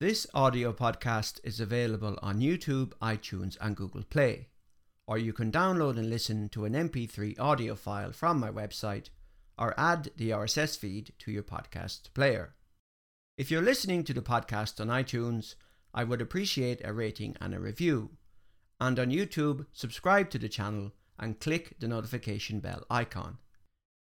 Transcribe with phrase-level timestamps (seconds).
[0.00, 4.48] This audio podcast is available on YouTube, iTunes, and Google Play,
[5.06, 9.10] or you can download and listen to an MP3 audio file from my website
[9.58, 12.54] or add the RSS feed to your podcast player.
[13.36, 15.54] If you're listening to the podcast on iTunes,
[15.92, 18.12] I would appreciate a rating and a review.
[18.80, 23.36] And on YouTube, subscribe to the channel and click the notification bell icon.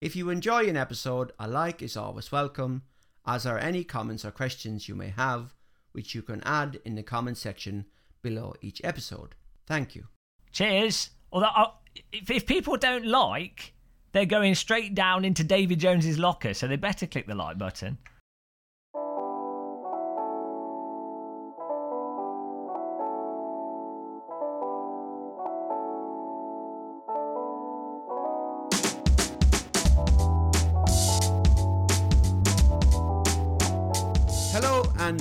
[0.01, 2.83] If you enjoy an episode, a like is always welcome,
[3.25, 5.55] as are any comments or questions you may have
[5.91, 7.85] which you can add in the comment section
[8.21, 9.35] below each episode.
[9.65, 10.05] Thank you.
[10.51, 11.11] Cheers.
[11.31, 11.71] Although, uh,
[12.11, 13.73] if, if people don't like,
[14.11, 17.97] they're going straight down into David Jones's locker, so they better click the like button.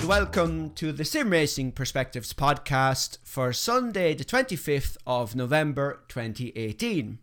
[0.09, 7.19] Welcome to the Sim Racing Perspectives podcast for Sunday, the 25th of November 2018.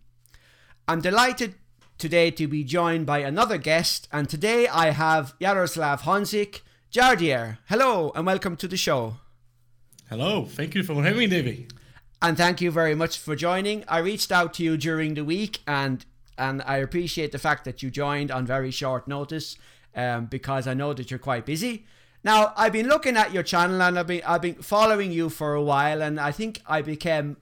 [0.87, 1.57] I'm delighted
[1.99, 6.61] today to be joined by another guest, and today I have Yaroslav Honzik
[6.93, 7.59] Jardier.
[7.69, 9.17] Hello and welcome to the show.
[10.09, 11.67] Hello, thank you for having me, Davey.
[12.23, 13.83] And thank you very much for joining.
[13.89, 16.07] I reached out to you during the week and
[16.39, 19.57] and I appreciate the fact that you joined on very short notice
[19.97, 21.85] um, because I know that you're quite busy.
[22.27, 25.55] Now, I've been looking at your channel and I've been I've been following you for
[25.55, 27.37] a while, and I think I became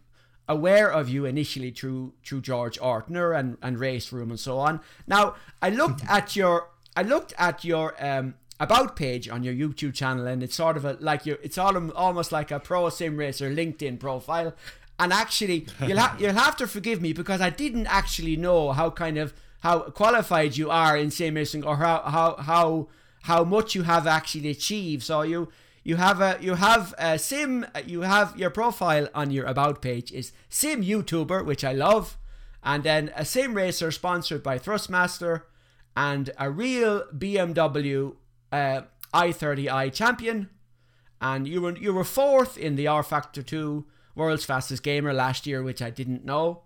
[0.46, 4.82] aware of you initially through through George Ortner and and Race Room and so on.
[5.06, 9.94] Now, I looked at your I looked at your um about page on your YouTube
[9.94, 13.16] channel, and it's sort of a like your it's all almost like a pro sim
[13.16, 14.54] racer LinkedIn profile.
[14.98, 18.90] And actually, you'll ha- you'll have to forgive me because I didn't actually know how
[18.90, 22.88] kind of how qualified you are in sim racing or how how how
[23.24, 25.02] how much you have actually achieved.
[25.02, 25.48] So you
[25.82, 30.12] you have a you have a sim you have your profile on your about page
[30.12, 32.18] is sim YouTuber, which I love,
[32.62, 35.42] and then a sim racer sponsored by Thrustmaster,
[35.96, 38.14] and a real BMW
[38.52, 38.82] uh,
[39.14, 40.50] 130i champion,
[41.20, 45.62] and you were you were fourth in the rFactor Two World's Fastest Gamer last year,
[45.62, 46.64] which I didn't know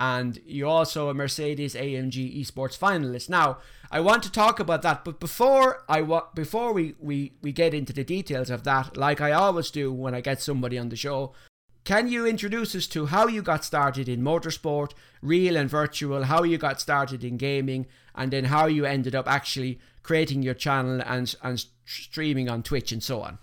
[0.00, 3.28] and you're also a Mercedes AMG Esports finalist.
[3.28, 3.58] Now,
[3.90, 7.74] I want to talk about that, but before I wa- before we, we we get
[7.74, 10.96] into the details of that, like I always do when I get somebody on the
[10.96, 11.32] show,
[11.84, 16.42] can you introduce us to how you got started in motorsport, real and virtual, how
[16.42, 21.00] you got started in gaming, and then how you ended up actually creating your channel
[21.06, 23.38] and and streaming on Twitch and so on?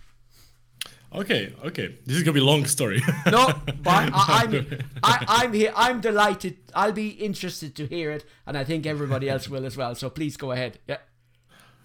[1.14, 1.98] Okay, okay.
[2.06, 3.02] This is gonna be a long story.
[3.26, 4.66] no, but I, I'm
[5.04, 5.74] I, I'm here.
[5.76, 6.58] I'm delighted.
[6.74, 9.94] I'll be interested to hear it, and I think everybody else will as well.
[9.96, 10.80] So please go ahead.
[10.88, 10.98] Yeah.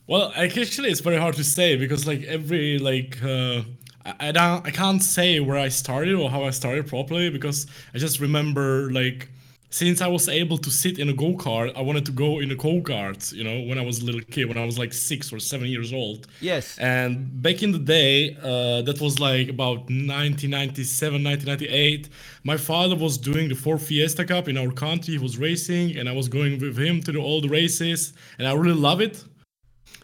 [0.07, 3.63] Well, actually, it's very hard to say because like every like uh,
[4.05, 7.67] I I, don't, I can't say where I started or how I started properly because
[7.93, 9.29] I just remember like
[9.71, 12.51] since I was able to sit in a go kart, I wanted to go in
[12.51, 13.33] a go kart.
[13.33, 15.69] You know, when I was a little kid, when I was like six or seven
[15.69, 16.27] years old.
[16.41, 16.79] Yes.
[16.79, 22.09] And back in the day, uh, that was like about 1997, 1998.
[22.45, 25.15] My father was doing the Ford Fiesta Cup in our country.
[25.15, 28.47] He was racing, and I was going with him to the, all the races, and
[28.47, 29.25] I really love it.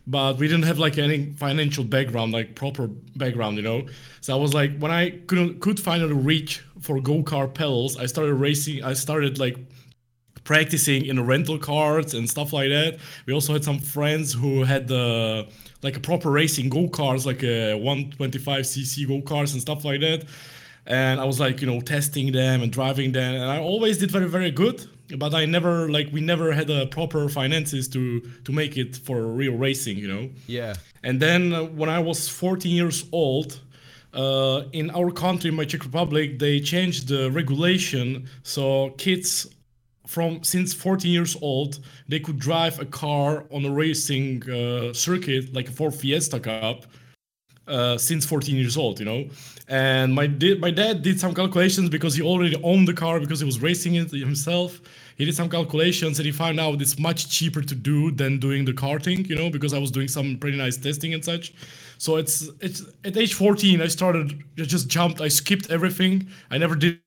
[0.06, 3.86] But we didn't have like any financial background, like proper background, you know.
[4.20, 8.06] So I was like, when I couldn't could finally reach for go kart pedals, I
[8.06, 8.82] started racing.
[8.82, 9.56] I started like
[10.44, 12.98] practicing in rental cars and stuff like that.
[13.26, 15.52] We also had some friends who had the uh,
[15.82, 20.24] like a proper racing go karts, like a 125cc go karts and stuff like that.
[20.86, 24.10] And I was like, you know, testing them and driving them, and I always did
[24.10, 24.84] very, very good.
[25.18, 29.26] But I never like we never had a proper finances to to make it for
[29.26, 30.30] real racing, you know.
[30.46, 30.74] Yeah.
[31.02, 33.60] And then uh, when I was 14 years old,
[34.14, 39.48] uh, in our country, my Czech Republic, they changed the regulation so kids
[40.06, 45.54] from since 14 years old they could drive a car on a racing uh, circuit
[45.54, 46.86] like a Ford Fiesta Cup
[47.66, 49.28] uh, since 14 years old, you know.
[49.68, 53.40] And my di- my dad did some calculations because he already owned the car because
[53.40, 54.80] he was racing it himself.
[55.22, 58.64] He did some calculations and he found out it's much cheaper to do than doing
[58.64, 61.54] the karting, you know, because I was doing some pretty nice testing and such.
[61.98, 66.26] So it's it's at age 14 I started I just jumped I skipped everything.
[66.50, 66.98] I never did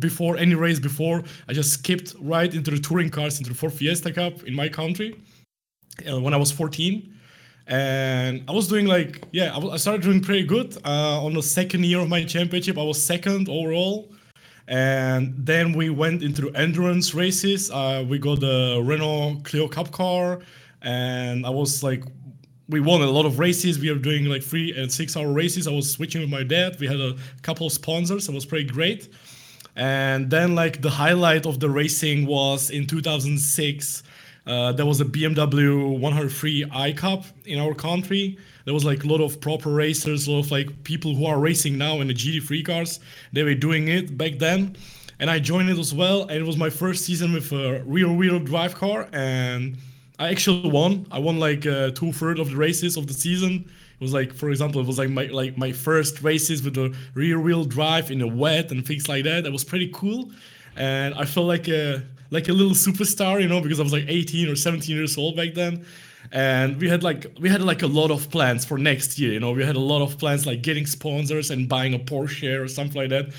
[0.00, 1.22] before any race before.
[1.46, 4.68] I just skipped right into the touring cars into the Ford Fiesta Cup in my
[4.68, 5.22] country
[6.10, 7.14] uh, when I was 14
[7.68, 11.42] and I was doing like yeah I, I started doing pretty good uh, on the
[11.44, 12.76] second year of my championship.
[12.78, 14.10] I was second overall
[14.70, 20.40] and then we went into endurance races uh, we got the Renault Clio Cup car
[20.82, 22.04] and I was like
[22.70, 23.80] we won a lot of races.
[23.80, 25.66] We were doing like three and six hour races.
[25.66, 26.78] I was switching with my dad.
[26.78, 28.28] We had a couple of sponsors.
[28.28, 29.08] It was pretty great.
[29.74, 34.02] And then like the highlight of the racing was in 2006.
[34.46, 38.38] Uh, there was a BMW 103 i Cup in our country.
[38.70, 41.40] There was like a lot of proper racers, a lot of like people who are
[41.40, 43.00] racing now in the GT3 cars.
[43.32, 44.76] They were doing it back then,
[45.18, 46.22] and I joined it as well.
[46.28, 49.76] And it was my first season with a rear-wheel drive car, and
[50.20, 51.04] I actually won.
[51.10, 53.68] I won like uh, two thirds of the races of the season.
[53.98, 56.96] It was like, for example, it was like my like my first races with the
[57.14, 59.42] rear-wheel drive in the wet and things like that.
[59.42, 60.30] That was pretty cool,
[60.76, 64.04] and I felt like a like a little superstar, you know, because I was like
[64.06, 65.84] 18 or 17 years old back then.
[66.32, 69.40] And we had like we had like a lot of plans for next year, you
[69.40, 69.52] know.
[69.52, 73.00] We had a lot of plans like getting sponsors and buying a Porsche or something
[73.00, 73.32] like that.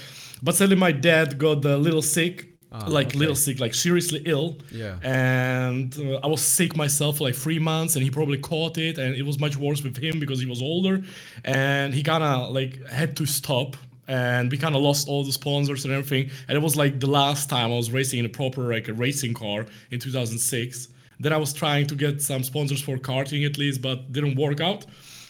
[0.43, 3.19] But suddenly my dad got a little sick Ah, like okay.
[3.19, 4.57] little sick, like seriously ill.
[4.71, 4.95] Yeah.
[5.03, 8.97] And uh, I was sick myself for like three months, and he probably caught it,
[8.97, 11.03] and it was much worse with him because he was older,
[11.43, 13.75] and he kind of like had to stop.
[14.07, 16.31] And we kind of lost all the sponsors and everything.
[16.47, 18.93] And it was like the last time I was racing in a proper like a
[18.93, 20.87] racing car in 2006.
[21.21, 24.59] Then I was trying to get some sponsors for karting at least, but didn't work
[24.59, 24.85] out.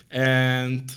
[0.10, 0.94] And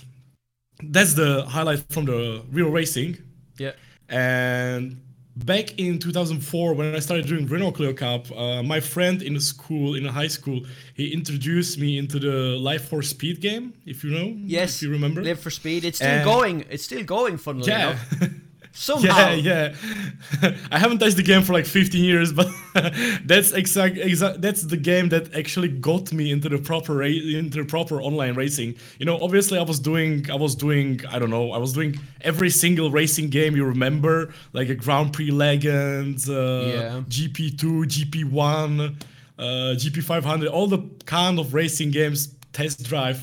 [0.83, 3.17] that's the highlight from the real racing.
[3.57, 3.71] Yeah.
[4.09, 5.01] And
[5.37, 9.41] back in 2004, when I started doing Renault Clio Cup, uh, my friend in the
[9.41, 10.61] school, in the high school,
[10.93, 13.73] he introduced me into the Live for Speed game.
[13.85, 14.77] If you know, Yes.
[14.77, 15.21] if you remember.
[15.23, 15.83] Live for Speed.
[15.85, 16.65] It's still And- going.
[16.69, 17.37] It's still going.
[17.37, 17.89] Funnily yeah.
[17.91, 18.29] enough.
[18.77, 19.31] Somehow.
[19.31, 19.73] Yeah,
[20.43, 20.55] yeah.
[20.71, 22.47] I haven't touched the game for like 15 years, but
[23.25, 24.41] that's exact, exact.
[24.41, 28.33] That's the game that actually got me into the proper ra- into the proper online
[28.35, 28.75] racing.
[28.99, 31.97] You know, obviously, I was doing, I was doing, I don't know, I was doing
[32.21, 37.01] every single racing game you remember, like a Grand Prix Legends, uh, Yeah.
[37.07, 39.01] GP2, GP1,
[39.39, 39.43] uh,
[39.77, 43.21] GP500, all the kind of racing games, test drive,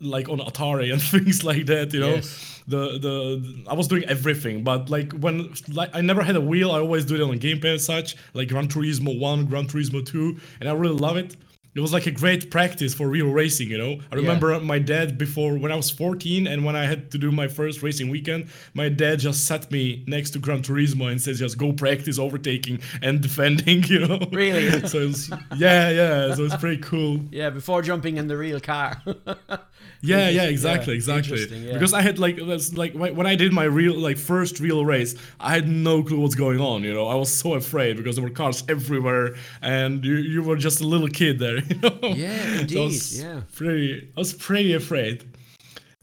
[0.00, 1.92] like on Atari and things like that.
[1.92, 2.62] You know Yes.
[2.66, 6.72] the, the I was doing everything, but like when like I never had a wheel,
[6.72, 10.38] I always do it on gamepad and such, like Gran Turismo One, Gran Turismo Two,
[10.60, 11.36] and I really love it.
[11.78, 14.00] It was like a great practice for real racing, you know.
[14.10, 17.30] I remember my dad before when I was 14 and when I had to do
[17.30, 21.38] my first racing weekend, my dad just sat me next to Gran Turismo and says
[21.38, 24.18] just go practice overtaking and defending, you know.
[24.32, 24.88] Really?
[24.88, 26.34] so was, yeah, yeah.
[26.34, 27.20] So it's pretty cool.
[27.30, 29.00] Yeah, before jumping in the real car.
[30.00, 31.44] Yeah, yeah, exactly, yeah, exactly.
[31.44, 31.72] yeah.
[31.72, 35.16] Because I had like that's like when I did my real like first real race,
[35.40, 36.84] I had no clue what's going on.
[36.84, 40.56] You know, I was so afraid because there were cars everywhere, and you, you were
[40.56, 41.58] just a little kid there.
[41.68, 41.98] You know.
[42.02, 43.40] Yeah, So indeed, was yeah.
[43.54, 45.24] Pretty, I was pretty afraid.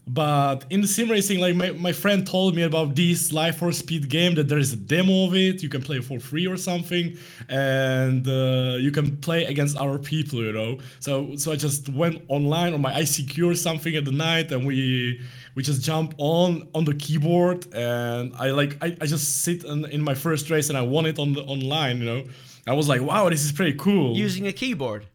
[0.08, 3.72] But in the sim racing, like my, my friend told me about this Live for
[3.72, 5.64] Speed game that there is a demo of it.
[5.64, 7.16] You can play for free or something,
[7.48, 10.44] and uh, you can play against other people.
[10.44, 14.12] You know, so so I just went online on my ICQ or something at the
[14.12, 15.20] night, and we
[15.56, 19.86] we just jump on on the keyboard, and I like I, I just sit in,
[19.86, 21.98] in my first race and I won it on the online.
[21.98, 22.24] You know,
[22.68, 24.16] I was like, wow, this is pretty cool.
[24.16, 25.06] Using a keyboard.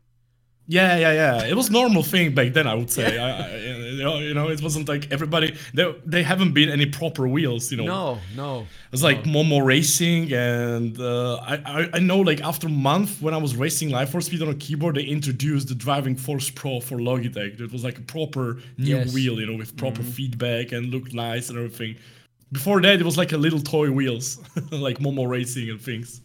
[0.67, 1.43] Yeah, yeah, yeah.
[1.43, 2.65] It was normal thing back then.
[2.65, 3.17] I would say.
[3.27, 5.55] I, I, know, you know, it wasn't like everybody.
[5.73, 7.71] They, they haven't been any proper wheels.
[7.71, 7.85] You know.
[7.85, 8.59] No, no.
[8.61, 13.21] It was like Momo racing, and uh, I, I I know like after a month
[13.21, 16.49] when I was racing Live for Speed on a keyboard, they introduced the Driving Force
[16.49, 17.59] Pro for Logitech.
[17.59, 19.13] It was like a proper new Yes.
[19.13, 21.95] wheel, you know, with proper feedback and looked nice and everything.
[22.51, 24.39] Before that, it was like a little toy wheels,
[24.71, 26.21] like Momo racing and things.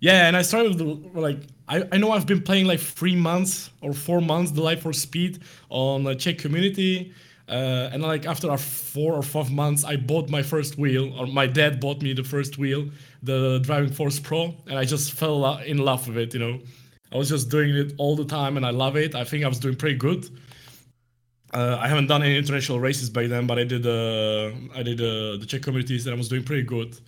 [0.00, 0.80] Yeah, and I started
[1.14, 1.38] like
[1.68, 4.92] I, I know I've been playing like three months or four months the Live for
[4.92, 7.14] Speed on the Czech community,
[7.48, 11.26] uh, and like after our four or five months, I bought my first wheel, or
[11.26, 12.90] my dad bought me the first wheel,
[13.22, 16.34] the Driving Force Pro, and I just fell in love with it.
[16.34, 16.60] You know,
[17.12, 19.14] I was just doing it all the time, and I love it.
[19.14, 20.28] I think I was doing pretty good.
[21.54, 25.00] Uh, I haven't done any international races by then, but I did uh, I did
[25.00, 26.98] uh, the Czech communities, and I was doing pretty good.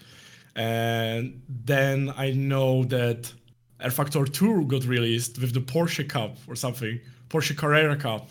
[0.56, 3.32] And then I know that
[3.80, 8.28] rFactor 2 got released with the Porsche Cup or something, Porsche Carrera Cup.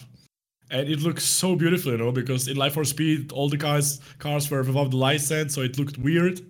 [0.70, 4.02] And it looks so beautiful, you know, because in Live for Speed, all the cars
[4.20, 6.42] cars were without the license, so it looked weird.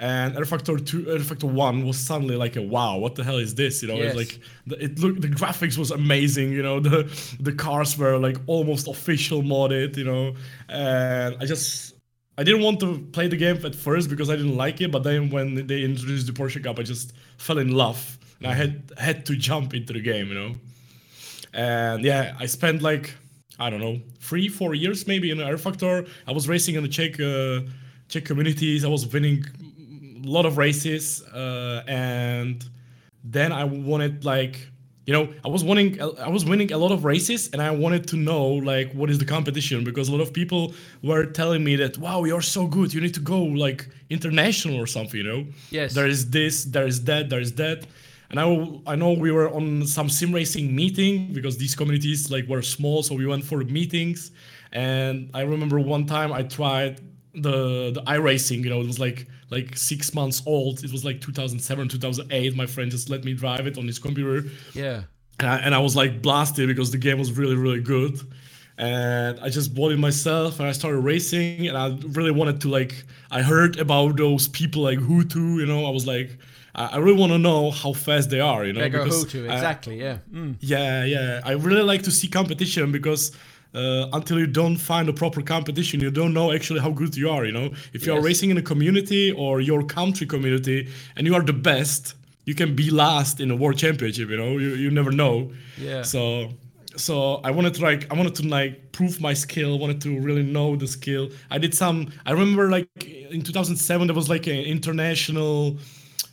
[0.00, 3.80] And rFactor 2, rFactor 1 was suddenly like a wow, what the hell is this?
[3.80, 4.06] You know, Yes.
[4.06, 7.04] it's like the, it looked the graphics was amazing, you know, the
[7.38, 10.34] the cars were like almost official modded, you know.
[10.68, 11.93] And I just
[12.36, 15.04] I didn't want to play the game at first because I didn't like it, but
[15.04, 18.90] then when they introduced the Porsche Cup, I just fell in love, and I had
[18.98, 20.54] had to jump into the game, you know.
[21.52, 23.14] And yeah, I spent like
[23.58, 26.08] I don't know three, four years maybe in rFactor.
[26.26, 27.60] I was racing in the Czech uh,
[28.08, 28.84] Czech communities.
[28.84, 29.44] I was winning
[30.24, 32.68] a lot of races, uh, and
[33.22, 34.68] then I wanted like
[35.06, 38.08] you know, I was winning I was winning a lot of races and I wanted
[38.08, 41.76] to know like what is the competition because a lot of people were telling me
[41.76, 45.46] that wow, you're so good, you need to go like international or something, you know?
[45.70, 45.94] Yes.
[45.94, 47.86] There is this, there is that, there is that.
[48.30, 52.48] And I, I know we were on some sim racing meeting because these communities like
[52.48, 54.30] were small, so we went for meetings.
[54.72, 57.00] And I remember one time I tried
[57.34, 60.82] the the iRacing, you know, it was like like six months old.
[60.84, 62.56] It was like 2007, 2008.
[62.56, 64.48] My friend just let me drive it on his computer.
[64.74, 65.02] Yeah.
[65.40, 68.18] And I, and I was like blasted because the game was really, really good.
[68.76, 71.68] And I just bought it myself and I started racing.
[71.68, 75.86] And I really wanted to, like, I heard about those people like Huttu, you know,
[75.86, 76.36] I was like,
[76.74, 78.88] I I really want to know how fast they are, you know.
[78.88, 80.00] Because Huttu, I- exactly.
[80.00, 80.18] yeah.
[80.32, 80.56] Mm.
[80.60, 81.40] yeah, yeah.
[81.44, 83.30] I really like to see competition because
[83.74, 87.28] uh, until you don't find a proper competition, you don't know actually how good you
[87.28, 87.44] are.
[87.44, 91.34] You know, if you are racing in a community or your country community and you
[91.34, 92.14] are the best,
[92.44, 94.28] you can be last in a world championship.
[94.28, 95.50] You know, you, you never know.
[95.78, 96.02] Yeah.
[96.02, 96.50] So.
[96.96, 99.80] So I wanted to like I wanted to like prove my skill.
[99.80, 101.28] Wanted to really know the skill.
[101.50, 102.12] I did some.
[102.24, 105.78] I remember like in 2007 there was like an international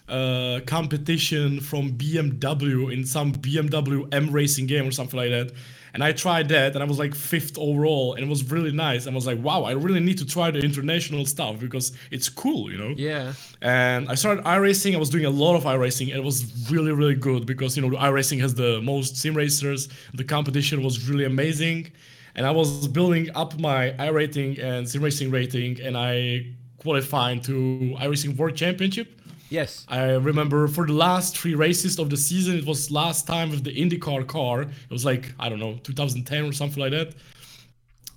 [0.07, 5.51] uh, competition from BMW in some BMW M racing game or something like that.
[5.93, 9.07] And I tried that and I was like fifth overall and it was really nice.
[9.07, 12.71] I was like, wow, I really need to try the international stuff because it's cool,
[12.71, 12.93] you know?
[12.97, 13.33] Yeah.
[13.61, 14.95] And I started iRacing.
[14.95, 16.07] I was doing a lot of iRacing.
[16.09, 19.89] and It was really, really good because, you know, iRacing has the most sim racers.
[20.13, 21.91] The competition was really amazing.
[22.35, 26.45] And I was building up my iRating and sim racing rating and I
[26.77, 29.20] qualified to iRacing World Championship.
[29.51, 29.85] Yes.
[29.89, 33.63] I remember for the last three races of the season, it was last time with
[33.63, 34.61] the IndyCar car.
[34.63, 37.13] It was like, I don't know, 2010 or something like that.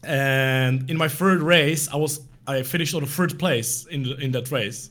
[0.05, 4.17] And in my third race, I was I finished on the third place in the,
[4.17, 4.91] in that race.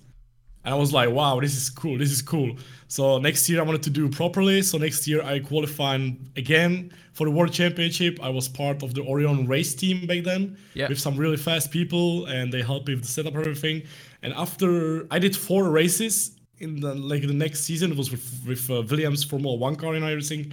[0.66, 1.98] And I was like, wow, this is cool.
[1.98, 2.56] This is cool.
[2.88, 4.62] So next year I wanted to do properly.
[4.64, 8.20] So next year I qualified again for the World Championship.
[8.24, 10.88] I was part of the Orion race team back then Yeah.
[10.90, 13.84] with some really fast people and they helped me with the setup and everything.
[14.24, 18.44] And after I did four races in the like the next season, it was with,
[18.48, 20.52] with uh, Williams Formula One car and everything.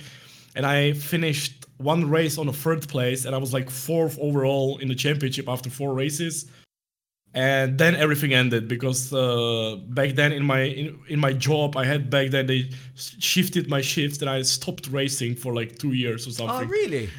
[0.57, 4.79] And I finished one race on the third place and I was like fourth overall
[4.79, 6.51] in the championship after four races
[7.33, 11.85] and then everything ended because uh, back then in my in, in my job I
[11.85, 16.27] had back then they shifted my shifts and I stopped racing for like two years
[16.27, 16.55] or something.
[16.55, 16.69] Oh, something.
[16.69, 17.11] really?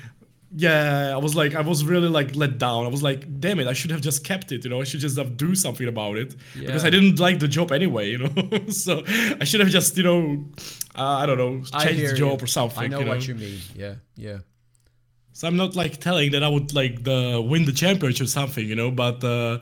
[0.53, 2.85] Yeah, I was like I was really like let down.
[2.85, 4.63] I was like, damn it, I should have just kept it.
[4.65, 7.47] You know, I should just have do something about it because I didn't like the
[7.47, 8.09] job anyway.
[8.11, 9.03] You know, so
[9.39, 10.45] I should have just you know,
[10.95, 12.15] uh, I don't know, changed the you.
[12.15, 12.83] job or something.
[12.83, 13.59] I know you what you mean.
[13.75, 13.95] Yeah.
[14.17, 14.39] Yeah.
[15.33, 18.67] So I'm not like telling that I would like the win the championship or something,
[18.67, 19.59] you know, but uh,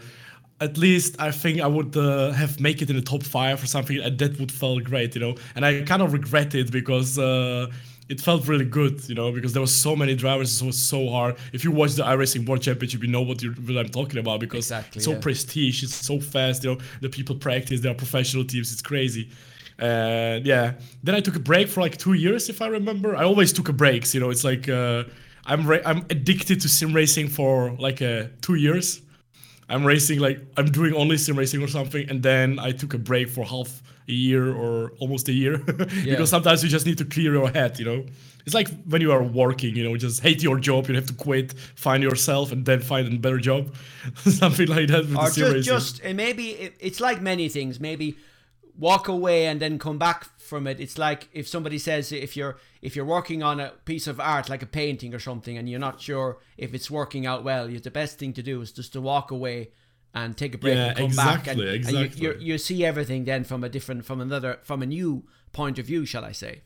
[0.62, 3.68] at least I think I would uh, have make it in the top five or
[3.68, 5.36] something, and that would felt great, you know.
[5.56, 7.68] And I kind of regret it because uh,
[8.10, 11.10] it felt really good, you know, because there was so many drivers, it was so
[11.10, 11.36] hard.
[11.54, 14.40] If you watch the iRacing World Championship, you know what, you what I'm talking about
[14.40, 15.20] because Exactly, it's so yeah.
[15.20, 16.82] prestige, it's so fast, you know.
[17.02, 19.30] The people practice, they are professional teams, it's crazy.
[19.78, 20.74] And yeah,
[21.04, 23.16] then I took a break for like two years, if I remember.
[23.16, 24.32] I always took a breaks, you know.
[24.32, 25.04] It's like uh,
[25.46, 29.02] I'm ra- I'm addicted to sim racing for like uh, two years.
[29.70, 32.98] I'm racing like I'm doing only sim racing or something, and then I took a
[32.98, 36.12] break for half a year or almost a year Yeah.
[36.12, 38.06] because sometimes you just need to clear your head, you know.
[38.46, 41.14] It's like when you are working, you know, just hate your job, you have to
[41.14, 43.76] quit, find yourself, and then find a better job,
[44.16, 47.80] something like that with Or just, just uh, maybe it, it's like many things.
[47.80, 48.18] Maybe
[48.78, 50.80] walk away and then come back from it.
[50.80, 54.50] It's like if somebody says if you're if you're working on a piece of art
[54.50, 57.80] like a painting or something and you're not sure if it's working out well, you,
[57.80, 59.70] the best thing to do is just to walk away
[60.14, 62.84] and take a break Yeah, and come back and, exactly, and you, you you see
[62.86, 66.32] everything then from a different from another from a new point of view, shall I
[66.34, 66.62] say?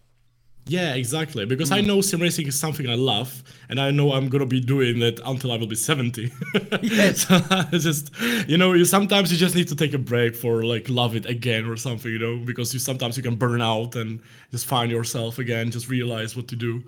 [0.66, 1.46] Yeah, exactly.
[1.46, 1.76] Because Hmm.
[1.76, 5.02] I know sim racing is something I love, and I know I'm gonna be doing
[5.02, 6.32] it until I will be 70.
[6.82, 7.28] Yes.
[7.28, 8.12] so I just,
[8.48, 11.26] you know, you sometimes you just need to take a break for like love it
[11.26, 14.22] again or something, you know, because you sometimes you can burn out and
[14.52, 16.82] just find yourself again, just realize what to do.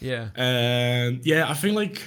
[0.00, 0.28] Yeah.
[0.34, 2.02] And yeah, I think like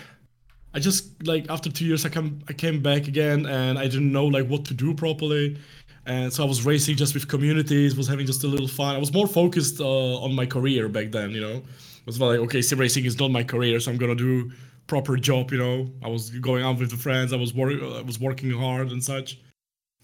[0.76, 4.12] I just like after two years I come I came back again and I didn't
[4.12, 5.58] know like what to do properly.
[6.06, 8.94] And so I was racing just with communities, was having just a little fun.
[8.96, 11.58] I was more focused uh, on my career back then, you know.
[11.58, 14.52] It was like, okay, sim racing is not my career, so I'm gonna do
[14.86, 15.90] proper job, you know.
[16.04, 19.04] I was going out with the friends, I was wor- I was working hard and
[19.04, 19.40] such.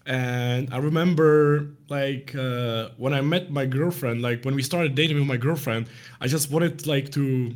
[0.06, 5.18] And I remember like uh, when I met my girlfriend, like when we started dating
[5.18, 5.86] with my girlfriend,
[6.20, 7.54] I just wanted like to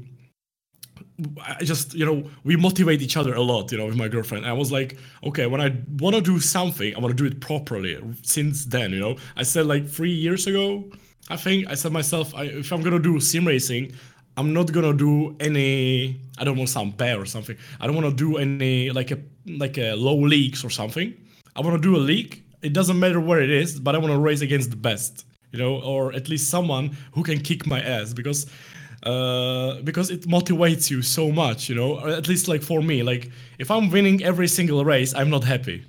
[1.41, 4.45] I just, you know, we motivate each other a lot, you know, with my girlfriend.
[4.47, 7.41] I was like, okay, when I want to do something, I want to do it
[7.41, 7.99] properly.
[8.23, 10.85] Since then, you know, I said like three years ago,
[11.29, 13.93] I think I said myself, I, if I'm gonna do sim racing,
[14.37, 16.21] I'm not gonna do any.
[16.39, 17.57] I don't want some bad or something.
[17.81, 21.15] I don't want to do any like a like a low leagues or something.
[21.57, 22.43] I want to do a league.
[22.63, 25.59] It doesn't matter where it is, but I want to race against the best, you
[25.59, 28.47] know, or at least someone who can kick my ass because
[29.07, 31.91] uh, because it motivates you so much, you know.
[32.01, 35.45] Or at least like for me, like if I'm winning every single race, I'm not
[35.45, 35.85] happy.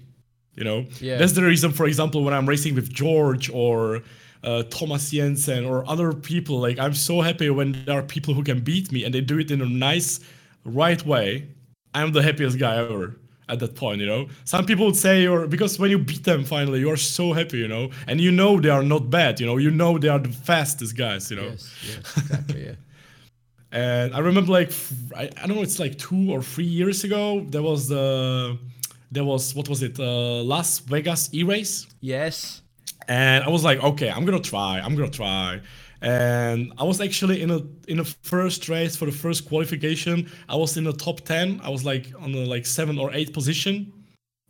[0.55, 1.17] You know, Yeah.
[1.19, 1.71] that's the reason.
[1.71, 4.01] For example, when I'm racing with George or
[4.43, 8.43] uh, Thomas Jensen or other people, like I'm so happy when there are people who
[8.43, 10.19] can beat me and they do it in a nice,
[10.65, 11.47] right way.
[11.93, 13.15] I'm the happiest guy ever
[13.49, 14.27] at that point, you know.
[14.45, 17.67] Some people would say you're because when you beat them finally, you're so happy, you
[17.67, 20.29] know, and you know they are not bad, you know, you know they are the
[20.31, 21.49] fastest guys, you know.
[21.49, 22.65] Yes, yes, exactly.
[22.65, 22.75] Yeah.
[23.71, 24.71] And I remember like
[25.15, 27.45] I don't know, it's like two or three years ago.
[27.49, 28.57] There was the
[29.11, 29.99] there was what was it?
[29.99, 32.61] Uh, Las Vegas E-race, Yes.
[33.07, 34.79] and I was like, okay, I'm gonna try.
[34.79, 35.61] I'm gonna try.
[36.01, 40.29] And I was actually in a in a first race for the first qualification.
[40.47, 41.59] I was in the top ten.
[41.63, 43.91] I was like on the like seven or eight position,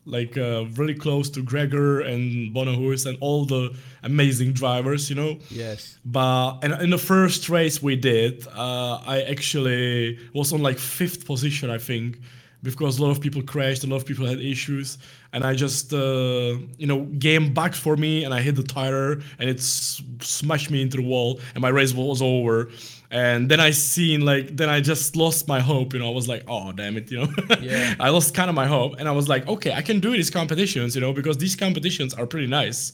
[0.07, 5.15] like uh, really close to Greger and Bono Huis and all the amazing drivers, you
[5.15, 5.37] know.
[5.49, 5.97] Yes.
[6.05, 11.25] But and in the first race we did, uh, I actually was on like fifth
[11.25, 12.19] position, I think,
[12.63, 14.97] because a lot of people crashed, a lot of people had issues,
[15.33, 19.11] and I just, uh, you know, game backed for me, and I hit the tire,
[19.39, 22.69] and it s- smashed me into the wall, and my race was over.
[23.09, 26.09] And then I seen like, then I just lost my hope, you know.
[26.09, 27.29] I was like, oh damn it, you know.
[27.61, 27.95] Yeah.
[27.99, 30.29] I lost kind of my hope, and I was like, okay, I can do these
[30.29, 32.93] competitions, you know, because these competitions are pretty nice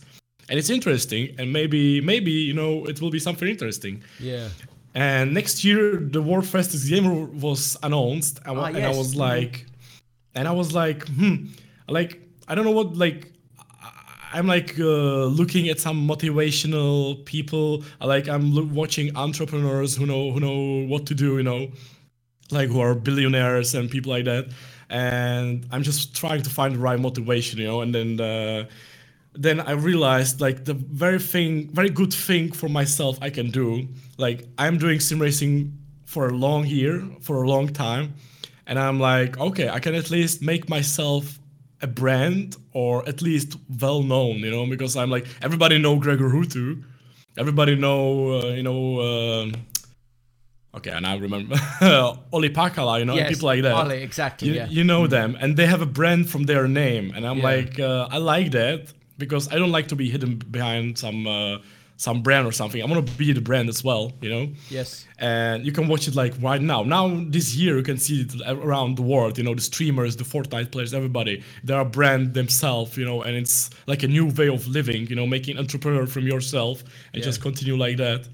[0.50, 4.50] and it's interesting and maybe maybe you know it will be something interesting Yeah.
[4.93, 7.13] and next year the world fastest gamer
[7.48, 9.65] was announced and, Ah, and i was like
[10.36, 11.46] and i was like hmm
[11.88, 13.32] like i don't know what like
[14.34, 17.84] i'm like uh, looking at some motivational people.
[18.02, 21.70] Like i'm watching entrepreneurs who know who know what to do you know
[22.52, 24.46] like who are billionaires and people like that.
[24.90, 28.66] And i'm just trying to find the right motivation you know and then uh,
[29.34, 33.88] then i realized like the very thing very good thing for myself i can do
[34.17, 38.13] like i'm doing sim racing for a long year for a long time.
[38.67, 41.39] And i'm like okay i can at least make myself
[41.88, 43.50] a brand or at least
[43.84, 46.65] well known you know because i'm like everybody know greger huttu
[47.43, 48.02] everybody know
[48.39, 49.48] uh, you know um,
[50.78, 51.56] okay and i remember
[52.36, 53.30] olli pahkala you know Yes.
[53.32, 54.48] people like that Olli, exactly.
[54.48, 54.67] you, yeah.
[54.78, 57.52] you know them and they have a brand from their name and i'm Yeah.
[57.54, 58.80] like uh, i like that
[59.24, 61.58] because i don't like to be hidden behind some uh,
[61.97, 65.06] some brand or something i want to be the brand as well you know yes.
[65.19, 68.34] and you can watch it like right now now this year you can see it
[68.47, 72.97] around the world you know the streamers the fortnite players everybody they are brand themselves
[72.97, 76.25] you know and it's like a new way of living you know making entrepreneur from
[76.27, 76.82] yourself
[77.13, 77.25] and Yeah.
[77.29, 78.27] just continue like that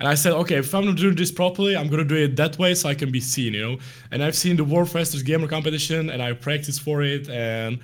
[0.00, 2.58] and I said, okay, if I'm gonna do this properly, I'm gonna do it that
[2.58, 3.78] way so I can be seen, you know.
[4.10, 7.78] And I've seen the World Fastest Gamer competition, and I practiced for it, and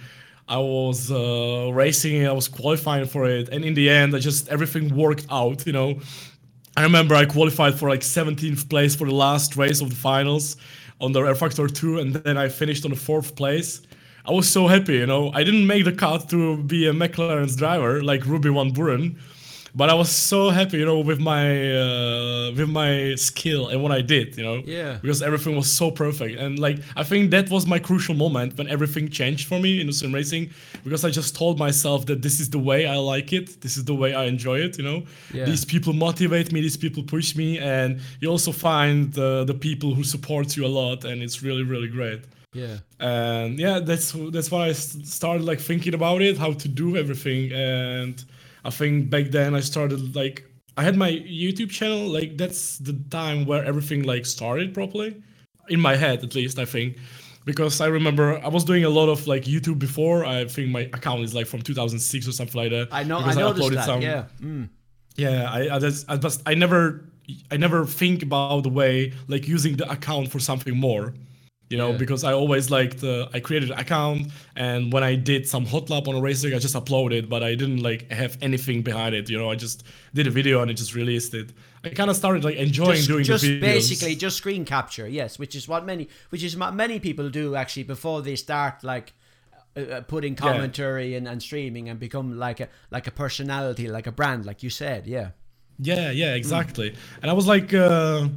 [0.51, 4.49] I was uh, racing I was qualifying for it, and in the end, I just
[4.49, 6.01] everything worked out, you know.
[6.77, 10.57] I remember I qualified for like 17th place for the last race of the finals
[11.01, 13.83] on the rFactor 2, and then I finished on the fourth place.
[14.27, 15.31] I was so happy, you know.
[15.33, 19.19] I didn't make the cut to be a McLaren's driver like Rudy Van Buren,
[19.75, 21.45] but I was so happy, you know, with my
[21.85, 24.63] uh, with my skill and what I did, you know.
[24.67, 24.99] Yeah.
[25.03, 28.69] Because everything was so perfect, and like I think that was my crucial moment when
[28.69, 30.51] everything changed for me in the sim racing,
[30.85, 33.85] because I just told myself that this is the way I like it, this is
[33.85, 35.03] the way I enjoy it, you know.
[35.33, 35.45] Yeah.
[35.45, 39.95] These people motivate me, these people push me, and you also find uh, the people
[39.95, 42.77] who support you a lot, and it's really really great Yeah.
[42.99, 47.53] and yeah that's that's why I started like thinking about it how to do everything
[47.53, 48.15] and
[48.65, 50.45] i think back then i started like
[50.77, 55.11] i had my youtube channel like that's the time where everything like started properly
[55.69, 56.97] in my head at least i think
[57.45, 60.83] because i remember i was doing a lot of like youtube before i think my
[60.93, 63.19] account is like from 2006 or something like that I know.
[63.19, 63.85] I noticed uploaded that.
[63.87, 64.25] some- yeah.
[64.41, 64.69] Mm.
[65.17, 67.05] yeah, I I just, I just I never
[67.51, 71.15] I never think about the way like using the account for something more.
[71.71, 71.99] You know, Yeah.
[71.99, 74.21] because I always liked uh, I created an account
[74.57, 77.55] and when I did some hot lap on a racing, I just uploaded, but I
[77.55, 79.31] didn't like have anything behind it.
[79.31, 81.53] You know, I just did a video and I just released it.
[81.85, 83.61] I kind of started like enjoying just, doing just the videos.
[83.61, 87.55] basically just screen capture yes which is what many which is what many people do
[87.55, 89.15] actually before they start like
[89.77, 94.07] uh, uh, putting commentary and, and streaming and become like a like a personality like
[94.07, 95.29] a brand like you said yeah
[95.83, 96.95] Yeah, yeah, exactly.
[97.23, 98.29] And I was like, uh,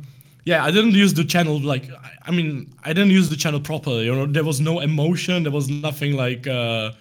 [0.46, 1.90] yeah, I didn't use the channel like,
[2.26, 4.06] I- mean, I didn't use the channel properly.
[4.06, 5.44] You know, there was no emotion.
[5.44, 6.92] There was nothing like, uh,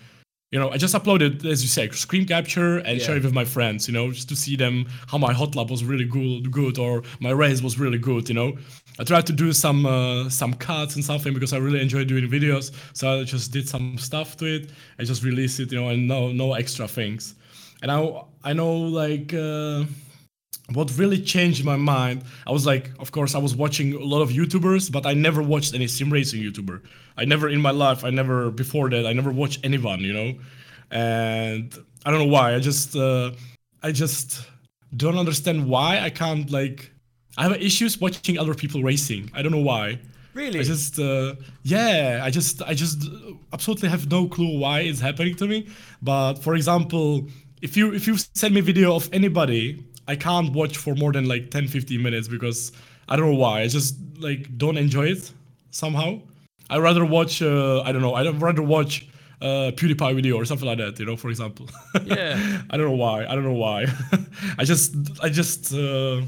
[0.52, 3.07] you know, I just uploaded, as you say, screen capture and Yeah.
[3.07, 5.70] share it with my friends, you know, just to see them how my hot lap
[5.70, 8.57] was really good, good, or my race was really good, you know.
[8.98, 12.28] I tried to do some uh, some cuts and something because I really enjoy doing
[12.28, 14.70] videos, so I just did some stuff to it.
[14.98, 17.35] I just released it, you know, and no no extra things.
[17.83, 17.98] And I
[18.44, 19.33] I know like.
[19.35, 19.85] Uh,
[20.74, 24.22] what really changed my mind i was like of course i was watching a lot
[24.22, 26.82] of youtubers but i never watched any sim racing youtuber
[27.16, 30.35] i never in my life i never before that i never watched anyone you know
[30.90, 33.30] and i don't know why i just uh,
[33.82, 34.46] i just
[34.96, 36.90] don't understand why i can't like
[37.38, 39.98] i have issues watching other people racing i don't know why
[40.35, 40.61] Really?
[40.61, 43.06] I just, uh, yeah, I just, I just
[43.52, 45.68] absolutely have no clue why it's happening to me.
[46.00, 47.28] But for example,
[47.61, 51.12] if you if you send me a video of anybody, I can't watch for more
[51.12, 52.73] than like 10, 15 minutes because
[53.09, 53.62] I don't know why.
[53.62, 55.33] I just like don't enjoy it
[55.71, 56.21] somehow.
[56.71, 59.07] I rather watch, uh, I don't know, I'd rather watch
[59.41, 60.99] uh, PewDiePie video or something like that.
[60.99, 61.69] You know, for example.
[62.05, 62.62] Yeah.
[62.71, 63.27] I don't know why.
[63.27, 63.87] I don't know why.
[64.59, 65.75] I just, I just.
[65.75, 66.23] Uh,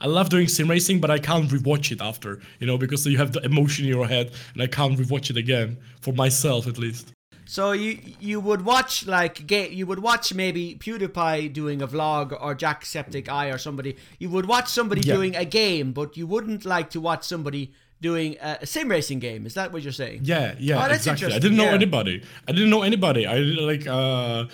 [0.00, 3.18] I love doing sim racing, but I can't rewatch it after, you know, because you
[3.18, 6.78] have the emotion in your head, and I can't rewatch it again for myself at
[6.78, 7.12] least.
[7.50, 12.36] So you you would watch like ga- you would watch maybe PewDiePie doing a vlog
[12.38, 13.96] or Jacksepticeye or somebody.
[14.18, 15.14] You would watch somebody Yeah.
[15.14, 19.18] doing a game, but you wouldn't like to watch somebody doing a, a sim racing
[19.18, 19.46] game.
[19.46, 20.20] Is that what you're saying?
[20.24, 21.34] Yeah, yeah, Oh, that's exactly.
[21.34, 21.80] I didn't know yeah.
[21.82, 22.22] anybody.
[22.46, 23.26] I didn't know anybody.
[23.26, 24.44] I like, uh,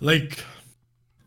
[0.00, 0.44] like,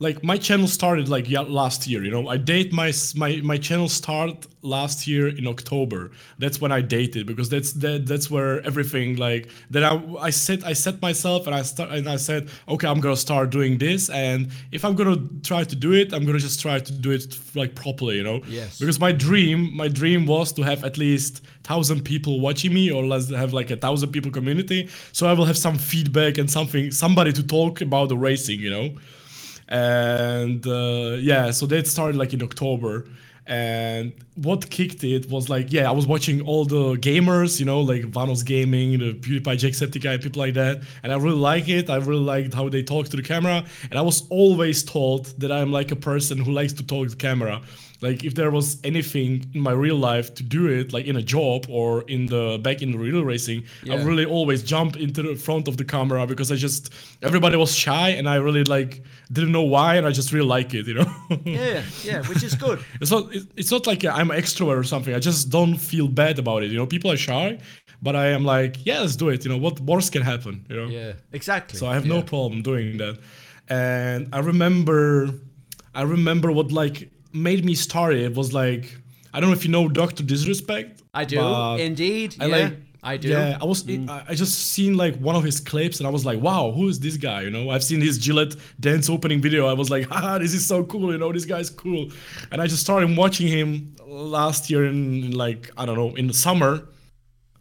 [0.01, 2.03] like my channel started like yeah, last year.
[2.03, 6.11] You know, I date my my my channel start last year in October.
[6.37, 10.65] That's when I dated because that's that that's where everything like that I I set
[10.65, 14.09] I set myself and I start and I said okay I'm gonna start doing this
[14.09, 17.37] and if I'm gonna try to do it I'm gonna just try to do it
[17.53, 18.15] like properly.
[18.15, 18.41] You know.
[18.47, 18.79] Yes.
[18.79, 23.03] Because my dream my dream was to have at least thousand people watching me or
[23.03, 26.89] let's have like a thousand people community so i will have some feedback and something
[26.89, 28.89] somebody to talk about the racing you know
[29.69, 33.07] and uh, yeah so that started like in october.
[33.47, 37.81] And what kicked it was like yeah i was watching all the gamers you know
[37.81, 40.81] like vanoss gaming the pewdiepie jacksepticeye people like that.
[41.01, 41.89] And i really like it.
[41.89, 43.65] I really liked how they talk to the camera.
[43.89, 47.09] And i was always told that i'm like a person who likes to talk to
[47.11, 47.61] the camera
[48.01, 51.21] like if there was anything in my real life to do it like in a
[51.21, 55.35] job or in the back in the real racing i really always jump into the
[55.35, 59.51] front of the camera because i just everybody was shy and i really like didn't
[59.51, 61.11] know why and i just really like it you know?
[61.45, 62.79] Yeah, yeah, which is good.
[63.01, 65.13] it's not it- it's not like i'm an extrovert or something.
[65.13, 66.87] I just don't feel bad about it you know?
[66.95, 67.57] People are shy
[68.01, 69.57] but i am like yeah let's do it you know?
[69.67, 70.87] What worse can happen you know?
[70.99, 71.77] Yeah, exactly.
[71.79, 73.15] so I have no problem doing that.
[73.67, 75.29] And I remember,
[75.93, 76.97] I remember what like
[77.33, 78.97] made me start it was like
[79.33, 81.03] I don't know if you know Doctor Disrespect.
[81.13, 81.39] I do
[81.75, 82.35] indeed.
[82.39, 82.77] I yeah, like.
[83.01, 83.29] I do.
[83.29, 83.87] Yeah, I was.
[83.87, 86.89] I I just seen like one of his clips, and I was like, "Wow, who
[86.89, 89.67] is this guy?" You know, I've seen his Gillette dance opening video.
[89.67, 92.09] I was like, "Ah, this is so cool!" You know, this guy's cool.
[92.51, 96.27] And I just started watching him last year in, in like I don't know in
[96.27, 96.89] the summer,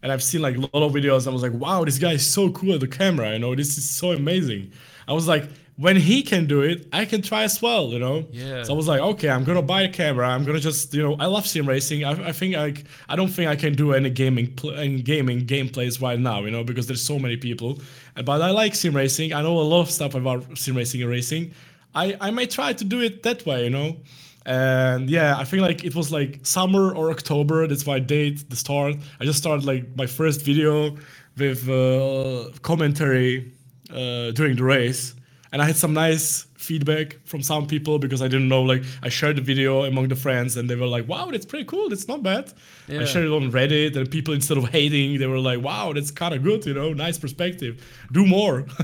[0.03, 1.27] and I've seen like a lot of videos.
[1.27, 3.31] I was like, wow, this guy is so cool at the camera.
[3.33, 4.73] You know, this is so amazing.
[5.07, 5.45] I was like,
[5.79, 7.87] when he can do it, I can try as well.
[7.87, 8.25] You know.
[8.31, 8.63] Yeah.
[8.63, 10.27] So I was like, okay, I'm gonna buy a camera.
[10.27, 12.03] I'm gonna just, you know, I love sim racing.
[12.03, 12.73] I, I think I,
[13.07, 16.43] I don't think I can do any gaming, pl- any gaming gameplays right now.
[16.43, 17.79] You know, because there's so many people.
[18.15, 19.33] But I like sim racing.
[19.33, 21.53] I know a lot of stuff about sim racing and racing.
[21.95, 23.63] I, I may try to do it that way.
[23.63, 23.97] You know.
[24.45, 27.67] And yeah, I think like it was like summer or October.
[27.67, 28.95] That's my date, the start.
[29.19, 30.97] I just started like my first video
[31.37, 33.53] with uh, commentary
[33.91, 35.13] uh, during the race,
[35.51, 38.61] and I had some nice feedback from some people because I didn't know.
[38.61, 41.65] Like I shared the video among the friends, and they were like, "Wow, that's pretty
[41.65, 41.89] cool.
[41.89, 42.53] That's not bad."
[42.87, 43.01] Yeah.
[43.01, 46.11] I shared it on Reddit, and people instead of hating, they were like, "Wow, that's
[46.11, 46.65] kind of good.
[46.65, 47.83] You know, nice perspective.
[48.11, 48.65] Do more."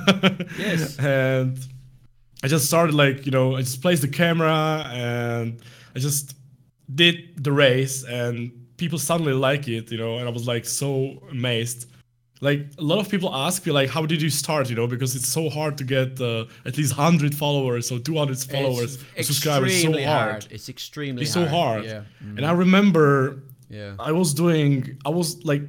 [0.57, 0.97] Yes.
[0.99, 1.57] and
[2.43, 5.61] I just started like you know I just placed the camera and
[5.95, 6.35] I just
[6.93, 11.21] did the race and people suddenly like it you know and I was like so
[11.31, 11.87] amazed.
[12.41, 15.15] Like a lot of people ask me like how did you start you know because
[15.15, 19.71] it's so hard to get uh, at least 100 followers or 200 followers it's subscribers
[19.71, 20.45] so extremely hard.
[20.51, 21.85] It's extremely It's so hard.
[21.85, 22.03] Yeah.
[22.37, 23.95] And I remember Yeah.
[24.09, 25.63] I was doing I was like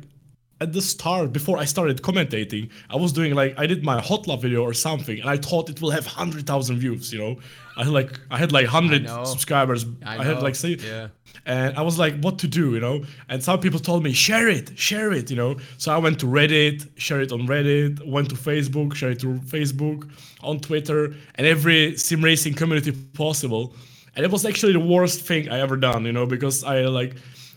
[0.60, 4.26] at the start before I started commentating, I was doing like I did my hot
[4.26, 7.12] love video or something, and I thought it will have hundred thousand views.
[7.12, 7.36] You know,
[7.76, 9.84] I had like I had like hundred subscribers.
[10.04, 11.08] I I, had like say, yeah.
[11.44, 12.72] and I was like, what to do?
[12.72, 15.30] You know, and some people told me share it, share it.
[15.30, 19.10] You know, so I went to Reddit, share it on Reddit, went to Facebook, share
[19.10, 20.10] it to Facebook,
[20.42, 23.74] on Twitter, and every sim racing community possible.
[24.14, 26.06] And it was actually the worst thing I ever done.
[26.06, 27.16] You know, because I like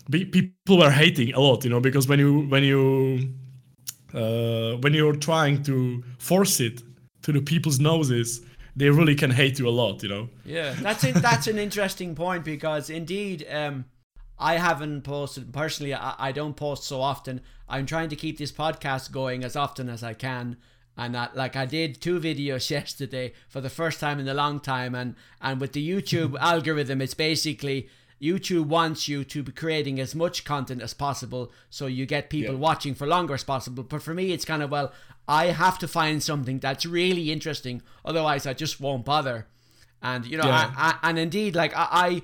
[0.09, 1.63] be, people were hating a lot.
[1.63, 3.33] You know, because when you when you
[4.13, 6.81] uh, when you're trying to force it
[7.23, 8.41] to the people's noses,
[8.75, 10.29] they really can hate you a lot, you know.
[10.45, 11.15] Yeah, that's it.
[11.15, 13.85] That's an interesting point because indeed, um,
[14.37, 15.93] I haven't posted personally.
[15.93, 17.41] I, I don't post so often.
[17.67, 20.57] I'm trying to keep this podcast going as often as I can.
[20.97, 24.59] And I, like I did two videos yesterday for the first time in a long
[24.59, 27.89] time, and and with the YouTube algorithm, it's basically
[28.21, 32.55] YouTube wants you to be creating as much content as possible so you get people
[32.55, 32.59] Yeah.
[32.59, 33.83] watching for longer as possible.
[33.83, 34.91] But for me, it's kind of well,
[35.27, 39.47] I have to find something that's really interesting, otherwise I just won't bother.
[40.01, 40.73] And you know, Yeah.
[40.75, 42.21] I, I, and indeed, like I,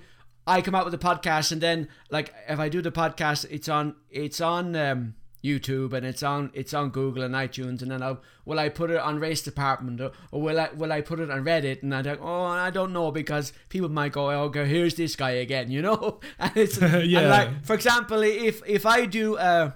[0.47, 3.45] I, I come out with a podcast, and then like if I do the podcast,
[3.49, 7.91] it's on, it's on um, YouTube, and it's on, it's on Google and iTunes, and
[7.91, 11.01] then I will I put it on Race Department, or, or will I, will I
[11.01, 11.83] put it on Reddit?
[11.83, 15.15] And I don't, oh, I don't know because people might go, oh, okay, here's this
[15.15, 16.19] guy again, you know.
[16.39, 17.29] And it's and Yeah.
[17.29, 19.71] like, for example, if if I do uh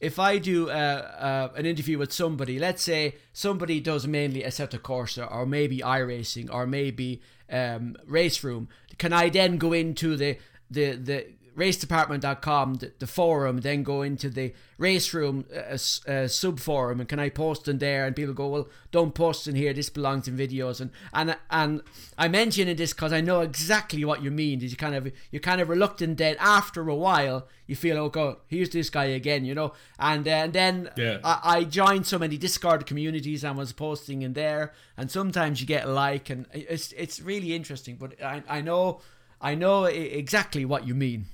[0.00, 4.78] if I do uh, uh, an interview with somebody, let's say somebody does mainly Assetto
[4.78, 10.36] Corsa or maybe iRacing or maybe um, Race Room, can I then go into the
[10.70, 15.78] the the racedepartment.com the, the forum then go into the race room uh,
[16.10, 18.06] uh, sub forum and can i post in there?
[18.06, 20.80] And people go well don't post in here this belongs in videos.
[20.80, 21.82] And and and
[22.18, 25.40] i mention this because i know exactly what you mean is you kind of you're
[25.40, 29.44] kind of reluctant then after a while you feel oh god here's this guy again
[29.44, 29.72] you know?
[29.98, 31.18] And, uh, and then Yeah.
[31.22, 35.66] I, I joined so many discord communities and was posting in there and sometimes you
[35.66, 39.00] get a like and it's it's really interesting but i, I know
[39.40, 41.26] i know exactly what you mean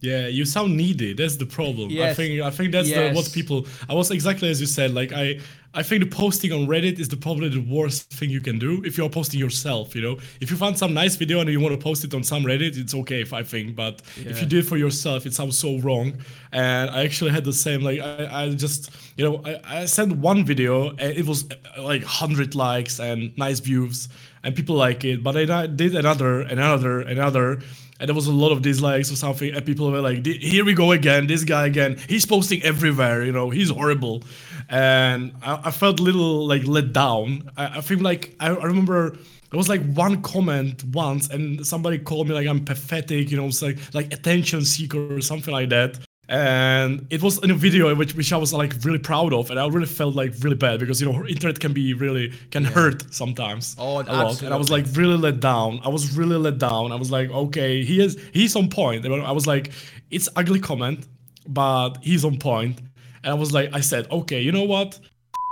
[0.00, 1.14] Yeah, you sound needy.
[1.14, 1.90] That's the problem.
[2.00, 3.66] I think I think that's the, what people.
[3.88, 4.92] I was exactly as you said.
[4.92, 5.40] Like I,
[5.72, 8.82] I think the posting on Reddit is the probably the worst thing you can do
[8.84, 9.94] if you're posting yourself.
[9.94, 12.22] You know, if you find some nice video and you want to post it on
[12.22, 13.22] some Reddit, it's okay.
[13.22, 16.14] If I think, but if you do it for yourself, it sounds so wrong.
[16.52, 17.80] And I actually had the same.
[17.80, 22.04] Like I, I just, you know, I, I sent one video and it was like
[22.04, 24.08] hundred likes and nice views
[24.44, 25.22] and people like it.
[25.22, 27.60] But I did another, another, another
[27.98, 30.74] and there was a lot of dislikes or something and people were like here we
[30.74, 31.98] go again this guy again.
[32.08, 34.22] He's posting everywhere you know he's horrible.
[34.68, 37.50] And i, I felt a little like let down.
[37.56, 39.16] I, I feel like I, I remember
[39.50, 43.46] there was like one comment once and somebody called me like i'm pathetic you know
[43.46, 47.94] it's like like attention seeker or something like that and it was in a video
[47.94, 50.80] which which I was like really proud of, and I really felt like really bad
[50.80, 53.76] because you know internet can be really can hurt sometimes.
[53.78, 54.42] Oh, a lot.
[54.42, 55.80] And I was like really let down.
[55.84, 56.92] I was really let down.
[56.92, 59.06] I was like, okay, he is he's on point.
[59.06, 59.72] I was like,
[60.10, 61.06] it's ugly comment,
[61.46, 62.80] but he's on point.
[63.22, 65.00] And I was like, I said, okay, you know what?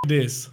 [0.07, 0.51] this.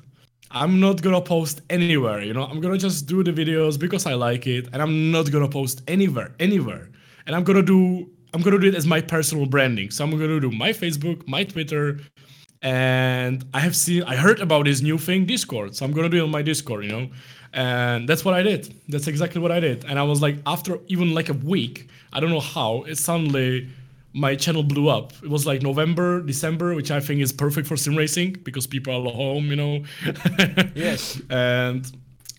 [0.50, 2.44] I'm not gonna post anywhere, you know.
[2.44, 5.82] I'm gonna just do the videos because I like it, and I'm not gonna post
[5.88, 6.90] anywhere, anywhere.
[7.26, 9.92] And I'm gonna do I'm gonna do it as my personal branding.
[9.92, 12.00] So I'm gonna do my Facebook, my Twitter,
[12.62, 15.76] and I have seen I heard about this new thing, Discord.
[15.76, 17.10] So I'm gonna do it on my Discord, you know.
[17.54, 18.74] And that's what I did.
[18.88, 19.84] That's exactly what I did.
[19.86, 23.68] And I was like, after even like a week, I don't know how, it suddenly
[24.14, 25.14] my channel blew up.
[25.24, 28.94] It was like November, December, which I think is perfect for sim racing because people
[28.94, 29.84] are at home, you know.
[30.76, 31.22] Yes.
[31.30, 31.90] and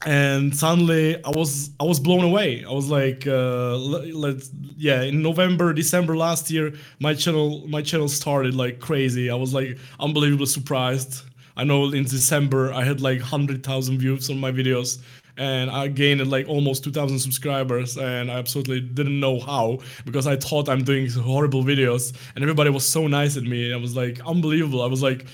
[0.05, 2.65] and suddenly I was I was blown away.
[2.65, 5.03] I was like, uh, let's yeah.
[5.03, 9.31] In November, December last year, my channel my channel started like crazy.
[9.31, 11.23] I was like unbelievably surprised.
[11.57, 15.01] I know in December I had like hundred thousand views on my videos,
[15.37, 17.97] and I gained like almost two thousand subscribers.
[17.97, 22.71] And I absolutely didn't know how because I thought I'm doing horrible videos, and everybody
[22.71, 23.73] was so nice at me.
[23.73, 24.83] I was like unbelievable.
[24.83, 25.27] I was like.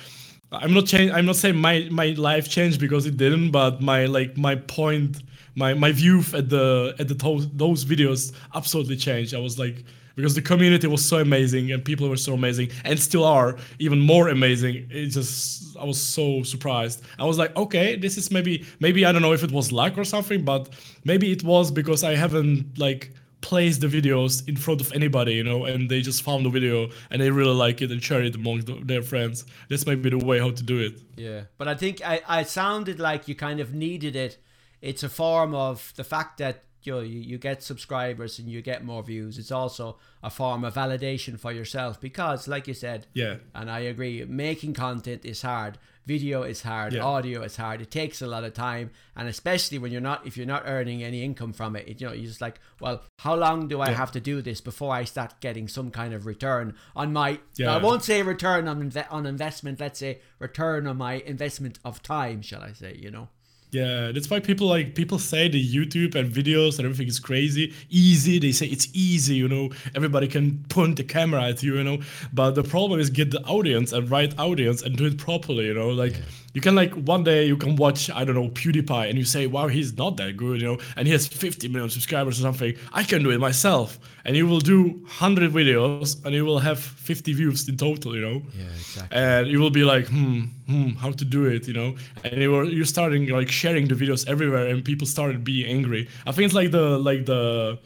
[0.50, 1.12] I'm not change.
[1.12, 5.18] I'm not saying my my life changed because it didn't, but my like my point,
[5.54, 9.34] my my view at the at the those, those videos absolutely changed.
[9.34, 9.84] I was like
[10.16, 14.00] because the community was so amazing and people were so amazing and still are even
[14.00, 14.87] more amazing.
[14.90, 17.02] It just I was so surprised.
[17.18, 19.98] I was like, okay, this is maybe maybe I don't know if it was luck
[19.98, 20.70] or something, but
[21.04, 25.44] maybe it was because I haven't like placed the videos in front of anybody, you
[25.44, 28.35] know, and they just found the video and they really like it and share it
[28.35, 29.44] among the, their friends.
[29.68, 31.01] This might be the way how to do it.
[31.16, 34.38] Yeah, but I think I, I sounded like you kind of needed it.
[34.81, 38.62] It's a form of the fact that you, know, you you get subscribers and you
[38.62, 39.37] get more views.
[39.38, 43.37] It's also a form of validation for yourself because, like you said, Yeah.
[43.55, 45.79] and I agree, making content is hard.
[46.09, 46.94] Video is hard.
[46.94, 47.03] Yeah.
[47.05, 47.83] Audio is hard.
[47.83, 51.03] It takes a lot of time, and especially when you're not if you're not earning
[51.03, 53.90] any income from it, it you know you're just like, well, how long do I
[53.90, 53.97] Yeah.
[53.97, 57.40] have to do this before I start getting some kind of return on my?
[57.57, 57.75] Yeah.
[57.75, 59.81] I won't say return on inve- on investment.
[59.81, 62.40] Let's say return on my investment of time.
[62.42, 62.97] Shall I say?
[62.99, 63.29] You know.
[63.70, 67.74] Yeah, that's why people like people say the YouTube and videos and everything is crazy,
[67.90, 68.38] easy.
[68.38, 69.68] They say it's easy, you know.
[69.94, 71.98] Everybody can point the camera at you, you know.
[72.33, 75.74] But the problem is get the audience and right audience and do it properly, you
[75.74, 75.90] know.
[75.90, 76.14] Like
[76.54, 79.46] you can like one day you can watch I don't know PewDiePie and you say
[79.46, 82.74] wow he's not that good you know and he has 50 million subscribers or something.
[82.92, 83.98] I can do it myself.
[84.24, 88.20] And you will do 100 videos and you will have 50 views in total you
[88.20, 88.42] know?
[88.58, 89.16] Yeah, exactly.
[89.18, 91.96] and you will be like hmm hmm how to do it you know?
[92.24, 96.08] And you were you're starting like sharing the videos everywhere and people started being angry.
[96.26, 97.78] I think it's like the like the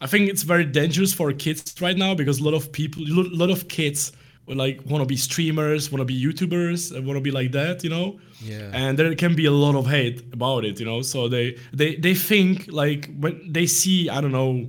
[0.00, 3.36] I think it's very dangerous for kids right now because a lot of people a
[3.42, 4.12] lot of kids
[4.56, 7.90] like want to be streamers, want to be YouTubers, want to be like that, you
[7.90, 8.18] know.
[8.42, 8.70] Yeah.
[8.72, 11.02] And there can be a lot of hate about it, you know.
[11.02, 14.66] So they they they think like when they see I don't know,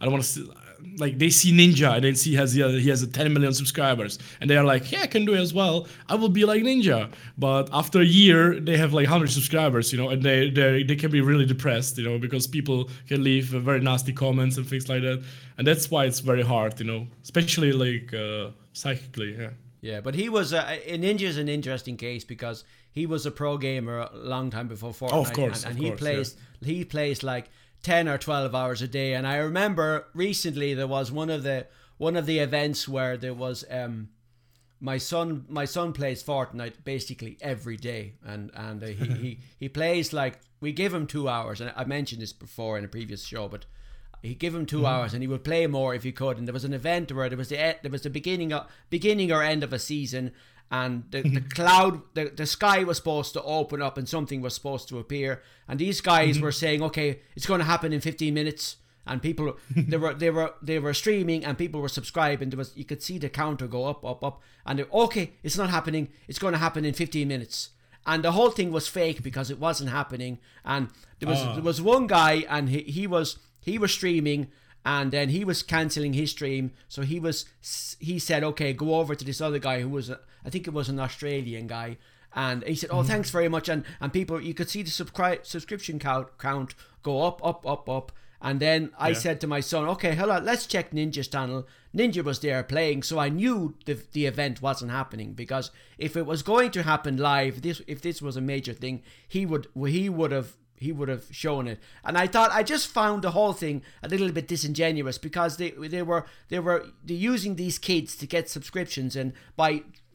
[0.00, 0.54] I don't want to
[0.98, 4.18] like they see Ninja and they see he has he has a 10 million subscribers
[4.40, 6.62] and they are like yeah I can do it as well I will be like
[6.62, 10.82] Ninja but after a year they have like 100 subscribers you know and they they
[10.82, 14.66] they can be really depressed you know because people can leave very nasty comments and
[14.68, 15.22] things like that
[15.58, 19.50] and that's why it's very hard you know especially like uh, psychically yeah.
[19.80, 23.58] Yeah, but he was a, a Ninja's an interesting case because he was a pro
[23.58, 26.36] gamer a long time before Fortnite, Oh, of course, and, and of he course, plays
[26.62, 27.50] he plays like
[27.82, 29.12] ten or twelve hours a day.
[29.12, 31.66] And I remember recently there was one of the
[31.98, 34.08] one of the events where there was um
[34.80, 39.68] my son my son plays Fortnite basically every day, and and uh, he, he he
[39.68, 43.24] plays like we give him two hours, and I mentioned this before in a previous
[43.24, 43.66] show, but
[44.24, 44.86] he'd give him 2 Mm-hmm.
[44.86, 46.38] hours and he would play more if he could.
[46.38, 49.30] And there was an event where there was the there was the beginning of beginning
[49.32, 50.32] or end of a season
[50.70, 54.54] and the, the cloud the, the sky was supposed to open up and something was
[54.54, 55.42] supposed to appear.
[55.68, 56.44] And these guys Mm-hmm.
[56.44, 58.76] were saying okay it's going to happen in 15 minutes.
[59.06, 62.48] And people they were they were they were streaming and people were subscribing.
[62.50, 64.40] There was you could see the counter go up up up.
[64.66, 66.08] And they, okay it's not happening.
[66.28, 67.70] It's going to happen in 15 minutes.
[68.06, 70.38] And the whole thing was fake because it wasn't happening.
[70.64, 70.88] And
[71.20, 74.48] there was there was one guy and he, he was he was streaming
[74.84, 76.72] and then he was canceling his stream.
[76.88, 77.46] So he was
[77.98, 80.74] he said okay go over to this other guy who was a, i think it
[80.74, 81.96] was an australian guy.
[82.36, 83.08] And he said oh mm-hmm.
[83.08, 83.68] thanks very much.
[83.68, 87.88] And and people you could see the subscribe subscription count count go up up up
[87.88, 88.12] up.
[88.42, 89.14] And then I Yeah.
[89.14, 91.66] said to my son, okay, hello, let's check Ninja's channel.
[91.96, 96.26] Ninja was there playing, so I knew the, the event wasn't happening because if it
[96.26, 100.10] was going to happen live, this if this was a major thing, he would he
[100.10, 101.78] would have he would have shown it.
[102.06, 105.70] And I thought I just found the whole thing a little bit disingenuous because they
[105.94, 109.70] they were they were using these kids to get subscriptions and by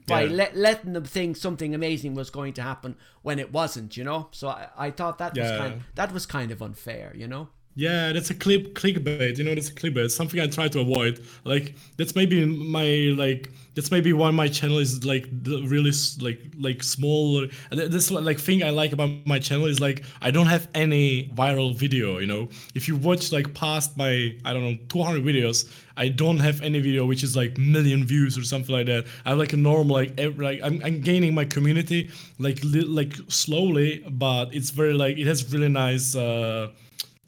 [0.08, 0.38] by Yeah.
[0.40, 2.92] let, letting them think something amazing was going to happen
[3.28, 4.22] when it wasn't, you know.
[4.32, 5.58] So I, I thought that was Yeah.
[5.62, 7.46] kind that was kind of unfair, you know.
[7.76, 9.38] Yeah, that's a clip clickbait.
[9.38, 10.12] You know, that's a clickbait.
[10.12, 11.22] Something I try to avoid.
[11.46, 16.84] Like that's maybe my like that's maybe why my channel is like really like like
[16.84, 17.48] small.
[17.72, 21.74] This like thing I like about my channel is like I don't have any viral
[21.74, 22.18] video.
[22.18, 26.40] You know, if you watch like past my I don't know 200 videos, I don't
[26.40, 29.06] have any video which is like million views or something like that.
[29.26, 32.82] I have like a normal like ev- like I'm, I'm gaining my community like li-
[32.82, 36.14] like slowly, but it's very like it has really nice.
[36.14, 36.72] uh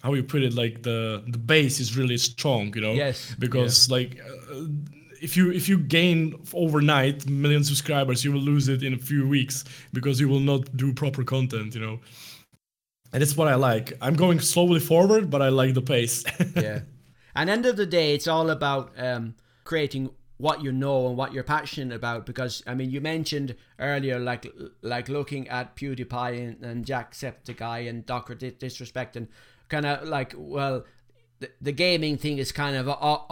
[0.04, 3.90] how you put it like the the base is really strong you know Yes, because
[3.90, 4.66] like uh,
[5.22, 9.28] if you if you gain overnight million subscribers you will lose it in a few
[9.28, 12.00] weeks because you will not do proper content you know
[13.14, 16.24] and that's what i like i'm going slowly forward but i like the pace
[16.56, 16.80] yeah.
[17.36, 21.34] And end of the day, it's all about um, creating what you know and what
[21.34, 22.26] you're passionate about.
[22.26, 28.06] Because I mean, you mentioned earlier, like like looking at PewDiePie and, and Jacksepticeye and
[28.06, 29.28] Doctor Di- Disrespect, and
[29.71, 30.86] kind of like, well,
[31.39, 32.91] the, the gaming thing is kind of a-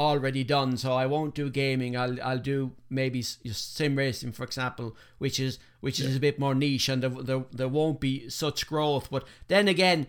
[0.10, 0.78] already done.
[0.78, 1.96] So I won't do gaming.
[1.96, 6.56] I'll I'll do maybe sim racing, for example, which is which is a bit more
[6.56, 9.10] niche, and there, there there won't be such growth.
[9.12, 10.08] But then again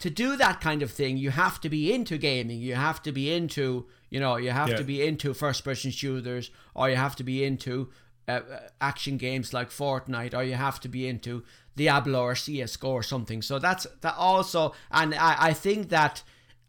[0.00, 2.60] to do that kind of thing, you have to be into gaming.
[2.60, 4.76] You have to be into, you know, you have Yeah.
[4.76, 7.90] to be into first person shooters, or you have to be into
[8.28, 11.42] uh, uh, action games like Fortnite, or you have to be into
[11.78, 13.40] Diablo or CS:GO or something.
[13.42, 14.60] So that's that also,
[14.90, 16.22] and I, I think that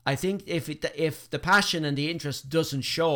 [0.06, 3.16] I think if it if the passion and the interest doesn't show,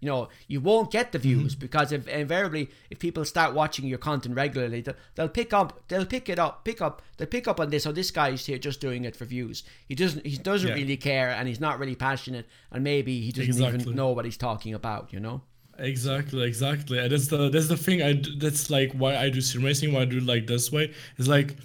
[0.00, 1.66] you know, you won't get the views mm-hmm.
[1.66, 6.06] because if invariably if people start watching your content regularly, they'll, they'll pick up, they'll
[6.16, 7.86] pick it up, pick up, they'll pick up on this.
[7.86, 9.62] Oh, this guy's here just doing it for views.
[9.86, 10.74] He doesn't, he doesn't Yeah.
[10.80, 13.80] really care, and he's not really passionate, and maybe he doesn't Exactly.
[13.80, 15.12] even know what he's talking about.
[15.12, 15.42] You know?
[15.80, 16.98] Exactly, exactly.
[16.98, 18.02] And that's the that's the thing.
[18.02, 19.92] I d- that's like why I do sim racing.
[19.92, 20.92] Why I do it like this way.
[21.18, 21.56] It's like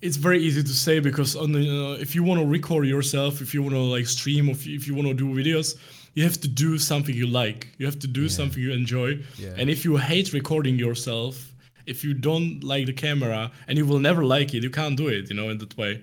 [0.00, 3.40] it's very easy to say because on the uh, if you want to record yourself,
[3.40, 5.76] if you want to like stream, or if you, if you want to do videos,
[6.14, 7.68] you have to do something you like.
[7.78, 9.18] You have to do something you enjoy.
[9.38, 9.54] Yeah.
[9.58, 11.52] And if you hate recording yourself,
[11.86, 15.08] if you don't like the camera, and you will never like it, you can't do
[15.08, 15.28] it.
[15.28, 16.02] You know, in that way.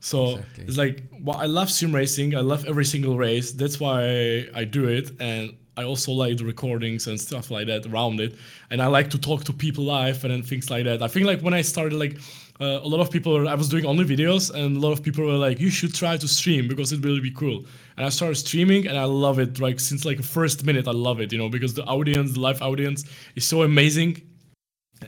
[0.00, 0.64] So Exactly.
[0.64, 2.34] it's like, well, I love sim racing.
[2.34, 3.52] I love every single race.
[3.52, 7.86] That's why I do it, and I also like the recordings and stuff like that
[7.86, 8.34] around it.
[8.70, 11.02] And I like to talk to people live and things like that.
[11.02, 12.18] I think like when I started, like
[12.60, 15.24] uh, a lot of people, I was doing only videos, and a lot of people
[15.24, 17.64] were like, "You should try to stream because it will be cool."
[17.96, 19.58] And I started streaming, and I love it.
[19.58, 21.32] Like since like first minute, I love it.
[21.32, 23.04] You know, because the audience, the live audience,
[23.34, 24.22] is so amazing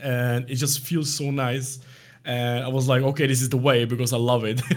[0.01, 1.79] and it just feels so nice
[2.25, 4.61] and i was like okay this is the way because i love it.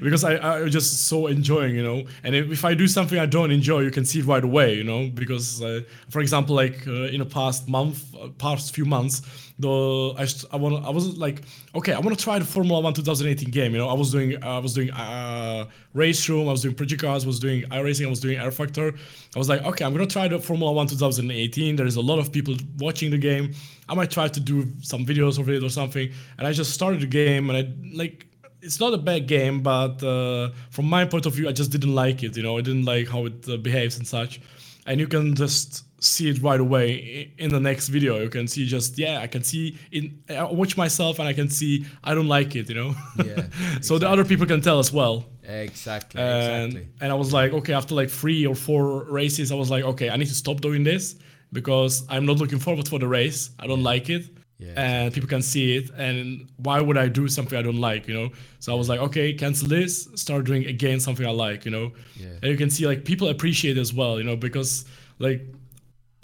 [0.00, 2.04] Because i i just so enjoying you know?
[2.22, 4.74] And if, if i do something i don't enjoy you can see it right away
[4.74, 5.10] you know?
[5.12, 9.22] Because uh, for example like uh, in the past month uh, past few months
[9.58, 11.42] the i, I want i was like
[11.76, 13.88] okay i want to try the formula 1 2018 game you know?
[13.88, 17.26] I was doing i was doing uh race room i was doing project cars i
[17.28, 18.98] was doing iRacing i was doing rFactor.
[19.34, 22.18] I was like okay i'm gonna try the formula 1 2018 there is a lot
[22.18, 23.52] of people watching the game.
[23.88, 26.10] I might try to do some videos of it or something.
[26.38, 28.26] And i just started the game and i like
[28.60, 31.94] it's not a bad game but uh, from my point of view i just didn't
[31.94, 32.58] like it you know?
[32.58, 34.40] I didn't like how it uh, behaves and such.
[34.86, 38.62] And you can just see it right away in the next video you can see
[38.66, 41.72] just yeah i can see in i watch myself and i can see
[42.08, 42.94] i don't like it you know
[43.24, 43.46] Yeah,
[43.80, 46.20] so the other people can tell as well Exactly.
[46.20, 46.88] and Exactly.
[47.02, 50.08] and I was like, okay, after like three or four races, I was like, okay,
[50.10, 51.16] I need to stop doing this
[51.52, 53.50] because I'm not looking forward for the race.
[53.62, 54.24] I don't like it,
[54.58, 55.90] Yeah, and people can see it.
[56.06, 58.08] And why would I do something I don't like?
[58.08, 58.28] You know.
[58.60, 60.08] So I was like, okay, cancel this.
[60.14, 61.60] Start doing again something I like.
[61.66, 61.86] You know.
[62.16, 62.40] Yeah.
[62.42, 64.14] And you can see like people appreciate as well.
[64.18, 64.86] You know because
[65.18, 65.40] like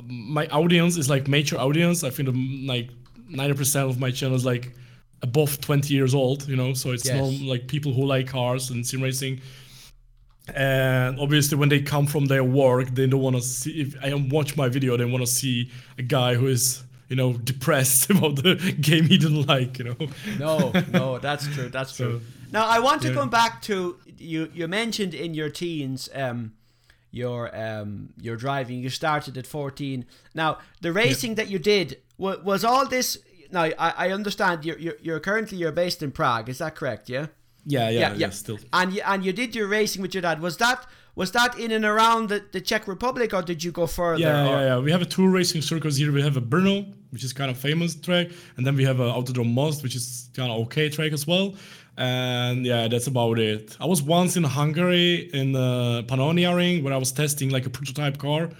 [0.07, 2.05] my audience is like mature audience.
[2.05, 2.29] I think
[2.67, 2.91] like
[3.29, 4.75] ninety percent of my channel is like
[5.23, 7.15] above 20 years old you know so it's Yes.
[7.21, 9.39] norm like people who like cars and sim racing
[10.55, 14.13] and obviously when they come from their work they don't want to see if i
[14.31, 18.37] watch my video they want to see a guy who is you know depressed about
[18.37, 19.97] the game he didn't like you know
[20.39, 21.69] No, no, that's true.
[21.69, 22.21] That's true.
[22.51, 24.51] Now I want to come back to you.
[24.55, 26.53] You mentioned in your teens, um,
[27.11, 28.81] your um, your driving.
[28.81, 30.07] You started at fourteen.
[30.35, 33.19] Now the racing that you did was, was all this.
[33.51, 36.49] Now I, I understand you're, you're you're currently you're based in Prague.
[36.49, 37.09] Is that correct?
[37.09, 37.27] Yeah.
[37.67, 40.41] yeah yeah yeah, still And you and you did your racing with your dad.
[40.41, 40.87] Was that
[41.17, 44.21] was that in and around the, the Czech Republic, or did you go further?
[44.21, 44.79] yeah, or- yeah, yeah.
[44.79, 46.13] We have a two racing circles here.
[46.13, 49.11] We have a Brno, which is kind of famous track, and then we have a
[49.11, 51.55] Autodrome Most, which is kind of okay track as well.
[51.97, 53.77] And yeah, that's about it.
[53.81, 57.71] I was once in Hungary in the Pannonia Ring where I was testing like a
[57.71, 58.51] prototype car,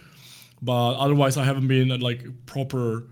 [0.61, 3.07] but otherwise I haven't been at like proper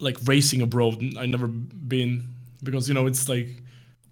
[0.00, 1.00] like racing abroad.
[1.16, 2.26] I never been
[2.62, 3.62] because you know it's like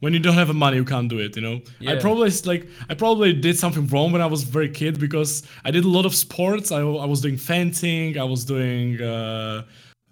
[0.01, 2.95] when you don't have money you can't do it you know i probably like i
[2.95, 6.15] probably did something wrong when i was very kid because i did a lot of
[6.15, 9.63] sports i, I was doing fencing i was doing uh,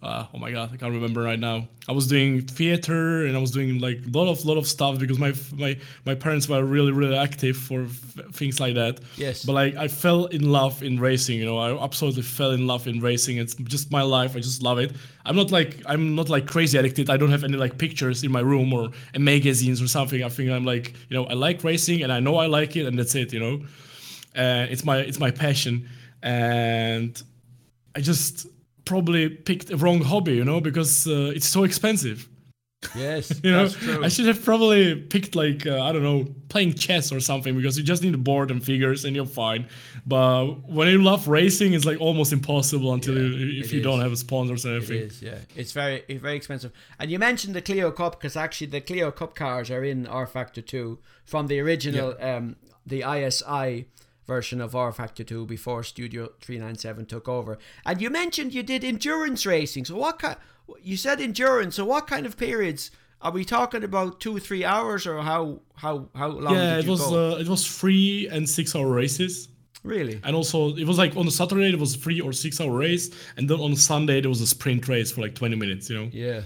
[0.00, 1.66] uh, oh my god i can't remember right now.
[1.88, 4.98] I was doing theater and i was doing like a lot of lot of stuff
[4.98, 9.00] because my my my parents were really really active for f- things like that.
[9.16, 9.44] Yes.
[9.44, 12.86] but like i fell in love in racing you know i absolutely fell in love
[12.86, 13.38] in racing.
[13.38, 14.92] It's just my life i just love it.
[15.26, 17.10] I'm not like i'm not like crazy addicted.
[17.10, 20.22] I don't have any like pictures in my room or in magazines or something.
[20.22, 22.86] I think i'm like you know i like racing and i know i like it
[22.86, 23.54] and that's it you know?
[24.36, 25.88] Uh, it's my it's my passion.
[26.22, 27.20] And
[27.96, 28.46] i just
[28.92, 32.18] probably picked a wrong hobby you know because uh, it's so expensive
[32.94, 34.04] Yes, you know that's true.
[34.04, 34.82] i should have probably
[35.14, 38.22] picked like uh, i don't know playing chess or something because you just need a
[38.30, 39.62] board and figures and you're fine
[40.06, 40.44] but
[40.78, 44.00] when you love racing it's like almost impossible until Yeah, you, if it you don't
[44.06, 45.38] have sponsors and It everything is, yeah.
[45.60, 46.70] It's very, it's very expensive.
[47.00, 50.26] And you mentioned the Clio Cup because actually the Clio Cup cars are in R
[50.36, 50.86] Factor Two
[51.32, 52.44] from the original, um,
[52.86, 53.70] the ISI
[54.28, 57.58] version of rFactor Two before Studio Three Nine Seven took over.
[57.84, 59.86] And you mentioned you did endurance racing.
[59.86, 60.36] So what kind?
[60.82, 61.74] You said endurance.
[61.76, 62.92] So what kind of periods?
[63.20, 65.42] Are we talking about two, three hours, or how
[65.74, 69.48] how how long yeah did it was uh, it was three and six hour races
[69.82, 70.20] really?
[70.22, 73.06] and also it was like on a saturday it was three or six hour race
[73.36, 76.08] and then on sunday there was a sprint race for like 20 minutes you know
[76.12, 76.42] Yeah.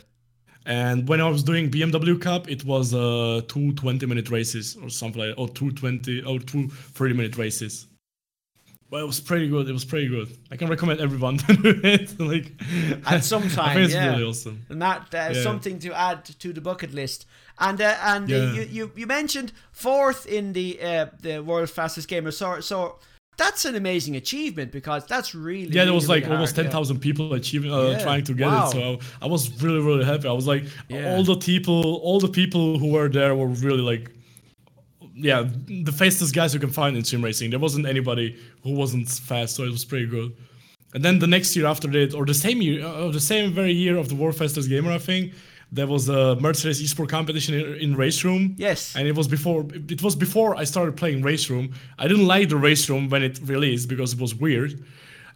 [0.67, 4.89] And when I was doing BMW Cup, it was uh, two 20 minute races or
[4.91, 7.87] something like or two 20 or two 30 minute races.
[8.91, 9.69] But it was pretty good.
[9.69, 10.37] It was pretty good.
[10.51, 12.21] I can recommend everyone to do it.
[12.21, 12.53] like
[13.07, 14.11] At some time, yeah.
[14.11, 14.61] really awesome.
[14.69, 15.43] and that uh, Yeah.
[15.43, 17.27] something to add to the bucket list.
[17.59, 18.53] And uh, and uh, Yeah.
[18.53, 22.31] you, you you mentioned fourth in the uh, the world's fastest gamer.
[22.33, 22.99] So so
[23.43, 26.72] that's an amazing achievement because that's really Yeah, there was really like almost hard, yeah.
[26.72, 28.03] 10,000 people achieving, uh, Yeah.
[28.07, 28.66] trying to get Wow.
[28.68, 28.72] it.
[28.72, 28.80] So
[29.20, 30.26] I, I was really, really happy.
[30.28, 31.14] I was like, Yeah.
[31.16, 34.05] all the people, all the people who were there were really like,
[35.14, 35.40] yeah,
[35.88, 37.51] the fastest guys you can find in sim racing.
[37.51, 40.32] There wasn't anybody who wasn't fast, so it was pretty good.
[40.95, 43.72] And then the next year after that, or the same year, uh, the same very
[43.72, 45.32] year of the world fastest gamer, I think,
[45.73, 48.55] there was a Mercedes esport competition in, in Race Room.
[48.59, 48.95] Yes.
[48.95, 51.73] And it was before it was before I started playing Race Room.
[51.99, 54.85] I didn't like the Race Room when it released because it was weird.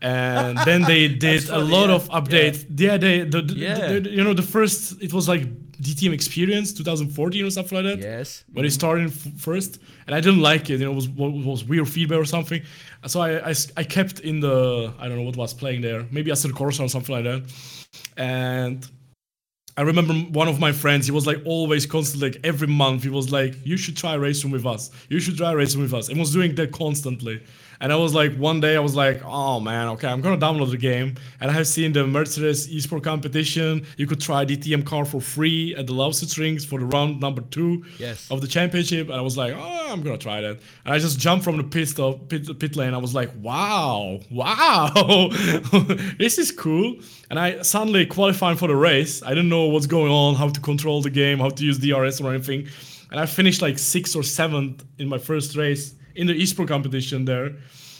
[0.02, 1.94] And then they did a funny, lot yeah.
[1.94, 2.66] of updates.
[2.78, 3.98] Yeah, they the, the- Yeah.
[3.98, 5.44] the- you know the first it was like
[5.80, 8.44] DTM Experience 2014 or something like that Yes.
[8.52, 8.74] when it mm-hmm.
[8.74, 10.80] started f- first, and I didn't like it.
[10.80, 12.62] You know, it was it was weird feedback or something.
[13.06, 16.30] So I, I, I kept in the I don't know what was playing there, maybe
[16.30, 17.42] Assetto Corsa or something like that.
[18.18, 18.86] And
[19.78, 21.06] I remember one of my friends.
[21.06, 24.50] He was like always constantly, like every month, he was like, "You should try racing
[24.50, 24.90] with us.
[25.10, 27.42] You should try racing with us." And was doing that constantly.
[27.80, 30.70] And I was like, one day I was like, "Oh man, okay, I'm gonna download
[30.70, 33.84] the game." And I have seen the Mercedes Esport competition.
[33.98, 37.42] You could try DTM car for free at the Lausitz Rings for the round number
[37.42, 38.30] two Yes.
[38.30, 39.08] of the championship.
[39.08, 41.64] And I was like, "Oh, I'm gonna try that." And I just jumped from the
[41.64, 42.94] pit stop, pit, pit lane.
[42.94, 45.28] I was like, "Wow, wow,
[46.18, 46.96] this is cool."
[47.30, 49.22] And I suddenly qualifying for the race.
[49.22, 52.20] I didn't know what's going on, how to control the game, how to use DRS
[52.20, 52.68] or anything.
[53.10, 57.24] And I finished like sixth or seventh in my first race in the esports competition
[57.24, 57.56] there.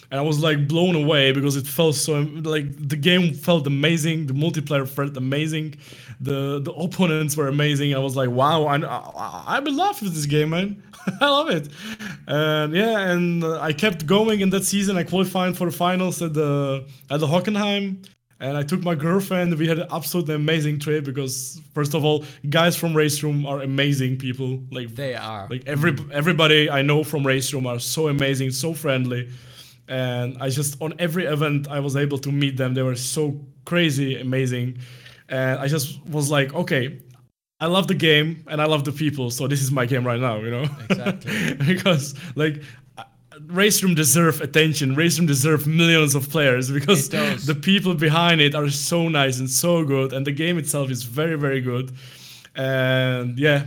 [0.09, 4.27] And I was like blown away because it felt so like the game felt amazing,
[4.27, 5.75] the multiplayer felt amazing,
[6.21, 7.93] the the opponents were amazing.
[7.93, 10.81] I was like, wow, I I, I'm in love with this game, man.
[11.21, 11.69] I love it.
[12.29, 14.97] And yeah, and I kept going in that season.
[14.97, 18.07] I qualified for the finals at the at the Hockenheim
[18.41, 19.55] and I took my girlfriend.
[19.59, 23.63] We had an absolutely amazing trip because, first of all, guys from Race Room are
[23.63, 24.61] amazing people.
[24.71, 25.47] Like They are.
[25.49, 29.31] Like every everybody I know from Race Room are so amazing, so friendly,
[29.89, 32.75] and I just on every event I was able to meet them.
[32.75, 34.79] They were so crazy, amazing,
[35.29, 37.01] and I just was like, okay.
[37.59, 40.21] I love the game and I love the people, so this is my game right
[40.21, 40.67] now, you know.
[40.91, 41.55] Exactly.
[41.67, 42.63] because like
[43.47, 48.55] race room deserve attention race room deserve millions of players because the people behind it
[48.55, 51.93] are so nice and so good and the game itself is very very good
[52.55, 53.65] and yeah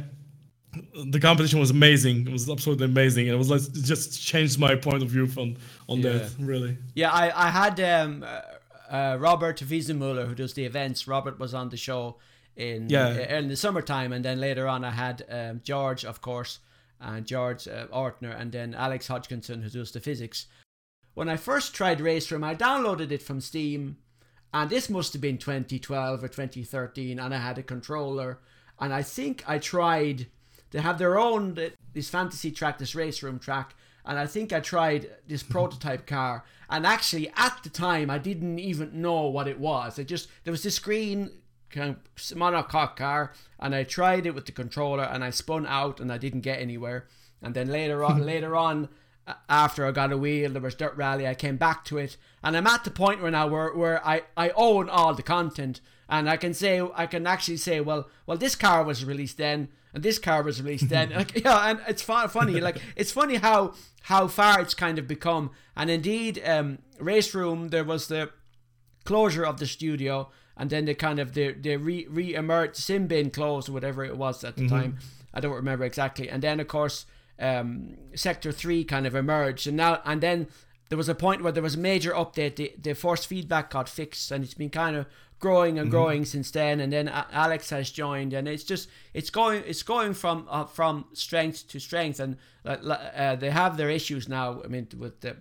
[1.05, 4.59] the competition was amazing it was absolutely amazing and it was like it just changed
[4.59, 5.57] my point of view on
[5.87, 6.11] on Yeah.
[6.13, 8.41] that really Yeah, I, I had um, uh,
[8.95, 11.07] uh, Robert Wiesenmuller, who does the events.
[11.07, 12.17] Robert was on the show
[12.55, 13.37] in Yeah.
[13.37, 16.59] in the summertime, and then later on I had um, George, of course,
[16.99, 20.47] and George uh, Ortner, and then Alex Hodgkinson, who does the physics.
[21.13, 23.97] When I first tried Race Room, I downloaded it from Steam,
[24.53, 28.39] and this must have been 2012 or 2013, and I had a controller,
[28.79, 30.27] and I think I tried.
[30.71, 31.57] They have their own
[31.93, 33.75] this fantasy track, this Race Room track,
[34.05, 36.45] and I think I tried this prototype car.
[36.69, 39.99] And actually, at the time, I didn't even know what it was.
[39.99, 41.31] I just there was this green
[41.71, 46.17] monocoque car, and I tried it with the controller, and I spun out, and I
[46.17, 47.07] didn't get anywhere.
[47.41, 48.89] And then later on, later on,
[49.47, 51.27] after I got a wheel, there was Dirt Rally.
[51.27, 54.23] I came back to it, and I'm at the point where now where, where I,
[54.35, 58.37] I own all the content, and I can say I can actually say, well, well,
[58.37, 61.09] this car was released then, and this car was released then.
[61.15, 62.59] like, yeah, and it's fu- funny.
[62.59, 65.51] Like it's funny how how far it's kind of become.
[65.75, 68.31] And indeed, um, Race Room there was the
[69.05, 70.29] closure of the studio,
[70.59, 72.75] and then they kind of they they re emerged.
[72.75, 74.97] Simbin closed or whatever it was at the time.
[75.33, 76.29] I don't remember exactly.
[76.29, 77.05] And then of course,
[77.39, 80.47] um, Sector Three kind of emerged, and now and then
[80.89, 82.57] there was a point where there was a major update.
[82.57, 85.05] The the force feedback got fixed, and it's been kind of
[85.39, 86.81] growing and growing since then.
[86.81, 91.05] And then Alex has joined, and it's just it's going it's going from uh, from
[91.13, 92.35] strength to strength, and
[92.65, 94.61] uh, uh, they have their issues now.
[94.61, 95.37] I mean, with the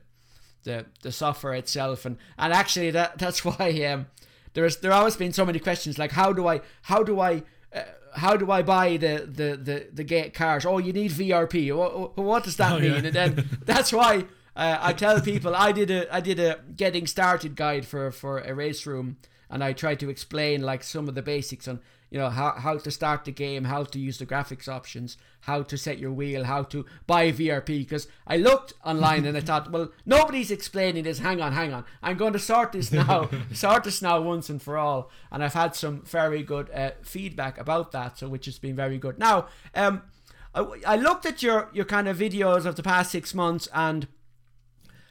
[0.62, 4.06] the the software itself and and actually that that's why um
[4.54, 7.42] there's there always been so many questions like how do I how do I
[7.74, 7.82] uh,
[8.16, 10.64] how do I buy the the the the gate cars?
[10.66, 11.74] Oh, you need VRP.
[11.76, 12.90] What, what does that Oh, mean?
[12.90, 12.96] yeah.
[12.98, 14.24] And then that's why
[14.56, 18.38] uh, I tell people I did a I did a getting started guide for for
[18.40, 19.16] a race room,
[19.50, 21.80] and I tried to explain like some of the basics on
[22.10, 25.62] you know how how to start the game, how to use the graphics options, how
[25.62, 27.66] to set your wheel, how to buy VRP.
[27.66, 31.18] Because I looked online and I thought, well, nobody's explaining this.
[31.18, 31.84] Hang on, hang on.
[32.02, 35.10] I'm going to sort this now, sort this now once and for all.
[35.30, 38.98] And I've had some very good uh, feedback about that, so which has been very
[38.98, 39.18] good.
[39.18, 40.02] Now, um,
[40.54, 44.08] I, I looked at your your kind of videos of the past six months and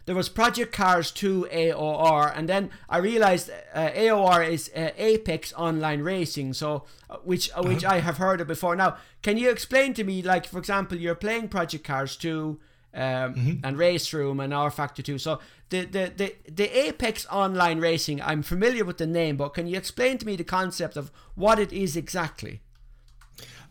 [0.07, 5.51] there was Project Cars 2 AOR, and then I realized uh, AOR is uh, Apex
[5.53, 8.77] Online Racing, so uh, which uh, which I have heard of before.
[8.77, 12.57] Now, can you explain to me, like for example, you're playing Project Cars 2
[12.93, 15.17] um, and Race Room and rFactor 2.
[15.17, 15.39] So
[15.69, 19.77] the, the the the Apex Online Racing, I'm familiar with the name, but can you
[19.77, 22.61] explain to me the concept of what it is exactly?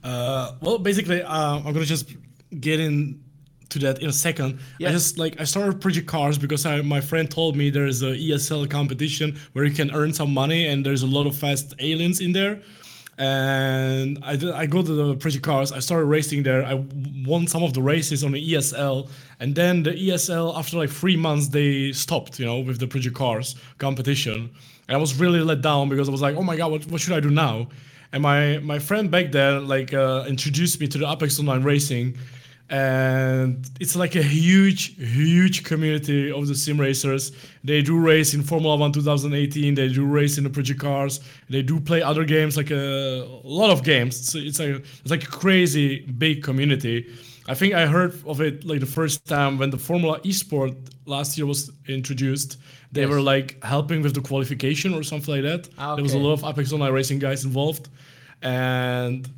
[0.04, 2.14] Uh, well, basically, uh, I'm gonna just
[2.60, 3.24] get in
[3.70, 4.58] to that in a second.
[4.88, 8.02] I just like I started Project Cars because I, my friend told me there is
[8.02, 11.74] a ESL competition where you can earn some money and there's a lot of fast
[11.78, 12.60] aliens in there.
[13.18, 15.72] and I did, I go to the Project Cars.
[15.72, 16.64] I started racing there.
[16.64, 16.84] I
[17.24, 19.08] won some of the races on the ESL,
[19.40, 23.16] and then the ESL after like three months they stopped, you know, with the Project
[23.16, 24.50] Cars competition.
[24.88, 27.00] And I was really let down because I was like, oh my god, what, what
[27.00, 27.68] should I do now?
[28.12, 32.16] And my my friend back there like uh, introduced me to the Apex Online Racing,
[32.68, 37.32] and it's like a huge huge community of the sim racers.
[37.62, 41.20] They do race in formula 1 2018 they do race in the project cars.
[41.48, 44.18] They do play other games like a, a lot of games.
[44.18, 47.06] It's, it's like it's like a crazy big community.
[47.48, 50.74] I think i heard of it like the first time when the formula esport
[51.06, 52.58] last year was introduced.
[52.90, 53.10] They Yes.
[53.10, 55.68] were like helping with the qualification or something like that.
[55.78, 57.88] Ah, there was a lot of apex online racing guys involved.
[58.42, 59.28] And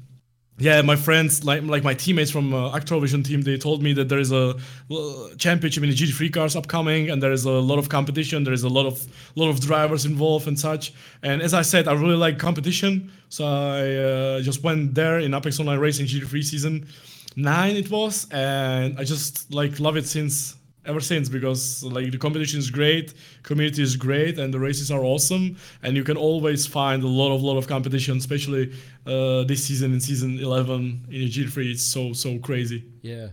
[0.58, 4.08] yeah, my friends, like like my teammates from uh, Actrovision team, they told me that
[4.08, 4.56] there is a
[4.90, 8.42] uh, championship in the GT3 cars upcoming, and there is a lot of competition.
[8.42, 9.06] There is a lot of
[9.36, 10.92] lot of drivers involved and such.
[11.22, 15.32] And as I said, I really like competition, so I uh, just went there in
[15.32, 16.88] Apex Online Racing GT3 season
[17.36, 17.76] nine.
[17.76, 20.57] It was, and I just like love it since
[20.88, 25.04] ever since because like the competition is great community is great and the races are
[25.04, 28.72] awesome and you can always find a lot of lot of competition especially
[29.06, 33.28] uh, this season in season 11 in g3 it's so so crazy Yeah.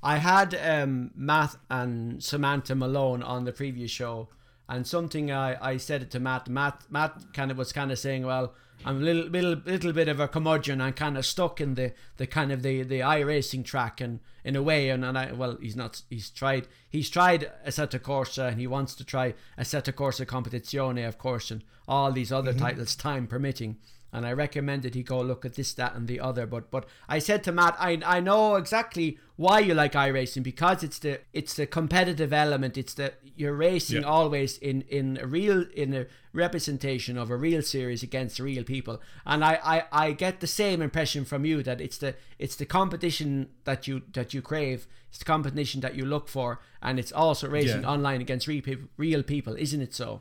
[0.00, 4.28] I had um, Matt and Samantha Malone on the previous show,
[4.68, 6.48] and something I, I said it to Matt.
[6.48, 8.54] Matt Matt kind of was kind of saying, "Well,
[8.84, 10.80] I'm a little little little bit of a curmudgeon.
[10.80, 14.56] I'm kind of stuck in the, the kind of the the iRacing track, and in
[14.56, 16.02] a way, and, and I well, he's not.
[16.08, 16.68] He's tried.
[16.88, 21.64] He's tried Assetto Corsa, and he wants to try Assetto Corsa Competizione, of course, and
[21.86, 22.64] all these other mm-hmm.
[22.64, 23.78] titles, time permitting."
[24.12, 26.46] and I recommended he go look at this, that, and the other.
[26.46, 30.82] But but I said to Matt, I I know exactly why you like iRacing because
[30.82, 32.78] it's the it's the competitive element.
[32.78, 34.08] It's the you're racing Yeah.
[34.18, 39.00] always in in a real in a representation of a real series against real people.
[39.24, 42.66] And I, I I get the same impression from you that it's the it's the
[42.66, 44.86] competition that you that you crave.
[45.10, 47.92] It's the competition that you look for, and it's also racing Yeah.
[47.94, 49.94] online against real people, real people, isn't it?
[49.94, 50.20] So.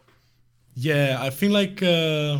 [0.79, 2.33] yeah i feel like uh,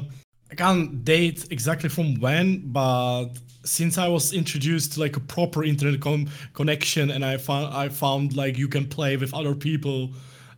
[0.51, 3.29] i can't date exactly from when but
[3.63, 7.89] since i was introduced to like a proper internet com- connection and i found i
[7.89, 9.99] found like you can play with other people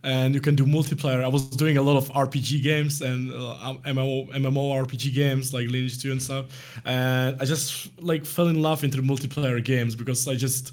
[0.02, 3.74] and you can do multiplayer i was doing a lot of rpg games and uh,
[3.84, 6.46] mmo mmo rpg games like lineage 2 and stuff
[6.84, 10.72] and i just like fell in love into the multiplayer games because i just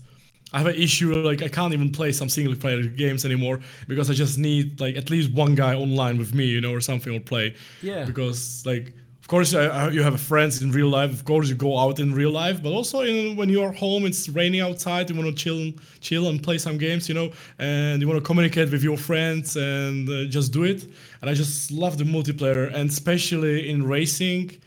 [0.53, 4.09] I have an issue like I can't even play some single player games anymore because
[4.09, 7.13] I just need like at least one guy online with me, you know, or something
[7.13, 7.53] or play.
[7.81, 8.05] Yeah.
[8.05, 8.93] Because like
[9.27, 11.11] of course I, you have friends in real life.
[11.11, 14.29] Of course you go out in real life, but also in, when you're home, it's
[14.29, 15.09] raining outside.
[15.09, 18.25] You want to chill, chill and play some games, you know, and you want to
[18.25, 20.87] communicate with your friends and uh, just do it.
[21.19, 24.61] And I just love the multiplayer, and especially in racing,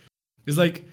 [0.44, 0.84] it's like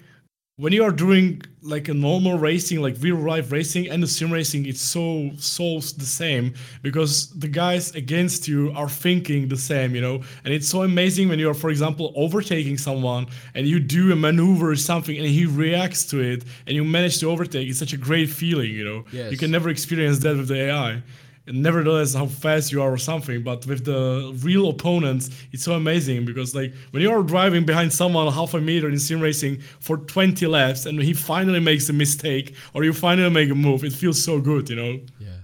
[0.58, 4.32] when you are doing like a normal racing, like real life racing and the sim
[4.32, 6.52] racing, it's so so the same
[6.82, 10.16] because the guys against you are thinking the same, you know.
[10.44, 14.16] And it's so amazing when you are, for example, overtaking someone and you do a
[14.16, 17.68] maneuver or something and he reacts to it and you manage to overtake.
[17.68, 19.04] It's such a great feeling, you know.
[19.12, 19.30] Yes.
[19.30, 21.02] You can never experience that with the AI.
[21.50, 26.24] Nevertheless, how fast you are or something, but with the real opponents, it's so amazing
[26.24, 29.96] because like when you are driving behind someone half a meter in sim racing for
[29.96, 33.92] 20 laps and he finally makes a mistake or you finally make a move, it
[33.92, 35.00] feels so good, you know.
[35.18, 35.38] Yeah.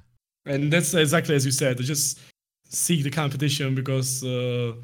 [0.46, 1.78] And that's exactly as you said.
[1.78, 2.20] I just
[2.68, 4.74] seek the competition because uh,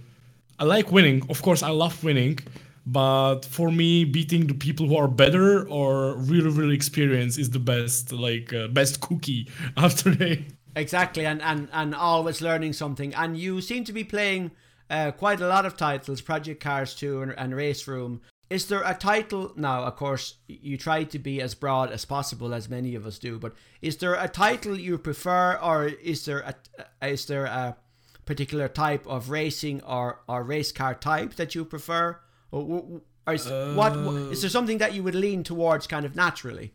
[0.58, 1.22] I like winning.
[1.28, 2.38] Of course, I love winning,
[2.86, 7.58] but for me, beating the people who are better or really, really experienced is the
[7.58, 10.46] best, like uh, best cookie after they.
[10.76, 13.14] Exactly, and, and, and always learning something.
[13.14, 14.52] And you seem to be playing
[14.88, 18.20] uh, quite a lot of titles Project Cars 2 and, and Race Room.
[18.48, 19.52] Is there a title?
[19.56, 23.18] Now, of course, you try to be as broad as possible, as many of us
[23.18, 27.76] do, but is there a title you prefer, or is there a, is there a
[28.24, 32.18] particular type of racing or, or race car type that you prefer?
[32.50, 33.92] Or, or is, what,
[34.32, 36.74] is there something that you would lean towards kind of naturally?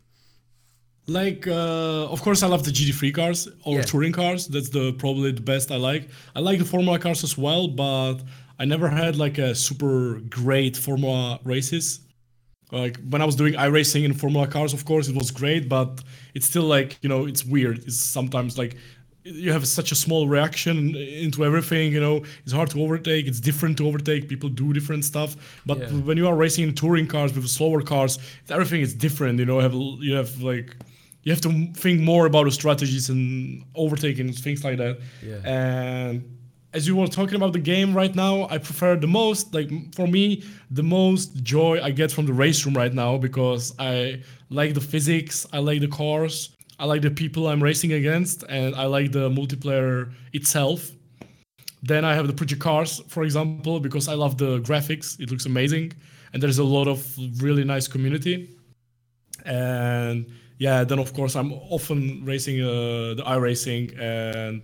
[1.08, 3.82] Like, uh, of course, I love the GT3 cars or Yeah.
[3.82, 4.48] touring cars.
[4.48, 6.08] That's the probably the best I like.
[6.34, 8.16] I like the Formula cars as well, but
[8.58, 12.00] I never had like a super great Formula races.
[12.72, 16.02] Like when I was doing iRacing in Formula cars, of course, it was great, but
[16.34, 17.78] it's still like you know, it's weird.
[17.86, 18.76] It's sometimes like
[19.22, 21.92] you have such a small reaction into everything.
[21.92, 23.26] You know, it's hard to overtake.
[23.28, 24.28] It's different to overtake.
[24.28, 25.36] People do different stuff.
[25.64, 25.88] But Yeah.
[26.08, 28.18] when you are racing in touring cars with slower cars,
[28.50, 29.38] everything is different.
[29.38, 30.74] You know, have you have like
[31.26, 35.00] you have to think more about the strategies and overtaking things like that.
[35.20, 35.40] Yeah.
[35.44, 36.38] And
[36.72, 40.06] as you were talking about the game right now, I prefer the most, like for
[40.06, 44.74] me, the most joy I get from the race room right now because I like
[44.74, 48.84] the physics, I like the cars, I like the people I'm racing against, and I
[48.84, 50.92] like the multiplayer itself.
[51.82, 55.18] Then I have the project cars, for example, because I love the graphics.
[55.18, 55.92] It looks amazing,
[56.32, 57.04] and there's a lot of
[57.42, 58.48] really nice community.
[59.44, 60.26] And
[60.58, 64.62] yeah, then of course I'm often racing uh, the iRacing and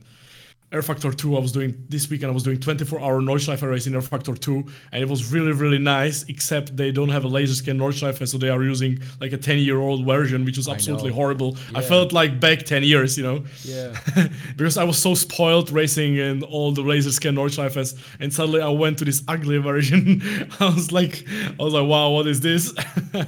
[0.73, 3.93] rFactor 2 I was doing this weekend I was doing 24 hour Nordschleife race in
[3.93, 7.79] rFactor 2 and it was really really nice except they don't have a laser scan
[7.79, 11.57] Nordschleife so they are using like a 10 year old version which was absolutely horrible.
[11.73, 11.79] Yeah.
[11.79, 13.45] I felt like back 10 years you know?
[13.65, 13.99] Yeah.
[14.57, 18.69] because I was so spoiled racing in all the laser scan Nordschleifes and suddenly I
[18.71, 20.23] went to this ugly version.
[20.61, 21.25] I was like
[21.59, 22.73] I was like wow what is this?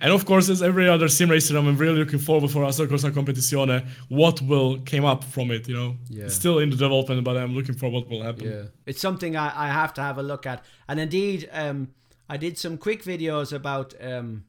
[0.00, 3.10] And of course as every other sim racer I'm really looking forward for Assetto Corsa
[3.10, 5.96] Competizione what will came up from it you know?
[6.10, 6.28] Yeah.
[6.28, 9.66] still in the development but I'm looking for what will happen Yeah, it's something I,
[9.66, 10.64] I have to have a look at.
[10.88, 11.88] And indeed, um,
[12.28, 13.94] I did some quick videos about.
[14.00, 14.44] Um,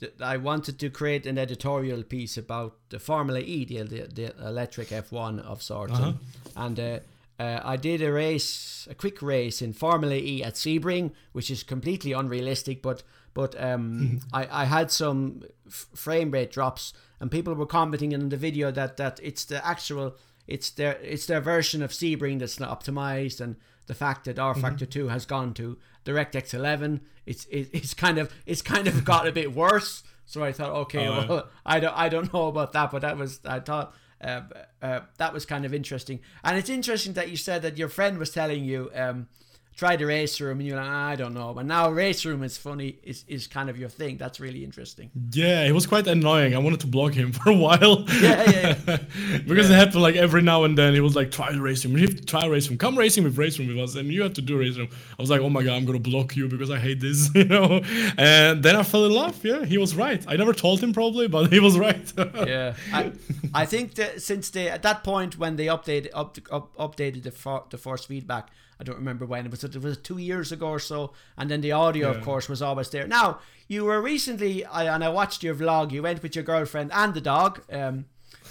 [0.00, 4.46] th- I wanted to create an editorial piece about the Formula E, the, the, the
[4.46, 6.18] electric F1 of sorts, and,
[6.56, 6.98] and uh,
[7.42, 11.62] uh, I did a race, a quick race in Formula E at Sebring, which is
[11.62, 13.02] completely unrealistic, but
[13.34, 18.28] but um, I, I had some f- frame rate drops, and people were commenting in
[18.28, 20.16] the video that that it's the actual
[20.50, 24.88] it's their it's their version of Sebring that's not optimized, and the fact that rFactor
[24.88, 29.26] Two has gone to DirectX 11, it's it, it's kind of it's kind of got
[29.26, 30.02] a bit worse.
[30.26, 31.26] So I thought, okay, Oh, yeah.
[31.26, 34.42] well, I don't I don't know about that, but that was I thought uh,
[34.82, 38.18] uh, that was kind of interesting, and it's interesting that you said that your friend
[38.18, 38.90] was telling you.
[38.94, 39.28] Um,
[39.76, 41.54] Try the race room, and you're like, "Ah, I don't know.
[41.54, 44.18] But now race room is funny, is, is kind of your thing.
[44.18, 45.10] That's really interesting.
[45.32, 46.54] Yeah, it was quite annoying.
[46.54, 48.04] I wanted to block him for a while.
[48.20, 48.98] Yeah, yeah,
[49.46, 50.92] because it happened like every now and then.
[50.92, 51.94] He was like, try racing.
[51.94, 52.76] We have to try racing.
[52.76, 53.94] Come racing with racing with us.
[53.94, 54.88] And you have to do racing.
[55.18, 57.30] I was like, oh my God, I'm going to block you because I hate this,
[57.34, 57.80] you know?
[58.18, 59.42] And then I fell in love.
[59.44, 60.22] Yeah, he was right.
[60.28, 62.12] I never told him probably, but he was right.
[62.18, 62.74] yeah.
[62.92, 63.12] I,
[63.54, 67.30] I think that since they at that point when they updated up, up updated the
[67.30, 68.50] for, the force feedback,
[68.80, 69.62] I don't remember when it was.
[69.62, 72.88] It was two years ago or so, and then the audio, of course, was always
[72.88, 73.06] there.
[73.06, 75.92] Now you were recently, I, and I watched your vlog.
[75.92, 77.60] You went with your girlfriend and the dog.
[77.70, 78.06] Um,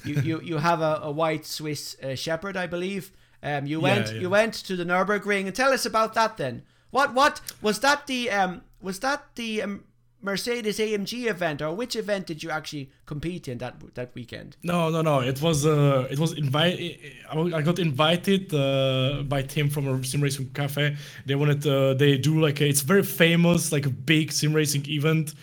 [0.06, 3.12] you you, you have a, a white Swiss uh, Shepherd, I believe.
[3.42, 4.22] Um, you went Yeah, yeah.
[4.22, 6.38] you went to the Nurburgring and tell us about that.
[6.38, 6.62] Then
[6.92, 9.84] what what was that the um was that the um,
[10.22, 14.58] Mercedes AMG event or which event did you actually compete in that that weekend?
[14.64, 15.22] No, no, no.
[15.22, 17.00] It was uh, it was invite.
[17.32, 20.96] I got invited uh, by Tim from a sim racing cafe.
[21.26, 24.86] They wanted uh, they do like a, it's very famous like a big sim racing
[24.90, 25.34] event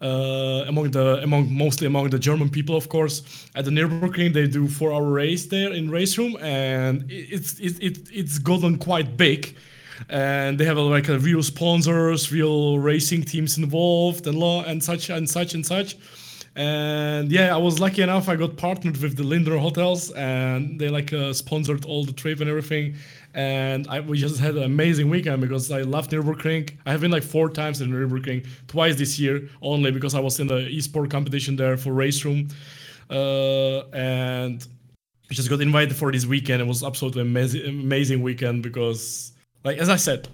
[0.00, 3.22] uh, among the among mostly among the German people, of course.
[3.54, 7.58] At the Nürburgring, they do four hour race there in race room, and it- it's
[7.58, 9.56] it, it it's gotten quite big.
[10.08, 15.10] And they have uh, like real sponsors, real racing teams involved, and law and such
[15.10, 15.96] and such and such.
[16.56, 18.28] And yeah, I was lucky enough.
[18.28, 22.40] I got partnered with the Lindner Hotels, and they like uh, sponsored all the trip
[22.40, 22.96] and everything.
[23.34, 26.76] And I, we just had an amazing weekend because I love Nürburgring.
[26.84, 30.40] I have been like four times in Nürburgring, twice this year only because I was
[30.40, 32.48] in the esport competition there for race room,
[33.08, 34.66] uh, and
[35.30, 36.60] just got invited for this weekend.
[36.60, 39.32] It was absolutely amazing, amazing weekend because,
[39.64, 40.28] like as I said,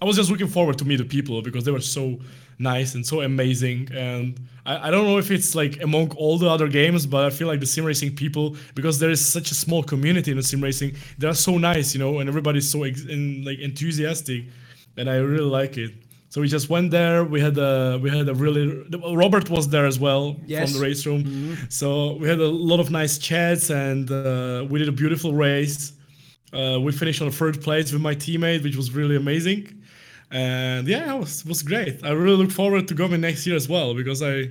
[0.00, 2.18] I was just looking forward to meet the people because they were so
[2.58, 3.88] nice and so amazing.
[3.94, 7.30] And I, I don't know if it's like among all the other games, but I
[7.30, 10.42] feel like the sim racing people, because there is such a small community in the
[10.42, 14.44] sim racing, they are so nice, you know, and everybody's so ex- and, like enthusiastic,
[14.98, 15.92] and I really like it.
[16.28, 17.24] So we just went there.
[17.24, 18.66] We had a we had a really
[19.14, 20.70] Robert was there as well Yes.
[20.72, 21.56] from the race room.
[21.70, 25.92] So we had a lot of nice chats and uh, we did a beautiful race.
[26.52, 29.82] Uh, we finished on third place with my teammate, which was really amazing.
[30.30, 32.04] And yeah, it was was great.
[32.04, 34.50] I really look forward to going next year as well because I,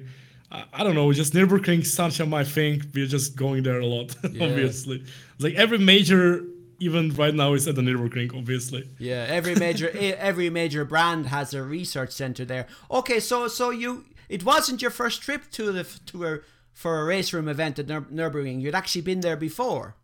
[0.51, 2.83] I, I don't know, just Nürburgring such a my thing.
[2.93, 5.03] We're just going there a lot, obviously.
[5.35, 6.45] It's like every major
[6.79, 8.87] even right now is at the Nürburgring, obviously.
[8.99, 12.67] Yeah, every major every major brand has a research center there.
[12.89, 16.39] Okay, so so you it wasn't your first trip to the to a
[16.73, 18.61] for a race room event at Nür- Nürburgring.
[18.61, 19.95] You'd actually been there before.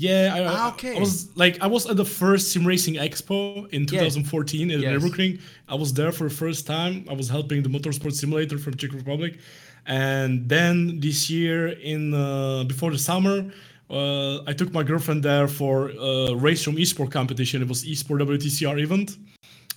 [0.00, 0.96] Yeah, I, Ah, okay.
[0.96, 4.92] I was like, I was at the first Sim Racing Expo in 2014 in Yes.
[4.92, 5.40] Nürburgring.
[5.68, 7.04] I was there for the first time.
[7.10, 9.38] I was helping the motorsport simulator from Czech Republic,
[9.86, 13.44] and then this year in uh, before the summer.
[13.90, 17.62] Uh, I took my girlfriend there for a race from esport competition.
[17.62, 19.16] It was esport WTCR event,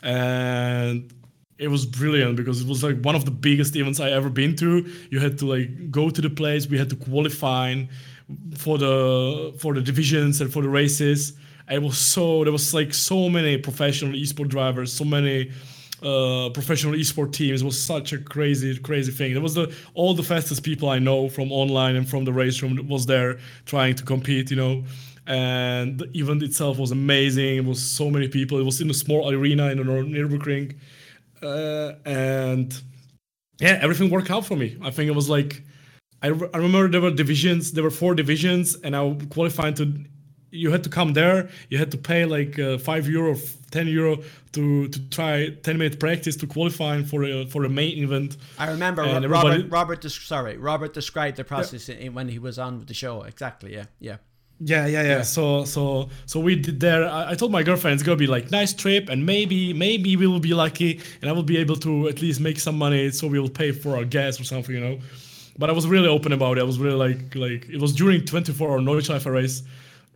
[0.04, 1.14] and
[1.58, 4.56] it was brilliant because it was like one of the biggest events I ever been
[4.58, 4.86] to.
[5.12, 6.68] You had to like go to the place.
[6.68, 7.86] We had to qualify
[8.58, 11.34] for the for the divisions and for the races.
[11.70, 15.52] it was so there was like so many professional esport drivers, so many
[16.04, 17.62] uh, professional esport teams.
[17.62, 19.32] It was such a crazy, crazy thing.
[19.36, 22.62] It was the all the fastest people I know from online and from the race
[22.62, 24.50] room was there trying to compete.
[24.50, 24.84] You know,
[25.28, 27.58] and the event itself was amazing.
[27.58, 28.60] It was so many people.
[28.60, 30.76] It was in a small arena in the Nürburgring,
[31.44, 32.82] uh, and
[33.60, 34.78] yeah, everything worked out for me.
[34.82, 35.64] I think it was like
[36.24, 37.72] I, re- I remember there were divisions.
[37.72, 39.94] There were four divisions, and I qualified to.
[40.54, 41.50] You had to come there.
[41.70, 43.38] You had to pay like uh, five euro,
[43.72, 44.18] ten euro
[44.52, 48.36] to to try ten minute practice to qualify for a for a main event.
[48.60, 49.48] I remember And Robert.
[49.48, 53.24] everybody- Robert, des- sorry, Robert described the process in, when he was on the show.
[53.24, 53.74] Exactly.
[53.74, 53.86] Yeah.
[54.00, 54.18] Yeah.
[54.64, 55.22] Yeah, yeah, yeah.
[55.24, 57.06] So, so, so we did there.
[57.10, 60.28] I, I told my girlfriend it's gonna be like nice trip, and maybe, maybe we
[60.28, 63.26] will be lucky, and I will be able to at least make some money, so
[63.28, 65.00] we will pay for our gas or something, you know.
[65.62, 66.62] But I was really open about it.
[66.62, 69.62] I was really like, like it was during 24 hour Norwich Nordschleife race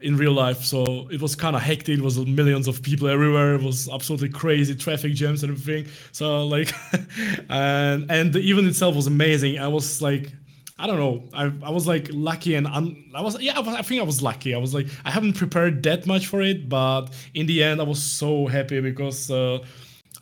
[0.02, 2.00] in real life, so it was kind of hectic.
[2.00, 3.56] It was millions of people everywhere.
[3.56, 5.92] It was absolutely crazy traffic jams and everything.
[6.12, 6.74] So like,
[7.50, 9.60] and and the event itself was amazing.
[9.60, 10.34] I was like.
[10.78, 11.24] I don't know.
[11.34, 13.56] I, I was like lucky and un, I was yeah.
[13.56, 14.54] I, was- I think I was lucky.
[14.54, 17.86] I was like I haven't prepared that much for it, but in the end I
[17.86, 19.60] was so happy because uh,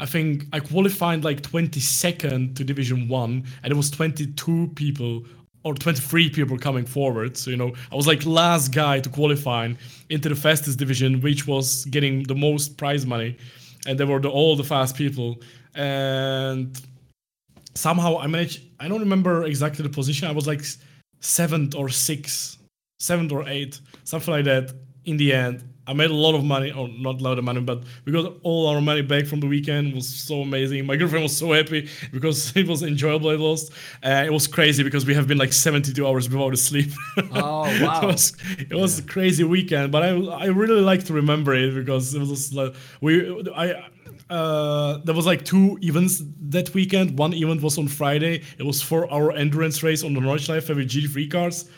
[0.03, 5.23] I think I qualified like 22nd to Division One, and it was 22 people
[5.63, 7.37] or 23 people coming forward.
[7.37, 9.71] So you know I was like last guy to qualify
[10.09, 13.37] into the fastest division, which was getting the most prize money,
[13.87, 15.39] and they were the, all the fast people
[15.75, 16.79] and
[17.75, 18.61] somehow I managed.
[18.79, 20.27] I don't remember exactly the position.
[20.27, 20.63] I was like
[21.21, 22.57] seventh or sixth,
[22.99, 24.73] seventh or eighth, something like that.
[25.05, 27.59] In the end, I made a lot of money, or not a lot of money,
[27.59, 29.89] but we got all our money back from the weekend.
[29.89, 30.85] It was so amazing.
[30.85, 33.71] My girlfriend was so happy because it was enjoyable at least.
[34.03, 36.91] Uh, it was crazy because we have been like 72 hours without sleep.
[37.35, 38.01] Oh, wow.
[38.03, 41.73] it was, it was a crazy weekend, but I I really like to remember it
[41.73, 43.83] because it was like we I
[44.29, 47.17] uh, there was like two events that weekend.
[47.17, 48.43] One event was on Friday.
[48.57, 51.69] It was for our endurance race on the Nordschleife with GT3 cars,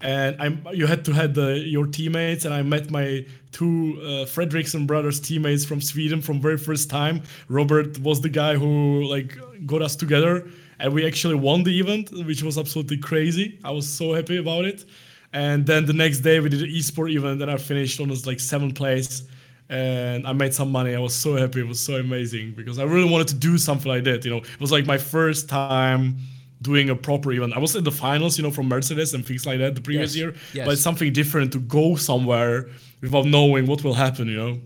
[0.00, 2.44] and I'm you had to have the your teammates.
[2.44, 7.22] And I met my two uh, Fredriksson brothers teammates from Sweden from very first time.
[7.48, 9.36] Robert was the guy who like
[9.66, 10.48] got us together,
[10.78, 13.58] and we actually won the event, which was absolutely crazy.
[13.64, 14.84] I was so happy about it.
[15.32, 18.26] And then the next day we did an esport event, and I finished on this
[18.26, 19.24] like seventh place
[19.70, 20.96] and I made some money.
[20.96, 21.60] I was so happy.
[21.60, 24.24] It was so amazing because I really wanted to do something like that.
[24.24, 26.16] You know, it was like my first time
[26.62, 27.54] doing a proper event.
[27.54, 30.14] I was in the finals, you know, from Mercedes and things like that the previous
[30.14, 30.66] Yes, year, yes.
[30.66, 32.68] but it's something different to go somewhere
[33.00, 34.28] without knowing what will happen.
[34.28, 34.58] You know,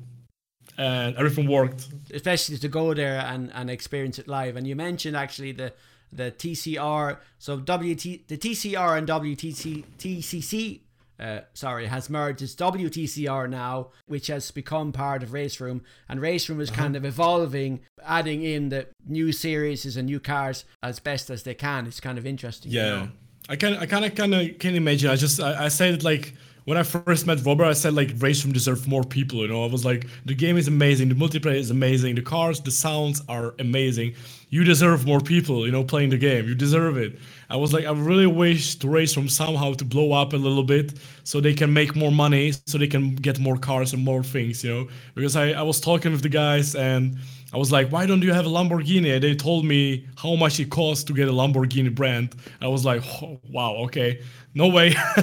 [0.77, 1.89] and everything worked.
[2.13, 4.57] especially to go there and, and experience it live.
[4.57, 5.73] And you mentioned actually the
[6.13, 10.81] the TCR, so WT the TCR and WTC TCC.
[11.19, 12.43] Uh, sorry, has merged.
[12.43, 16.97] It's WTCR now, which has become part of Race Room, and Race Room is kind
[16.97, 21.87] of evolving, adding in the new series and new cars as best as they can.
[21.87, 22.73] It's kind of interesting.
[22.73, 23.09] you Yeah, know?
[23.49, 25.11] I can I kind of kind of can imagine.
[25.11, 26.35] I just I, I said like
[26.65, 29.41] when I first met Robert, I said like Race Room deserve more people.
[29.41, 32.61] You know, I was like the game is amazing, the multiplayer is amazing, the cars,
[32.61, 34.15] the sounds are amazing.
[34.49, 35.67] You deserve more people.
[35.67, 36.47] You know, playing the game.
[36.49, 37.19] You deserve it.
[37.51, 40.65] I was like, I really wish to Race Room somehow to blow up a little
[40.65, 44.23] bit so they can make more money, so they can get more cars and more
[44.25, 44.65] things.
[44.65, 47.19] You know, because I I was talking with the guys and.
[47.55, 49.15] I was like, why don't you have a Lamborghini?
[49.15, 52.35] And they told me how much it costs to get a Lamborghini brand.
[52.61, 54.21] I was like, oh, wow, okay,
[54.55, 54.89] no way.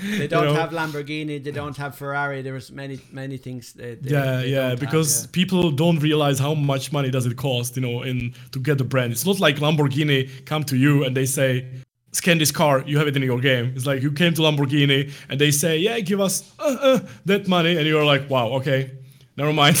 [0.00, 1.42] They don't have Lamborghini.
[1.44, 2.40] They don't have Ferrari.
[2.40, 3.74] There's many many things.
[3.74, 5.30] They, they, Yeah, they yeah, don't have, because yeah.
[5.32, 8.84] people don't realize how much money does it cost, you know, in to get the
[8.84, 9.12] brand.
[9.12, 11.66] It's not like Lamborghini come to you and they say,
[12.12, 13.72] scan this car, you have it in your game.
[13.76, 17.48] It's like you came to Lamborghini and they say, yeah, give us uh, uh, that
[17.48, 18.90] money, and you're like, wow, okay,
[19.38, 19.78] never mind,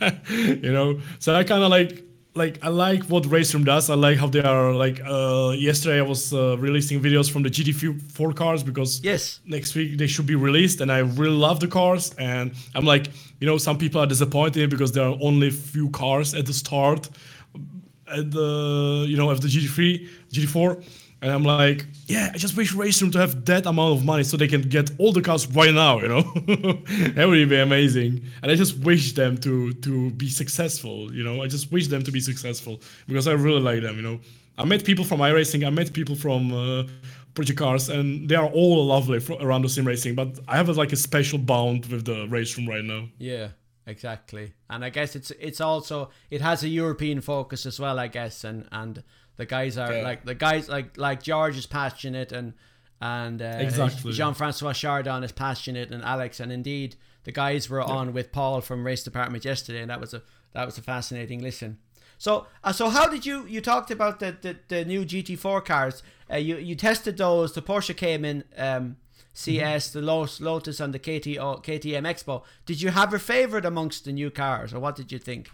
[0.64, 1.00] you know.
[1.18, 2.04] So I kind of like.
[2.34, 3.90] Like I like what Race Room does.
[3.90, 5.00] I like how they are like.
[5.04, 9.40] Uh, yesterday I was uh, releasing videos from the GT4 cars because Yes.
[9.44, 13.04] next week they should be released and i really love the cars and i'm like
[13.40, 17.02] you know some people are disappointed because there are only few cars at the start
[18.18, 18.50] at the
[19.10, 20.84] you know of the gt3 gt4
[21.22, 24.36] and i'm like yeah i just wish room to have that amount of money so
[24.36, 26.22] they can get all the cars right now you know
[27.14, 31.42] that would be amazing and i just wish them to to be successful you know
[31.42, 34.20] i just wish them to be successful because i really like them you know
[34.58, 36.84] i met people from iRacing i met people from uh,
[37.38, 40.16] Project Cars, and they are all lovely fro- around the sim racing.
[40.16, 43.08] But I have a, like a special bond with the race room right now.
[43.16, 43.50] Yeah,
[43.86, 44.54] exactly.
[44.68, 48.42] And I guess it's it's also it has a European focus as well, I guess,
[48.42, 49.04] and and
[49.38, 50.02] the guys are Yeah.
[50.02, 52.52] like the guys like like George is passionate and
[53.00, 54.12] and uh, Exactly.
[54.12, 58.60] Jean Francois Chardon is passionate and Alex and indeed the guys were on with Paul
[58.60, 60.22] from Race Department yesterday, and that was a
[60.54, 61.78] that was a fascinating listen.
[62.16, 66.02] So, uh, so how did you you talked about the the, the new GT4 cars?
[66.32, 67.52] Uh, you you tested those.
[67.52, 68.96] The Porsche Cayman um,
[69.34, 72.42] CS, the Lotus, Lotus, and the KT, KTM X-Bow.
[72.66, 75.50] Did you have a favorite amongst the new cars, or what did you think?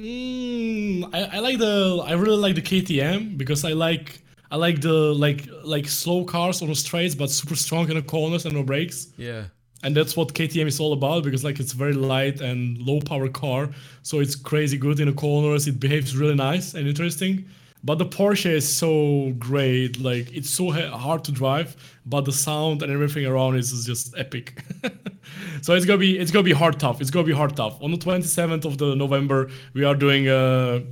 [0.00, 4.80] Mm, I, I like the I really like the KTM because I like I like
[4.80, 8.54] the like like slow cars on the straights but super strong in the corners and
[8.54, 9.08] no brakes.
[9.18, 9.44] Yeah.
[9.82, 13.28] And that's what KTM is all about because like it's very light and low power
[13.28, 13.70] car,
[14.02, 15.66] so it's crazy good in the corners.
[15.68, 17.46] It behaves really nice and interesting.
[17.82, 22.82] But the Porsche is so great, like it's so hard to drive, but the sound
[22.82, 24.62] and everything around is just epic.
[25.62, 27.00] so it's gonna be it's gonna be hard tough.
[27.00, 27.82] It's gonna be hard tough.
[27.82, 30.82] On the 27th of the November, we are doing a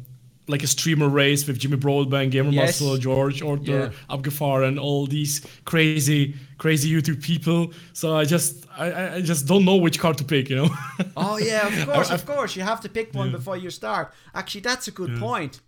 [0.48, 2.80] like a streamer race with Jimmy Broadbent, Gamer yes.
[2.80, 4.16] Muscle, George Ortner, yeah.
[4.16, 7.72] Abgefar, and all these crazy, crazy YouTube people.
[7.92, 10.70] So I just, I, I just don't know which car to pick, you know.
[11.16, 13.36] oh yeah, of course, of course, you have to pick one yeah.
[13.36, 14.12] before you start.
[14.34, 15.20] Actually, that's a good yeah.
[15.20, 15.60] point.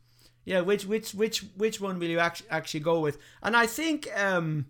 [0.45, 3.19] Yeah, which which which which one will you actually actually go with?
[3.43, 4.67] And I think um,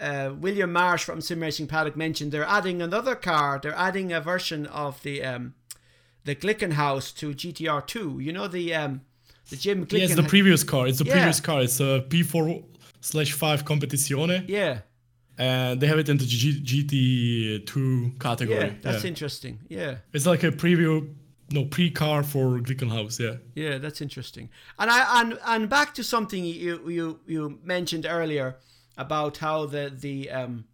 [0.00, 3.60] uh, William Marsh from Sim Racing Paddock mentioned they're adding another car.
[3.62, 5.54] They're adding a version of the um,
[6.24, 8.18] the Glickenhaus to GTR two.
[8.18, 9.02] You know the um,
[9.50, 9.98] the Jim Glicken.
[9.98, 10.86] Yeah, it's the previous car.
[10.86, 11.12] It's the yeah.
[11.14, 11.62] previous car.
[11.62, 12.64] It's a P4
[13.00, 14.44] slash five Competizione.
[14.48, 14.80] Yeah.
[15.38, 18.58] And they have it in the G- GT2 category.
[18.58, 19.08] Yeah, that's yeah.
[19.08, 19.60] interesting.
[19.68, 19.96] Yeah.
[20.12, 21.14] It's like a preview
[21.50, 23.36] no pre-car for Glickenhaus, yeah.
[23.54, 24.50] Yeah, that's interesting.
[24.78, 28.56] And I and and back to something you you you mentioned earlier
[28.96, 30.64] about how the the um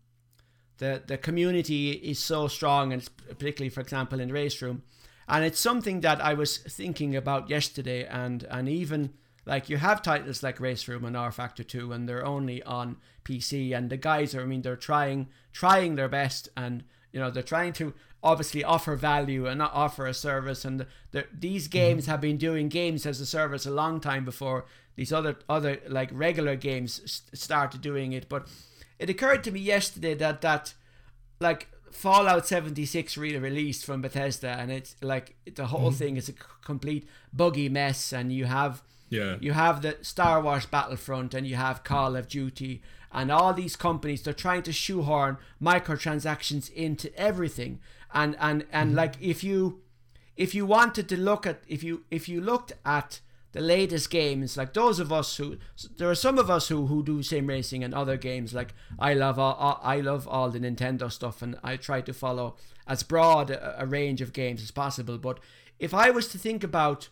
[0.79, 4.83] the the community is so strong and particularly for example in race room
[5.29, 9.15] and it's something that I was thinking about yesterday and and even
[9.47, 13.77] like you have titles like Race Room and rFactor 2 and they're only on PC
[13.77, 17.43] and the guys are I mean they're trying trying their best and you know they're
[17.43, 17.95] trying to
[18.25, 21.79] obviously offer value and not offer a service and the, these mm-hmm.
[21.79, 22.11] games mm-hmm.
[22.11, 24.65] have been doing games as a service a long time before
[24.97, 28.49] these other other like regular games started doing it but
[28.99, 30.75] it occurred to me yesterday that that
[31.41, 35.97] like Fallout 76 really released from Bethesda, and it's like the whole mm-hmm.
[35.97, 36.33] thing is a
[36.65, 38.13] complete buggy mess.
[38.13, 42.29] And you have yeah you have the Star Wars Battlefront, and you have Call of
[42.29, 47.79] Duty, and all these companies they're trying to shoehorn microtransactions into everything.
[48.15, 48.97] And and and mm-hmm.
[48.97, 49.83] like if you
[50.37, 53.21] if you wanted to look at if you if you looked at
[53.53, 55.59] the latest games, like those of us who
[55.97, 58.53] there are some of us who who do sim racing and other games.
[58.53, 62.57] Like I love all, I love all the Nintendo stuff, and I try to follow
[62.87, 65.19] as broad a, a range of games as possible.
[65.19, 65.39] But
[65.79, 67.09] if I was to think about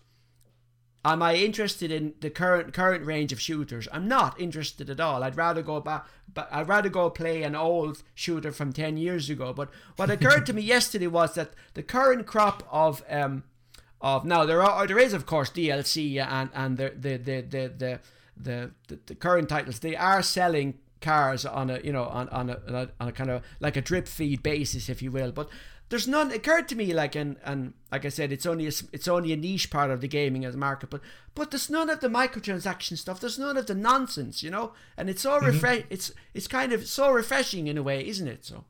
[1.05, 3.89] am I interested in the current current range of shooters?
[3.93, 5.23] I'm not interested at all.
[5.23, 9.29] I'd rather go back, but I'd rather go play an old shooter from ten years
[9.29, 9.53] ago.
[9.53, 13.45] But what occurred to me yesterday was that the current crop of um,
[14.01, 17.73] of now there are there is of course DLC and and the the the the
[17.79, 18.01] the,
[18.37, 22.51] the, the, the current titles they are selling cars on a you know on on
[22.51, 25.49] a, on a kind of like a drip feed basis if you will but
[25.93, 28.73] there's none it occurred to me like and and like I said it's only a,
[28.93, 31.03] it's only a niche part of the gaming as market but
[31.35, 35.11] but there's none of the microtransaction stuff there's none of the nonsense you know and
[35.11, 35.49] it's so mm-hmm.
[35.49, 38.65] refresh it's it's kind of so refreshing in a way isn't it so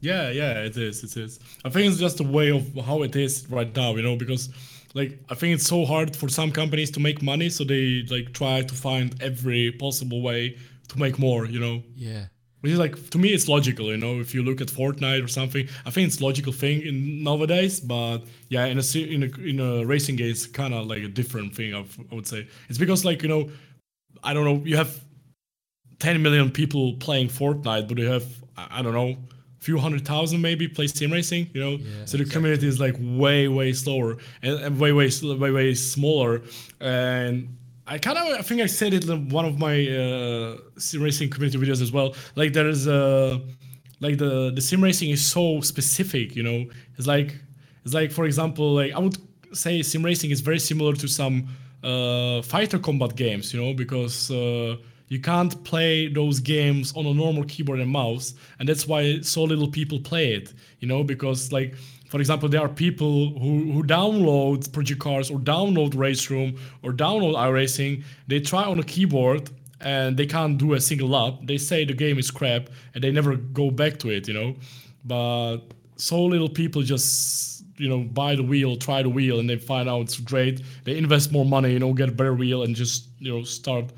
[0.00, 1.04] yeah, yeah, it is.
[1.04, 1.38] It is.
[1.62, 4.48] I think it's just a way of how it is right now, you know, because
[4.94, 8.32] like I think it's so hard for some companies to make money, so they like
[8.32, 10.56] try to find every possible way
[10.88, 11.82] to make more, you know.
[11.94, 12.24] Yeah.
[12.60, 14.20] Which is like to me, it's logical, you know.
[14.20, 17.80] If you look at Fortnite or something, I think it's logical thing in nowadays.
[17.80, 21.08] But yeah, in a in a in a racing game, it's kind of like a
[21.08, 21.74] different thing.
[21.74, 21.84] I
[22.14, 23.50] would say it's because like you know,
[24.22, 25.00] I don't know, you have
[26.00, 29.16] 10 million people playing Fortnite, but you have I don't know
[29.60, 32.30] few hundred thousand maybe play sim racing you know yeah, so the exactly.
[32.32, 36.40] community is like way way slower and, and way way way way smaller
[36.80, 37.54] and
[37.90, 41.28] I kind of I think I said it in one of my uh, sim racing
[41.28, 42.14] community videos as well.
[42.36, 43.40] Like there is a
[43.98, 46.66] like the the sim racing is so specific, you know.
[46.96, 47.36] It's like
[47.84, 49.18] it's like for example, like I would
[49.52, 51.48] say sim racing is very similar to some
[51.82, 54.76] uh, fighter combat games, you know, because uh,
[55.08, 59.42] you can't play those games on a normal keyboard and mouse, and that's why so
[59.42, 60.54] little people play it.
[60.78, 61.74] You know, because like
[62.10, 66.92] for example, there are people who, who download Project Cars or download Race Room or
[66.92, 68.02] download iRacing.
[68.26, 69.48] They try on a keyboard
[69.80, 71.34] and they can't do a single lap.
[71.44, 74.56] They say the game is crap and they never go back to it, you know.
[75.04, 75.58] But
[75.94, 79.88] so little people just you know buy the wheel, try the wheel, and they find
[79.88, 80.62] out it's great.
[80.82, 83.92] They invest more money, you know, get a better wheel, and just you know start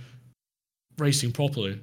[0.98, 1.80] racing properly.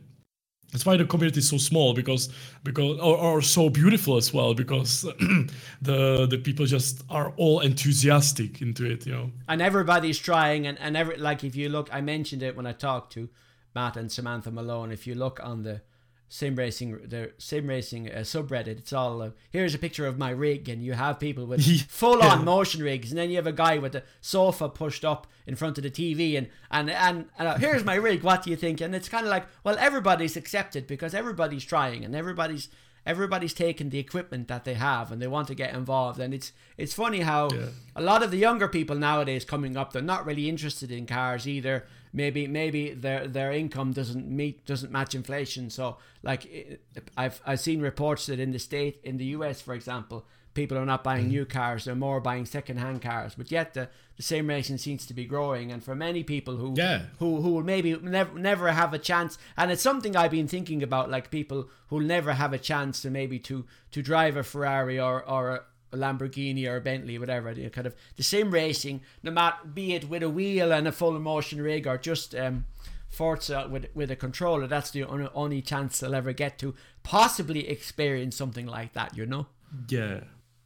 [0.72, 2.30] That's why the community is so small because
[2.64, 5.02] because or, or so beautiful as well because
[5.82, 9.32] the the people just are all enthusiastic into it you know?
[9.48, 12.72] And everybody's trying and and every like if you look i mentioned it when i
[12.74, 13.30] talked to
[13.76, 15.82] matt and samantha malone if you look on the
[16.30, 18.78] sim racing the sim racing uh, subreddit.
[18.78, 22.22] It's all uh, here's a picture of my rig and you have people with full
[22.22, 25.56] on motion rigs and then you have a guy with a sofa pushed up in
[25.56, 28.56] front of the tv and and and, and uh, here's my rig what do you
[28.56, 28.80] think?
[28.80, 32.70] And it's kind of like well everybody's accepted because everybody's trying and everybody's
[33.06, 36.52] everybody's taking the equipment that they have and they want to get involved and it's
[36.78, 37.66] it's funny how yeah.
[37.96, 41.48] a lot of the younger people nowadays coming up they're not really interested in cars
[41.48, 46.80] either maybe maybe their their income doesn't meet doesn't match inflation so like
[47.18, 50.86] i've i've seen reports that in the state in the us for example people are
[50.86, 51.30] not buying mm.
[51.30, 53.88] new cars they're more buying second-hand cars but yet the,
[54.18, 57.04] the sim racing seems to be growing and for many people who yeah.
[57.20, 60.82] who who will maybe never never have a chance and it's something i've been thinking
[60.82, 65.00] about like people who'll never have a chance to maybe to to drive a ferrari
[65.00, 67.52] or or a Lamborghini or a Bentley, whatever.
[67.52, 70.88] You know, kind of the same racing, no matter be it with a wheel and
[70.88, 72.66] a full motion rig or just um,
[73.10, 74.68] Forza with with a controller.
[74.68, 79.18] That's the only chance they'll ever get to possibly experience something like that.
[79.18, 79.48] You know?
[79.88, 80.22] Yeah,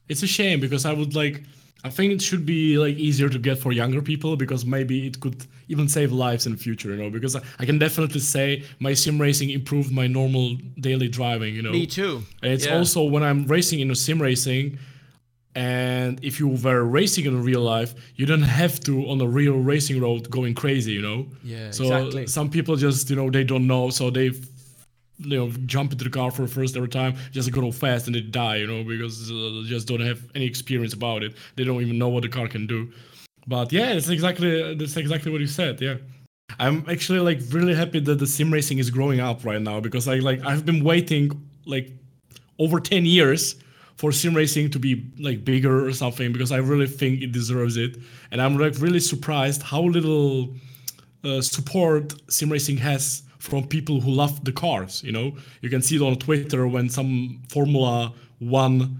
[0.10, 1.44] it's a shame because I would like.
[1.86, 5.20] I think it should be like easier to get for younger people because maybe it
[5.20, 7.10] could even save lives in the future, you know.
[7.10, 11.62] Because I, I can definitely say my sim racing improved my normal daily driving, you
[11.62, 11.72] know.
[11.72, 12.24] Me too.
[12.42, 12.78] And it's yeah.
[12.78, 14.80] also when I'm racing in a sim racing,
[15.56, 19.60] and if you were racing in real life you don't have to on a real
[19.60, 21.28] racing road going crazy you know?
[21.44, 22.28] Yeah so exactly.
[22.28, 24.32] some people just you know they don't know so they
[25.20, 28.16] you know jump into the car for the first ever time just go fast and
[28.16, 31.36] they die you know because uh, they just don't have any experience about it.
[31.56, 32.92] They don't even know what the car can do.
[33.48, 35.98] But yeah that's exactly that's exactly what you said yeah.
[36.60, 40.08] I'm actually like really happy that the sim racing is growing up right now because
[40.08, 41.32] i like i've been waiting
[41.66, 41.92] like
[42.60, 43.56] over 10 years
[43.96, 47.78] for sim racing to be like bigger or something because I really think it deserves
[47.78, 47.98] it.
[48.32, 50.54] And I'm like really surprised how little
[51.24, 55.04] uh, support sim racing has from people who love the cars.
[55.04, 59.00] You know, you can see it on Twitter when some Formula One.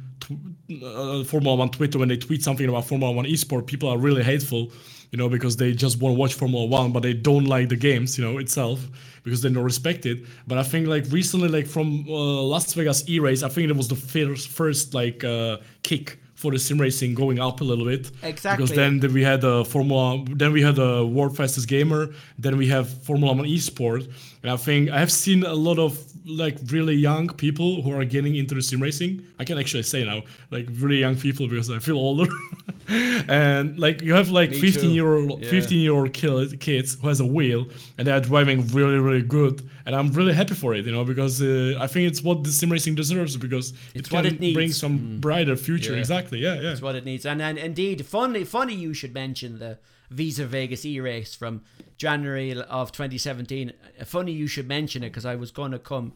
[0.84, 4.24] Uh, Formula One Twitter when they tweet something about Formula One esport, people are really
[4.24, 4.72] hateful,
[5.14, 7.76] you know, because they just want to watch Formula One, but they don't like the
[7.76, 8.80] games, you know, itself
[9.22, 10.26] because they don't respect it.
[10.48, 13.88] But I think like recently, like from uh, Las Vegas E-race, I think it was
[13.88, 18.10] the first first like uh, kick for the sim racing going up a little bit.
[18.24, 18.66] Exactly.
[18.66, 22.10] Because then, then we had a Formula, then we had a World Fastest Gamer,
[22.40, 24.12] then we have Formula One Esport,
[24.42, 25.96] and I think I have seen a lot of
[26.26, 29.26] like really young people who are getting into the sim racing.
[29.40, 32.32] I can actually say now, like really young people because I feel older.
[32.88, 34.90] and like you have like Me 15 too.
[34.90, 35.50] year old yeah.
[35.50, 37.66] 15 year old kids who has a wheel
[37.98, 41.42] and they're driving really really good and i'm really happy for it you know because
[41.42, 44.54] uh, i think it's what the sim racing deserves because it's it can it needs.
[44.54, 45.22] bring some mm.
[45.22, 46.00] brighter future yeah.
[46.00, 49.60] exactly yeah yeah it's what it needs and, and indeed funny funny you should mention
[49.60, 49.78] the
[50.14, 51.62] visa vegas e-race from
[51.98, 53.74] january of 2017
[54.06, 56.14] funny you should mention it because i was going to come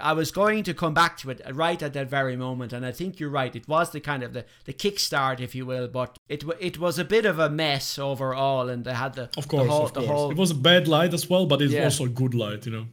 [0.00, 2.92] I was going to come back to it right at that very moment, and I
[2.92, 3.54] think you're right.
[3.54, 6.98] It was the kind of the, the kickstart, if you will, but it it was
[6.98, 9.92] a bit of a mess overall, and they had the of course, the whole, of
[9.92, 10.06] course.
[10.06, 11.84] Whole, it was a bad light as well, but it's yeah.
[11.84, 12.86] also a good light, you know.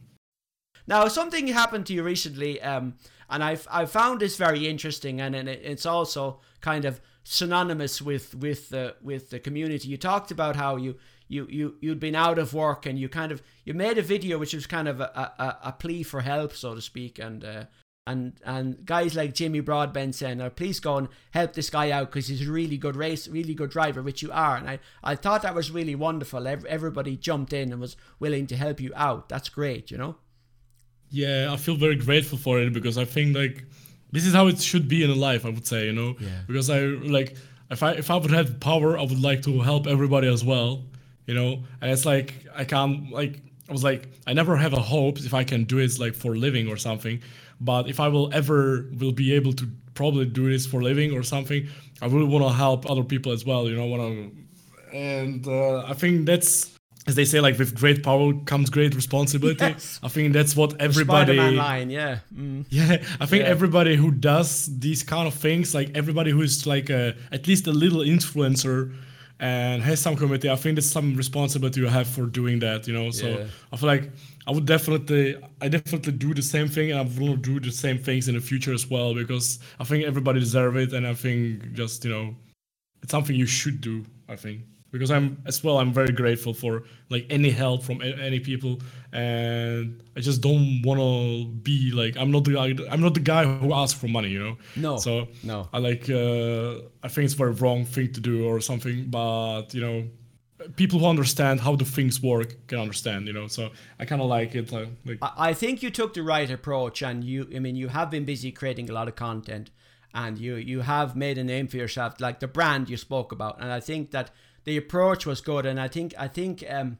[0.86, 2.94] Now, something happened to you recently, um,
[3.30, 8.36] and I've I found this very interesting, and, and it's also kind of synonymous with
[8.36, 9.88] with the with the community.
[9.88, 10.96] You talked about how you
[11.26, 14.38] you you you'd been out of work and you kind of you made a video
[14.38, 17.64] which was kind of a, a, a plea for help so to speak and uh,
[18.06, 22.12] and and guys like Jimmy Broadbent saying oh, please go and help this guy out
[22.12, 25.16] because he's a really good race really good driver which you are and I, I
[25.16, 26.46] thought that was really wonderful.
[26.46, 29.28] Everybody jumped in and was willing to help you out.
[29.28, 30.14] That's great you know?
[31.10, 33.64] Yeah I feel very grateful for it because I think like
[34.12, 36.16] this is how it should be in life I would say you know?
[36.20, 36.28] Yeah.
[36.46, 37.36] because I like
[37.70, 40.84] if I if I would have power I would like to help everybody as well
[41.26, 41.64] you know?
[41.80, 45.34] And it's like i can't like i was like i never have a hope if
[45.34, 47.20] i can do it like for living or something.
[47.60, 51.22] But if i will ever will be able to probably do this for living or
[51.22, 51.66] something
[52.02, 55.78] i really want to help other people as well you know want to and uh,
[55.86, 56.75] i think that's
[57.06, 59.64] as they say, like with great power comes great responsibility.
[59.64, 60.00] Yes.
[60.02, 61.36] I think that's what everybody.
[61.36, 62.18] Spider-Man line, yeah.
[62.34, 62.66] Mm.
[62.68, 63.50] Yeah, I think yeah.
[63.50, 67.66] everybody who does these kind of things, like everybody who is like a, at least
[67.66, 68.92] a little influencer,
[69.38, 70.48] and has some community.
[70.48, 73.10] I think there's some responsibility you have for doing that, you know.
[73.10, 73.44] So yeah.
[73.72, 74.10] I feel like
[74.46, 77.98] I would definitely, I definitely do the same thing, and I will do the same
[77.98, 81.72] things in the future as well because I think everybody deserves it, and I think
[81.74, 82.34] just you know,
[83.02, 84.04] it's something you should do.
[84.28, 84.62] I think
[84.96, 85.78] because I'm as well.
[85.78, 88.80] I'm very grateful for like any help from a- any people,
[89.12, 92.74] and I just don't want to be like I'm not the guy.
[92.90, 94.28] I'm not the guy who asks for money.
[94.28, 94.56] You know.
[94.76, 95.68] No, So no.
[95.72, 96.08] I like.
[96.10, 100.04] Uh, I think it's a very wrong thing to do or something, but you know.
[100.74, 103.46] People who understand how the things work can understand, you know.
[103.46, 103.70] So
[104.00, 104.72] I kind of like it.
[104.72, 107.46] Like, like I I think you took the right approach, and you.
[107.54, 109.70] I mean, you have been busy creating a lot of content,
[110.14, 113.60] and you you have made a name for yourself, like the brand you spoke about.
[113.60, 114.30] And I think that
[114.66, 116.98] the approach was good, and I think I think um,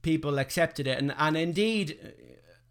[0.00, 2.14] people accepted it, and and indeed,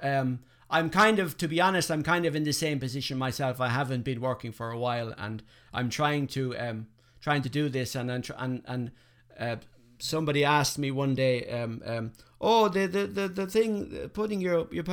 [0.02, 0.40] um,
[0.70, 3.60] I'm kind of, to be honest, I'm kind of in the same position myself.
[3.62, 5.44] I haven't been working for a while, and
[5.74, 6.88] I'm trying to um
[7.22, 8.92] trying to do this, and and and and.
[9.40, 9.56] Uh,
[10.02, 12.12] somebody asked me one day, um, um,
[12.42, 14.86] "Oh, the, the, the, the thing putting your your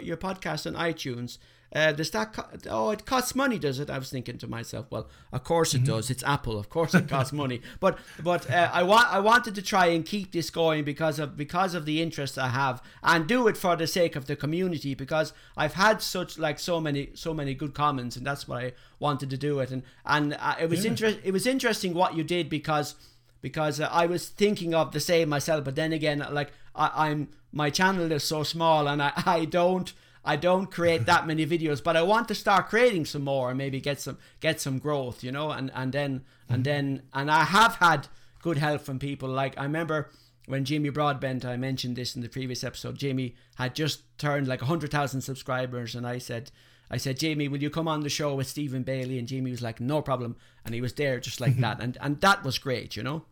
[0.00, 1.38] your podcast on iTunes,
[1.74, 4.86] uh, does that co- oh it costs money, does it?" I was thinking to myself,
[4.90, 6.10] "Well, of course it does.
[6.10, 9.62] It's Apple, of course it costs money." But but uh, I want I wanted to
[9.62, 13.48] try and keep this going because of because of the interest I have, and do
[13.48, 17.34] it for the sake of the community because I've had such like so many so
[17.34, 19.70] many good comments, and that's why I wanted to do it.
[19.70, 22.94] And and uh, it was interest it was interesting what you did because
[23.42, 25.64] because uh, I was thinking of the same myself.
[25.64, 29.92] But then again, like I, I'm my channel is so small, and I, I don't
[30.26, 31.82] I don't create that many videos.
[31.82, 35.22] But I want to start creating some more and maybe get some get some growth,
[35.22, 35.50] you know.
[35.50, 36.62] And and then and mm-hmm.
[36.62, 38.08] then and I have had
[38.42, 39.28] good help from people.
[39.28, 40.10] Like I remember
[40.46, 42.98] when Jimmy Broadbent, I mentioned this in the previous episode.
[42.98, 46.50] Jamie had just turned like hundred thousand subscribers, and I said.
[46.88, 49.18] I said, Jamie, will you come on the show with Stephen Bailey?
[49.18, 50.36] And Jamie was like, no problem.
[50.64, 51.80] And he was there just like that.
[51.82, 53.24] And and that was great, you know?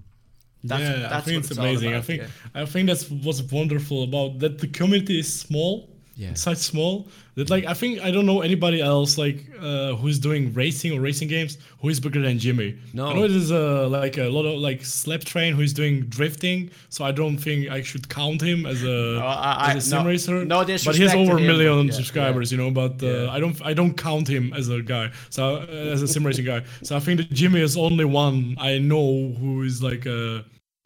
[0.65, 1.95] That's, yeah, I think it's amazing.
[1.95, 2.29] I think yeah.
[2.63, 4.59] I think that's what's wonderful about that.
[4.59, 5.94] The community is small.
[6.17, 6.29] Yeah.
[6.31, 10.21] It's such small that like I think I don't know anybody else like uh, who's
[10.21, 12.79] doing racing or racing games who is bigger than Jimmy.
[12.93, 13.07] No.
[13.09, 17.05] I know there's uh, like a lot of like Slapstrain who is doing drifting, so
[17.05, 20.45] I don't think I should count him as a I- as a sim no- racer.
[20.45, 22.71] no disrespect, but he has over a million yeah, subscribers, you know.
[22.71, 23.31] But uh, Yeah.
[23.37, 25.11] I don't I don't count him as a guy.
[25.31, 26.63] So uh, as a sim racing guy.
[26.85, 30.45] So I think that Jimmy is only one I know who is like a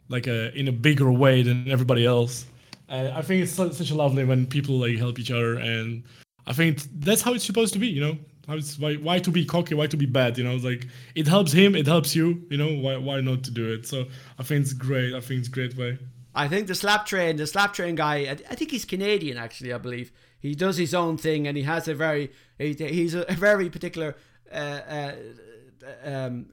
[0.09, 2.45] like a in a bigger way than everybody else.
[2.89, 6.03] I think it's su- such a lovely when people like help each other, and
[6.47, 7.87] I think that's how it's supposed to be.
[7.87, 8.17] You know,
[8.47, 10.37] how it's why why to be cocky, why to be bad.
[10.37, 12.45] You know, it's like it helps him, it helps you.
[12.49, 13.85] You know, why why not to do it?
[13.85, 14.05] So
[14.37, 15.13] I think it's great.
[15.13, 15.97] I think it's great way.
[16.35, 19.73] I think the Slapstrain, the Slapstrain guy, I, I think he's Canadian actually.
[19.73, 23.25] I believe he does his own thing, and he has a very, he, he's a,
[23.29, 24.15] very particular
[24.51, 24.55] uh,
[24.89, 25.11] uh,
[26.03, 26.47] um,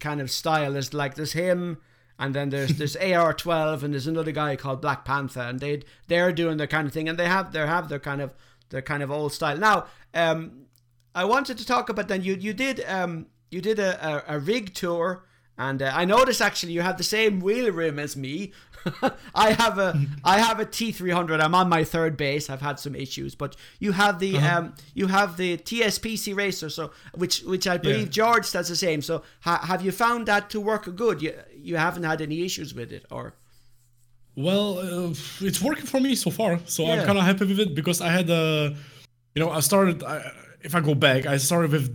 [0.00, 0.76] kind of style.
[0.92, 1.78] Like there's him,
[2.18, 6.32] and then there's there's AR12, and there's another guy called Black Panther, and they they're
[6.32, 8.32] doing their kind of thing, and they have they have their kind of
[8.70, 9.56] their kind of old style.
[9.56, 10.66] Now, um,
[11.14, 14.38] I wanted to talk about then you you did um you did a a, a
[14.38, 15.24] rig tour.
[15.58, 18.52] And uh, I noticed actually you have the same wheel rim as me.
[19.34, 21.40] I have a I have a T300.
[21.40, 22.50] I'm on my third base.
[22.50, 26.90] I've had some issues, but you have the um you have the TSPC racer, so
[27.14, 29.02] which which I believe George does the same.
[29.02, 31.22] So ha- have you found that to work good?
[31.22, 33.34] You you haven't had any issues with it, or
[34.34, 36.92] Well, uh, it's working for me so far, so Yeah.
[36.92, 38.74] I'm kind of happy with it because I had a,
[39.34, 40.02] you know, I started.
[40.02, 40.32] I,
[40.62, 41.90] if I go back, I started with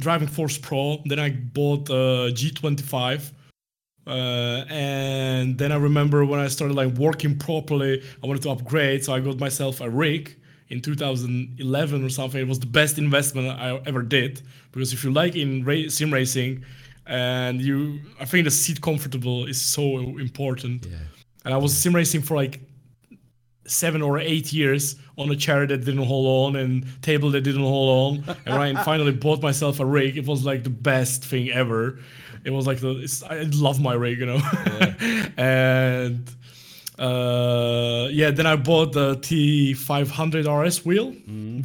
[0.00, 3.32] Driving Force Pro, then I bought a G25,
[4.06, 9.04] uh, and then I remember when I started like working properly, I wanted to upgrade,
[9.04, 10.36] so I got myself a rig
[10.68, 12.40] in 2011 or something.
[12.40, 14.42] It was the best investment I ever did
[14.72, 16.64] because if you like in ra- sim racing,
[17.06, 20.98] and you, I think the seat comfortable is so important Yeah.
[21.44, 22.60] and I was sim racing for like
[23.66, 27.62] seven or eight years on a chair that didn't hold on and table that didn't
[27.62, 28.36] hold on.
[28.46, 31.98] And when I finally bought myself a rig, it was like the best thing ever.
[32.44, 34.40] It was like the it's, I love my rig, you know.
[35.36, 36.28] and
[36.98, 41.08] uh, yeah, then I bought the T500 RS wheel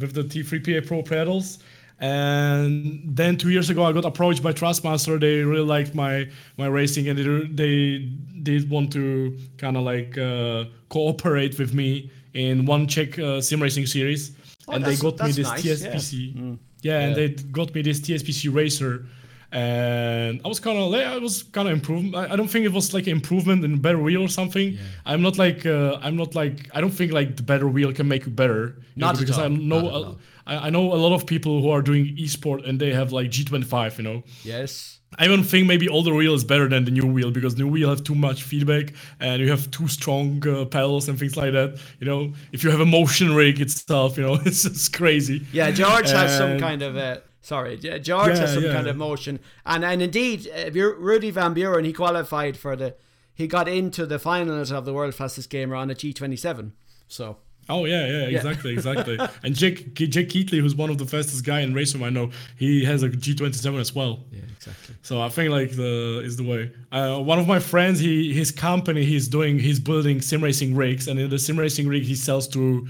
[0.00, 1.58] with the T3PA Pro pedals.
[2.00, 5.18] And then two years ago, I got approached by Thrustmaster.
[5.18, 8.08] They really liked my my racing, and they they
[8.42, 13.60] did want to kind of like uh, cooperate with me in one Czech uh, sim
[13.60, 14.30] racing series.
[14.68, 15.92] Oh, and they that's- got me that's this nice, yeah.
[15.92, 16.58] TSPC.
[16.82, 19.04] Yeah, and they got me this TSPC racer.
[19.50, 22.14] And I was kind of, I was kind of improved.
[22.14, 24.76] I, I don't think it was like an improvement in better wheel or something.
[25.06, 28.08] I'm not like, uh, I'm not like, I don't think like the better wheel can
[28.08, 28.76] make you better.
[28.94, 29.38] you know, Not because.
[29.38, 30.18] I know, Not at a- all.
[30.46, 33.30] I, I know a lot of people who are doing esport and they have like
[33.30, 33.98] G25.
[33.98, 37.30] You know, yes, I even think maybe older wheel is better than the new wheel
[37.30, 41.18] because new wheel have too much feedback and you have too strong uh, pedals and
[41.18, 41.78] things like that.
[42.00, 45.46] You know, if you have a motion rig itself, you know, it's just crazy.
[45.52, 45.70] yeah.
[45.70, 47.22] George has some kind of a.
[47.48, 48.74] Sorry, Ge- George has some yeah.
[48.74, 52.94] kind of motion, and and indeed, uh, Rudy Van Buren he qualified for the
[53.34, 56.72] he got into the finals of the world fastest gamer on a G27.
[57.08, 57.38] So
[57.70, 59.18] Oh yeah, yeah, exactly, exactly.
[59.42, 62.84] and Jake Jake Keatley, who's one of the fastest guy in racing I know, he
[62.84, 64.24] has a G27 as well.
[64.30, 64.96] yeah, exactly.
[65.00, 66.70] So I think like the is the way.
[66.92, 71.08] Uh, one of my friends, he his company, he's doing, he's building sim racing rigs,
[71.08, 72.86] and in the sim racing rig, he sells to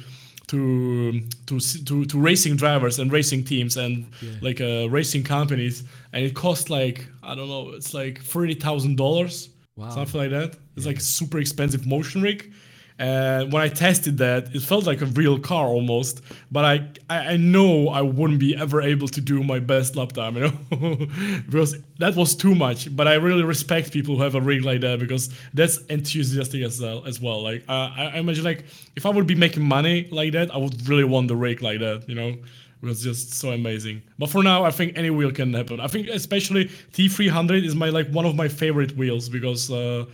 [0.49, 4.07] to to to, to racing drivers and racing teams and
[4.41, 8.97] like uh, racing companies, and it costs like I don't know, it's like thirty thousand
[8.97, 9.91] dollars, Wow.
[9.91, 10.57] something like that.
[10.77, 12.53] It's like super expensive motion rig.
[12.99, 16.20] And when I tested that, it felt like a real car almost.
[16.51, 20.12] But I, I, I know I wouldn't be ever able to do my best lap
[20.12, 21.07] time, you know,
[21.47, 22.95] because that was too much.
[22.97, 26.81] But I really respect people who have a rig like that because that's enthusiastic as
[26.81, 27.05] well.
[27.07, 28.65] As well, like uh, I, I imagine, like
[28.97, 31.79] if I would be making money like that, I would really want the rig like
[31.79, 32.31] that, you know.
[32.31, 34.03] It was just so amazing.
[34.19, 35.81] But for now, I think any wheel can happen.
[35.81, 39.70] I think especially T300 is my like one of my favorite wheels because.
[39.70, 40.07] Uh,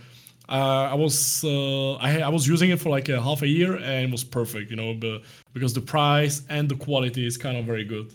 [0.49, 3.75] uh, I was uh, I, I was using it for like a half a year
[3.75, 5.21] and it was perfect, you know, but
[5.53, 8.13] because the price and the quality is kind of very good.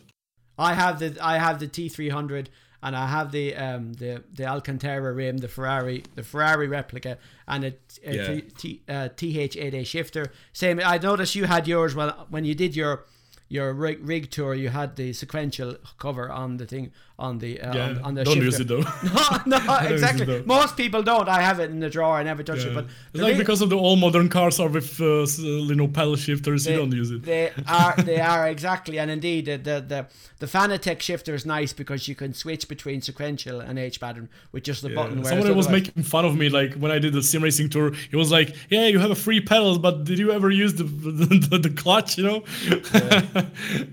[0.58, 2.48] I have the I have the T300
[2.82, 7.64] and I have the um the the Alcantara rim, the Ferrari the Ferrari replica, and
[7.64, 7.74] a,
[8.04, 8.26] a Yeah.
[8.26, 10.32] T, T, uh, TH8A shifter.
[10.52, 10.80] Same.
[10.84, 13.06] I noticed you had yours when when you did your
[13.48, 14.54] your rig, rig tour.
[14.54, 18.24] You had the sequential cover on the thing on the uh, Yeah, on, on the
[18.24, 18.44] don't shifter.
[18.46, 18.80] use it though.
[19.46, 20.42] no, no, exactly.
[20.46, 21.28] Most people don't.
[21.28, 22.16] I have it in the drawer.
[22.16, 22.74] I never touch it.
[22.74, 26.16] But it's like because of the all modern cars are with uh, you know pedal
[26.16, 27.22] shifters, they, you don't use it.
[27.22, 30.06] They are they are exactly, and indeed the the the,
[30.40, 34.64] the Fanatec shifter is nice because you can switch between sequential and H pattern with
[34.64, 34.94] just the Yeah.
[34.96, 35.24] button.
[35.24, 37.92] Someone was making fun of me, like when I did the sim racing tour.
[38.10, 40.84] He was like, "Yeah, you have a free pedal, but did you ever use the
[40.84, 42.38] the, the, the clutch?" You know,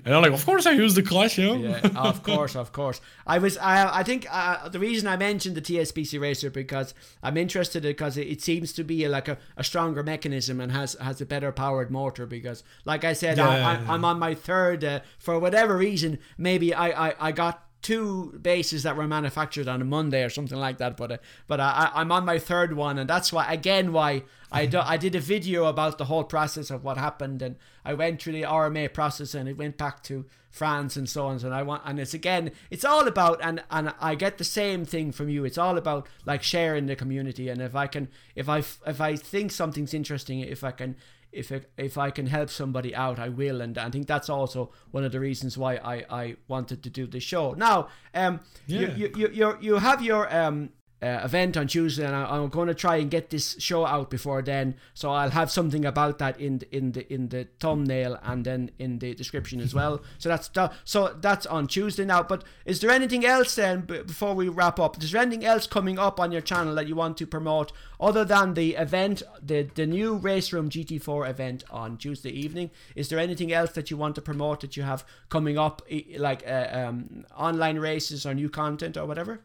[0.05, 2.71] and I'm like, "Of course I use the clutch." You know, yeah, of course, of
[2.71, 3.01] course.
[3.25, 7.37] I was, I, I think uh, the reason I mentioned the TSPC racer because I'm
[7.37, 11.19] interested because it, it seems to be like a, a stronger mechanism and has has
[11.19, 12.25] a better powered motor.
[12.25, 13.85] Because, like I said, I, Yeah.
[13.87, 14.83] I, I'm on my third.
[14.83, 19.81] Uh, for whatever reason, maybe I, I, I got two bases that were manufactured on
[19.81, 20.97] a Monday or something like that.
[20.97, 21.17] But uh,
[21.47, 24.97] but I, I'm on my third one, and that's why again why I do, I
[24.97, 28.43] did a video about the whole process of what happened, and I went through the
[28.43, 31.39] RMA process, and it went back to France and so on.
[31.39, 34.85] So I want, and it's again, it's all about, and and I get the same
[34.85, 35.45] thing from you.
[35.45, 39.15] It's all about like sharing the community, and if I can, if I if I
[39.15, 40.95] think something's interesting, if I can.
[41.31, 44.71] If it, if I can help somebody out, I will, and I think that's also
[44.91, 47.53] one of the reasons why I, I wanted to do the show.
[47.53, 48.95] Now, um, you, Yeah.
[48.95, 50.69] you, you, you, you have your um,
[51.01, 54.09] uh, event on Tuesday, and I, I'm going to try and get this show out
[54.09, 54.75] before then.
[54.93, 58.71] So I'll have something about that in the, in the in the thumbnail and then
[58.79, 60.01] in the description as well.
[60.17, 62.23] So that's that, so that's on Tuesday now.
[62.23, 65.01] But is there anything else then before we wrap up?
[65.01, 68.25] Is there anything else coming up on your channel that you want to promote other
[68.25, 72.71] than the event, the the new Race Room GT4 event on Tuesday evening?
[72.95, 75.83] Is there anything else that you want to promote that you have coming up,
[76.17, 79.41] like uh, um, online races or new content or whatever?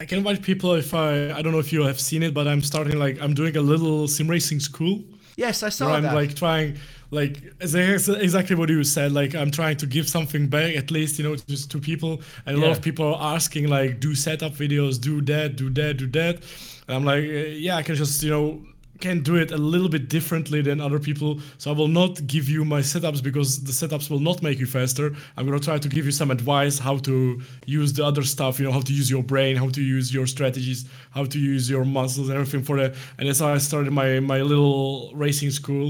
[0.00, 2.46] I can invite people if I I don't know if you have seen it, but
[2.46, 5.02] I'm starting like I'm doing a little sim racing school.
[5.36, 6.14] Yes, I saw where I'm that.
[6.14, 6.78] like trying
[7.10, 11.24] like exactly what you said like i'm trying to give something back at least you
[11.24, 12.20] know just to people.
[12.44, 15.96] And a lot of people are asking like do setup videos do that do that
[15.96, 16.42] do that.
[16.88, 18.60] And i'm like uh, yeah i can just you know
[19.04, 21.30] can do it a little bit differently than other people.
[21.58, 24.68] So i will not give you my setups because the setups will not make you
[24.78, 25.06] faster.
[25.36, 27.14] I'm to try to give you some advice how to
[27.66, 30.26] use the other stuff you know how to use your brain how to use your
[30.26, 30.80] strategies
[31.16, 32.92] how to use your muscles and everything for that.
[33.18, 35.86] And that's how i started my my little racing school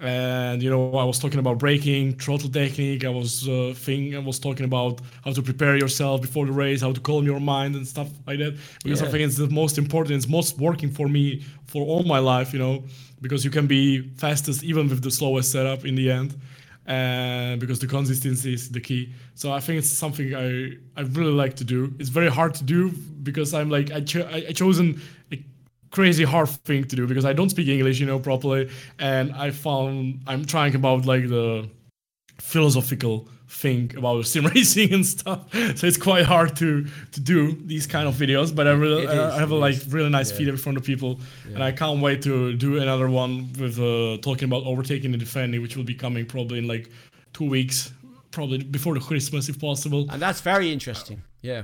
[0.00, 3.04] and you know i was talking about braking throttle technique.
[3.04, 6.80] I was uh, thing i was talking about how to prepare yourself before the race
[6.82, 8.56] how to calm your mind and stuff like that.
[8.84, 12.18] Because i think it's the most important it's most working for me for all my
[12.20, 12.84] life you know
[13.20, 16.36] because you can be fastest even with the slowest setup in the end.
[16.86, 19.12] And because the consistency is the key.
[19.34, 21.92] So i think it's something i i really like to do.
[21.98, 22.90] It's very hard to do
[23.22, 25.00] because i'm like i, cho- I, I chosen
[25.90, 29.50] crazy hard thing to do because I don't speak English, you know, properly, and I
[29.50, 31.68] found I'm trying about like the
[32.38, 35.40] philosophical thing about sim racing and stuff.
[35.76, 39.10] So it's quite hard to to do these kind of videos, but I really is,
[39.10, 39.92] I have a like is.
[39.92, 40.36] really nice Yeah.
[40.38, 41.18] feedback from the people,
[41.54, 45.62] and I can't wait to do another one with uh, talking about overtaking and defending,
[45.62, 46.90] which will be coming probably in like
[47.32, 47.92] two weeks,
[48.30, 50.06] probably before the Christmas if possible.
[50.10, 51.22] and that's very interesting.
[51.42, 51.62] Yeah.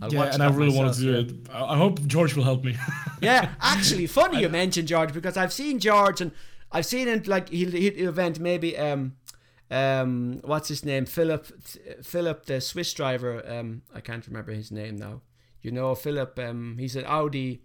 [0.00, 1.56] I'll Yeah, and I really wanted myself, to do yeah.
[1.58, 1.64] it.
[1.72, 2.76] I hope George will help me.
[3.20, 6.32] Yeah, actually, funny you mentioned George because I've seen George and
[6.72, 9.14] I've seen him like he'll, he'll event maybe um
[9.70, 11.46] um what's his name Philip
[12.02, 15.20] Philip the Swiss driver um I can't remember his name now.
[15.60, 17.62] You know Philip um he's an Audi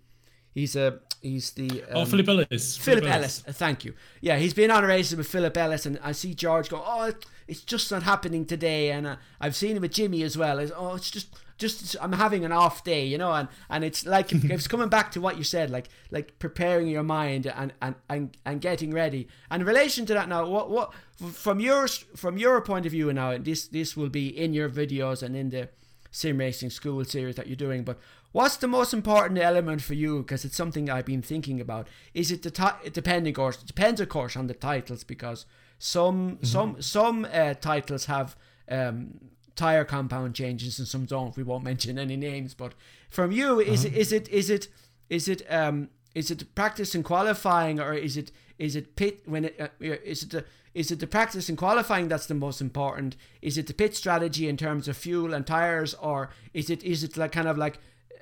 [0.57, 2.77] he's a he's the oh um, Philip Ellis.
[2.77, 3.43] Philip Ellis.
[3.47, 3.93] uh, thank you.
[4.21, 7.11] Yeah, he's been on a race with Philip Ellis, and I see George go, "Oh,
[7.47, 10.59] it's just not happening today." And uh, I've seen him with Jimmy as well.
[10.59, 11.27] It's, oh, it's just,
[11.57, 13.31] just I'm having an off day, you know.
[13.31, 17.03] And and it's like it's coming back to what you said, like like preparing your
[17.03, 19.27] mind and and and, and getting ready.
[19.49, 20.93] And in relation to that, now, what what
[21.33, 24.69] from your from your point of view now, and this this will be in your
[24.69, 25.69] videos and in the
[26.11, 27.99] sim racing school series that you're doing, but
[28.31, 30.19] what's the most important element for you?
[30.19, 31.87] Because it's something I've been thinking about.
[32.13, 35.45] Is it the ti- depending, course, it depends, of course, on the titles because
[35.79, 38.35] some some some uh, titles have
[38.69, 39.19] um,
[39.57, 41.35] tire compound changes and some don't.
[41.35, 42.73] We won't mention any names, but
[43.09, 44.67] from you, is it is it is it
[45.09, 49.45] is it um is it practice and qualifying or is it is it pit when
[49.45, 53.15] it uh, is it the is it the practice and qualifying that's the most important?
[53.41, 57.03] Is it the pit strategy in terms of fuel and tires, or is it is
[57.03, 57.79] it like kind of like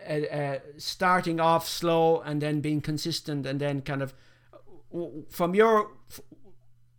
[0.08, 4.14] uh, uh, starting off slow and then being consistent and then kind of
[5.30, 5.92] from your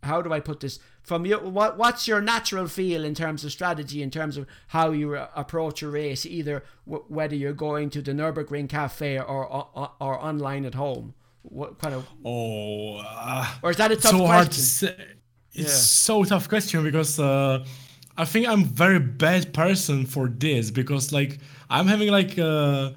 [0.03, 3.51] how do I put this from your what what's your natural feel in terms of
[3.59, 8.01] strategy in terms of how you approach a race either w- whether you're going to
[8.07, 11.13] the Nürburgring cafe or or, or online at home
[11.43, 14.95] what kind of Oh, uh, or is that a tough so question hard to say.
[15.53, 16.13] It's Yeah.
[16.13, 17.65] so tough question because uh,
[18.17, 21.39] I think I'm very bad person for this because like
[21.69, 22.91] I'm having like uh,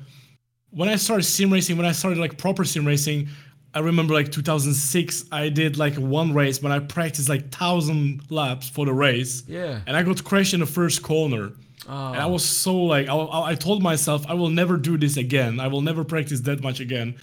[0.70, 3.28] when I started sim racing, when I started like proper sim racing,
[3.72, 8.68] I remember like 2006, I did like one race but I practiced like thousand laps
[8.68, 9.44] for the race.
[9.46, 9.80] Yeah.
[9.86, 11.52] And I got crashed in the first corner.
[11.88, 12.12] Oh.
[12.12, 15.16] And I was so like, I, I I told myself I will never do this
[15.16, 15.60] again.
[15.60, 17.14] I will never practice that much again.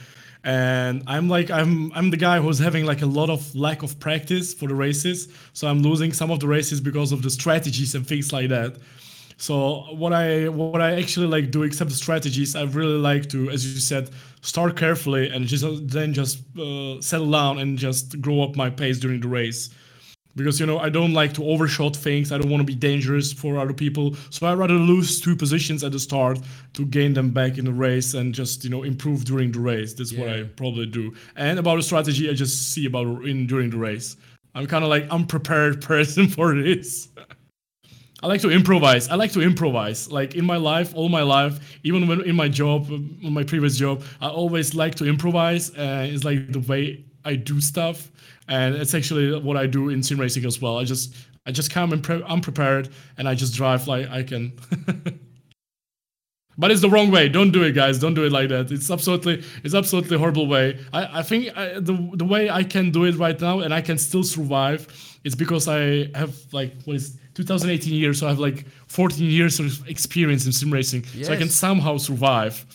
[0.43, 3.99] And I'm like, I'm I'm the guy who's having like a lot of lack of
[3.99, 5.27] practice for the races.
[5.53, 8.77] So I'm losing some of the races because of the strategies and things like that.
[9.37, 13.49] So what I what I actually like do, except the strategies, I really like to,
[13.51, 14.09] as you said,
[14.41, 18.97] start carefully and just then just uh, settle down and just grow up my pace
[18.99, 19.69] during the race.
[20.35, 22.31] Because you know I don't like to overshot things.
[22.31, 24.15] I don't want to be dangerous for other people.
[24.31, 26.39] So I rather lose two positions at the start
[26.73, 29.93] to gain them back in the race and just you know improve during the race.
[29.93, 31.13] That's what I probably do.
[31.35, 34.15] And about the strategy, I just see about in during the race.
[34.55, 37.09] I'm kind of like unprepared person for this.
[38.23, 39.07] I like to improvise.
[39.09, 40.11] I like to improvise.
[40.11, 42.89] Like in my life, all my life, even when in my job,
[43.21, 45.69] my previous job, I always like to improvise.
[45.71, 48.09] Uh, it's like the way I do stuff,
[48.47, 50.79] and it's actually what I do in sim racing as well.
[50.79, 51.13] I just,
[51.45, 54.53] I just come unprepared, and I just drive like I can.
[56.57, 57.29] but it's the wrong way.
[57.29, 57.99] Don't do it, guys.
[57.99, 58.71] Don't do it like that.
[58.71, 60.79] It's absolutely, it's absolutely horrible way.
[60.91, 63.81] I, I think I, the the way I can do it right now, and I
[63.81, 64.87] can still survive,
[65.23, 69.59] is because I have like what is 2018 years, so I have like 14 years
[69.59, 72.65] of experience in sim racing, so I can somehow survive.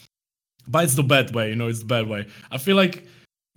[0.69, 1.67] But it's the bad way, you know.
[1.67, 2.27] It's the bad way.
[2.53, 3.05] I feel like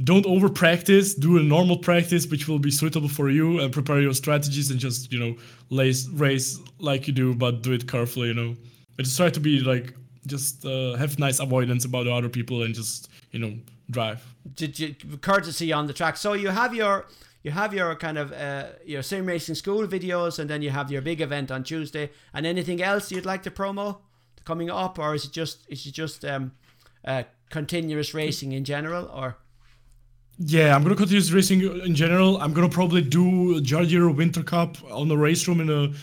[0.03, 1.13] don't over practice.
[1.13, 4.79] Do a normal practice, which will be suitable for you, and prepare your strategies, and
[4.79, 5.35] just you know,
[5.69, 8.55] race race like you do, but do it carefully, you know.
[8.97, 9.93] But just try to be like,
[10.25, 13.53] just uh, have nice avoidance about other people, and just you know,
[13.91, 14.25] drive.
[14.55, 17.05] did you courtesy on the track so you have your
[17.45, 20.91] you have your kind of uh, your sim racing school videos and then you have
[20.91, 23.99] your big event on tuesday and anything else you'd like to promo
[24.45, 26.51] coming up or is it just is it just um
[27.05, 29.37] uh, continuous racing in general or
[30.39, 32.41] Yeah, I'm gonna continue racing in general.
[32.41, 35.93] I'm gonna probably do Georgia Winter Cup on the race room in a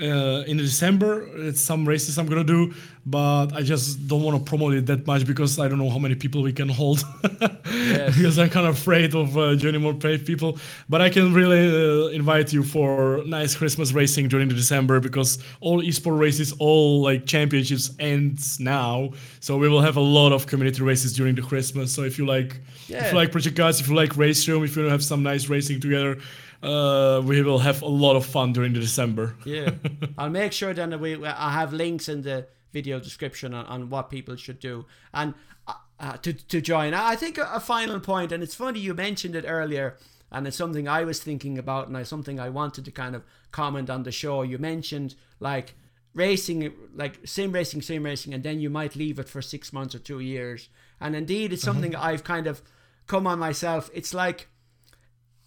[0.00, 1.28] uh, in December.
[1.46, 2.74] It's some races I'm gonna do,
[3.06, 5.98] but I just don't want to promote it that much because I don't know how
[5.98, 7.04] many people we can hold.
[7.22, 10.58] because I'm kind of afraid of uh, joining more paid people.
[10.88, 15.38] But I can really uh, invite you for nice Christmas racing during the December because
[15.60, 19.10] all esport races, all like championships ends now.
[19.40, 21.92] So we will have a lot of community races during the Christmas.
[21.92, 24.74] So if you like, if you like Project Guys, if you like Race Room, if
[24.74, 26.18] you want to have some nice racing together,
[26.64, 29.34] uh, we will have a lot of fun during the December.
[29.44, 29.70] yeah.
[30.18, 33.90] I'll make sure then that we i have links in the video description on, on
[33.90, 34.86] what people should do.
[35.12, 35.34] And
[35.68, 38.94] uh, uh, to, to join i think a, a final point and it's funny you
[38.94, 39.96] mentioned it earlier
[40.32, 43.22] and it's something i was thinking about and it's something i wanted to kind of
[43.54, 44.42] comment on the show.
[44.42, 45.74] You mentioned like
[46.12, 49.94] racing like sim racing sim racing and then you might leave it for six months
[49.94, 50.68] or two years.
[51.00, 52.62] And indeed it's something i've kind of
[53.06, 53.90] come on myself.
[53.94, 54.48] It's like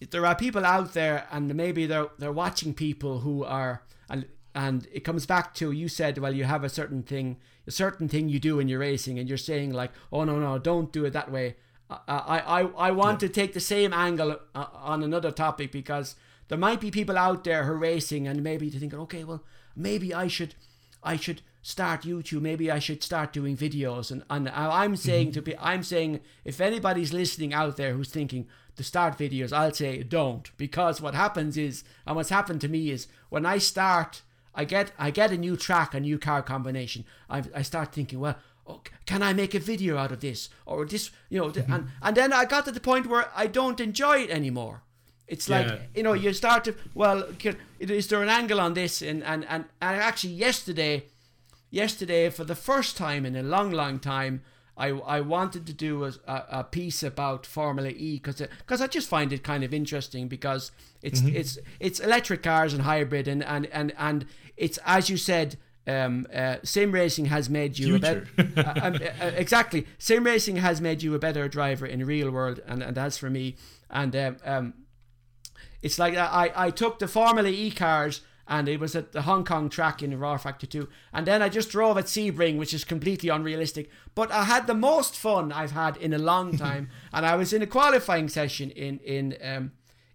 [0.10, 4.88] there are people out there and maybe they're they're watching people who are and and
[4.91, 8.30] it comes back to you said well you have a certain thing a certain thing
[8.30, 11.14] you do in your racing and you're saying like oh no no don't do it
[11.14, 11.56] that way
[11.90, 16.15] I I I, want to take the same angle uh, on another topic because
[16.49, 19.44] there might be people out there who are racing and maybe they're thinking okay well
[19.76, 20.56] maybe I should
[21.02, 22.41] I should start YouTube.
[22.41, 24.10] Maybe I should start doing videos.
[24.10, 28.48] And, and I'm saying to be, I'm saying if anybody's listening out there who's thinking
[28.77, 32.89] to start videos, I'll say don't because what happens is, and what's happened to me
[32.91, 34.21] is when I start,
[34.55, 37.03] I get I get a new track, a new car combination.
[37.29, 38.35] I, I start thinking, well,
[38.67, 41.49] oh, can I make a video out of this or this, you know?
[41.49, 41.73] Mm-hmm.
[41.73, 44.81] and and then I got to the point where I don't enjoy it anymore.
[45.27, 45.79] It's like Yeah.
[45.95, 49.01] you know you start to well, can, is there an angle on this?
[49.01, 51.05] And and and, and actually yesterday
[51.69, 54.41] yesterday for the first time in a long long time
[54.77, 59.09] I, I wanted to do a, a, piece about Formula E because because I just
[59.09, 60.71] find it kind of interesting because
[61.01, 64.25] it's it's it's electric cars and hybrid and and and, and
[64.55, 68.95] it's as you said um, uh, sim racing has made you a better uh, um,
[68.95, 69.87] uh, uh, exactly.
[69.97, 73.17] Sim racing has made you a better driver in the real world and, and that's
[73.17, 73.55] for me
[73.89, 74.73] and um, um,
[75.81, 79.44] it's like I, I took the Formula E cars and it was at the Hong
[79.44, 80.88] Kong track in rFactor 2.
[81.14, 83.90] And then I just drove at Sebring, which is completely unrealistic.
[84.15, 86.90] But I had the most fun I've had in a long time.
[87.11, 89.72] and I was in a qualifying session in in um,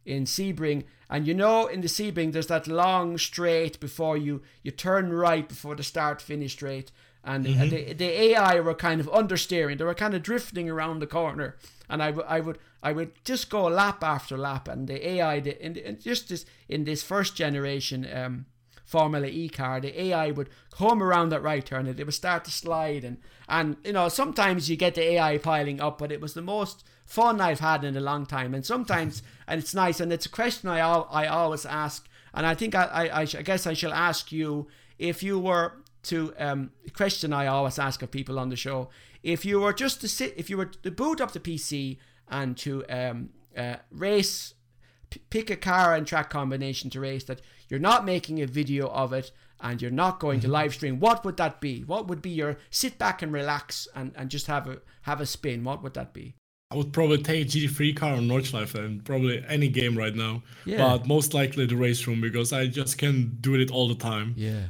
[0.06, 0.84] in Sebring.
[1.10, 5.46] And you know, in the Sebring, there's that long straight before you, you turn right
[5.46, 6.90] before the start finish straight.
[7.24, 9.78] And uh, the, the AI were kind of understeering.
[9.78, 11.56] They were kind of drifting around the corner.
[11.88, 14.68] And I, w- I would I would just go lap after lap.
[14.68, 18.46] And the AI, the, in, in just this, in this first generation um,
[18.84, 22.44] Formula E car, the AI would come around that right turn and it would start
[22.44, 23.04] to slide.
[23.04, 23.18] And,
[23.48, 26.84] and, you know, sometimes you get the AI piling up, but it was the most
[27.04, 28.52] fun I've had in a long time.
[28.52, 32.08] And sometimes, and it's nice, and it's a question I, al- I always ask.
[32.34, 34.66] And I think I, I, I, sh- I guess I shall ask you
[34.98, 38.88] if you were to, um, question I always ask of people on the show,
[39.22, 41.98] if you were just to sit, if you were to boot up the PC
[42.32, 44.54] and to um, uh, race
[45.10, 48.88] p- pick a car and track combination to race that you're not making a video
[48.88, 49.30] of it
[49.60, 52.56] and you're not going to live stream what would that be what would be your
[52.70, 56.12] sit back and relax and, and just have a have a spin what would that
[56.12, 56.34] be
[56.70, 60.42] I would probably take GT3 car on Nordschleife and probably any game right now.
[60.64, 60.78] Yeah.
[60.78, 64.32] But most likely the race room because I just can't do it all the time.
[64.38, 64.68] yeah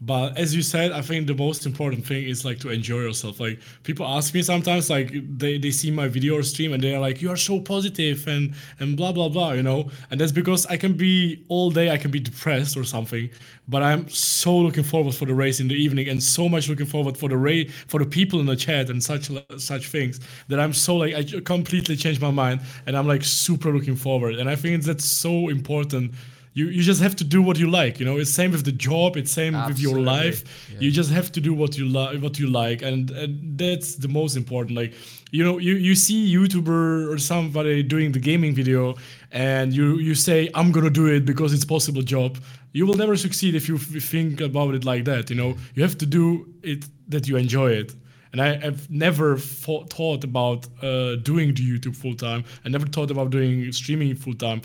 [0.00, 3.40] But as you said, I think the most important thing is like to enjoy yourself.
[3.40, 7.00] Like people ask me sometimes, like they, they see my video or stream and they're
[7.00, 9.90] like, "You are so positive and and blah blah blah," you know.
[10.10, 13.28] And that's because I can be all day, I can be depressed or something.
[13.66, 16.86] But I'm so looking forward for the race in the evening and so much looking
[16.86, 20.60] forward for the race for the people in the chat and such such things that
[20.60, 24.36] I'm so like I completely changed my mind and I'm like super looking forward.
[24.36, 26.12] And I think that's so important
[26.58, 28.76] you you just have to do what you like you know it's same with the
[28.88, 30.04] job it's same with your Absolutely.
[30.04, 30.38] life
[30.82, 33.30] you just have to do what you like what you like and, and
[33.62, 34.92] that's the most important like
[35.30, 38.94] you know you you see youtuber or somebody doing the gaming video
[39.30, 42.30] and you you say i'm gonna do it because it's possible job
[42.72, 45.82] you will never succeed if you f- think about it like that you know you
[45.82, 46.24] have to do
[46.62, 47.90] it that you enjoy it
[48.32, 52.44] and I have never thought, thought about uh, doing the YouTube full time.
[52.64, 54.60] I never thought about doing streaming full time.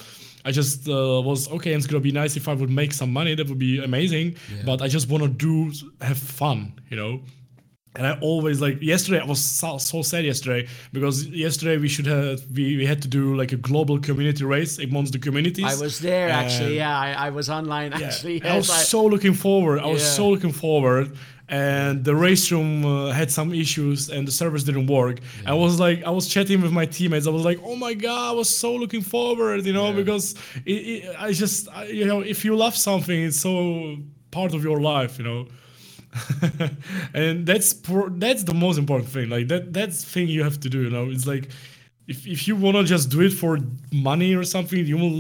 [0.46, 1.74] I just uh, was okay.
[1.74, 3.36] And it's gonna be nice if I would make some money.
[3.36, 4.36] That would be amazing.
[4.66, 5.72] But I just wanna do
[6.02, 7.22] have fun, you know.
[7.96, 9.20] And I always like yesterday.
[9.20, 13.08] I was so, so sad yesterday because yesterday we should have we, we had to
[13.08, 15.66] do like a global community race amongst the communities.
[15.66, 19.06] i was there actually yeah I, I was online yeah, actually I was I- so
[19.06, 19.80] looking forward.
[19.80, 21.16] I was so looking forward,
[21.54, 25.20] and the race room uh, had some issues, and the servers didn't work.
[25.46, 27.28] I was like, I was chatting with my teammates.
[27.28, 30.34] I was like, oh my god, I was so looking forward, you know, because
[30.66, 33.98] it, it, I just, I, you know, if you love something, it's so
[34.32, 35.48] part of your life, you know.
[37.14, 37.74] and that's
[38.24, 39.30] that's the most important thing.
[39.30, 40.82] Like that that's thing you have to do.
[40.82, 41.50] You know, it's like
[42.08, 43.60] if, if you wanna just do it for
[43.92, 45.18] money or something, you will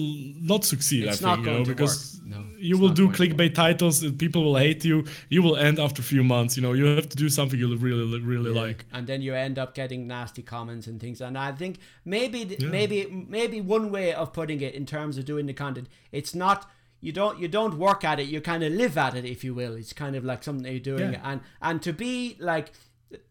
[0.51, 1.03] not succeed.
[1.05, 2.12] It's I not think you going know to because work.
[2.63, 5.05] You it's will do clickbait titles and people will hate you.
[5.29, 6.55] You will end after a few months.
[6.57, 8.61] You know, you have to do something you really really Yeah.
[8.65, 8.79] like.
[8.95, 11.73] and then you end up getting nasty comments and things and i think
[12.05, 12.97] maybe th- maybe
[13.37, 15.87] maybe one way of putting it in terms of doing the content
[16.19, 16.59] it's not
[17.07, 19.53] you don't you don't work at it you kind of live at it if you
[19.59, 21.29] will it's kind of like something that you're doing Yeah.
[21.31, 22.11] and and to be
[22.51, 22.67] like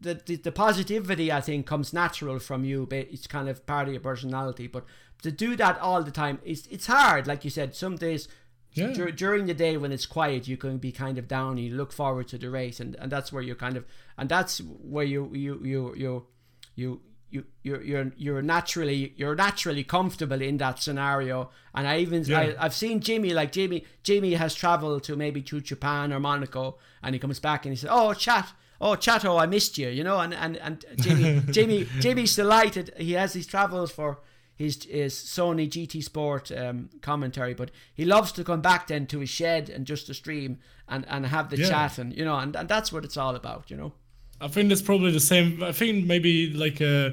[0.06, 3.84] the, the the positivity i think comes natural from you but it's kind of part
[3.88, 4.84] of your personality but
[5.22, 8.28] to do that all the time it's it's hard like you said some days
[8.74, 8.92] Yeah.
[8.92, 11.74] dur- during the day when it's quiet you can be kind of down and you
[11.76, 13.84] look forward to the race and, and that's where you're kind of
[14.16, 16.26] and that's where you you you you
[16.74, 17.00] you
[17.30, 22.38] you you're you're you're naturally you're naturally comfortable in that scenario and I even Yeah.
[22.40, 26.78] I, I've seen Jimmy like Jimmy Jimmy has traveled to maybe to Japan or Monaco
[27.02, 30.04] and he comes back and he says oh chat oh Chato I missed you you
[30.04, 34.18] know and and, and Jimmy Jimmy Jimmy's delighted he has these travels for
[34.62, 39.18] his his Sony GT Sport um, commentary, but he loves to come back then to
[39.20, 40.58] his shed and just to stream
[40.88, 41.68] and, and have the Yeah.
[41.70, 43.92] chat and you know and, and that's what it's all about, you know.
[44.40, 45.62] I think that's probably the same.
[45.62, 46.32] I think maybe
[46.64, 47.10] like uh,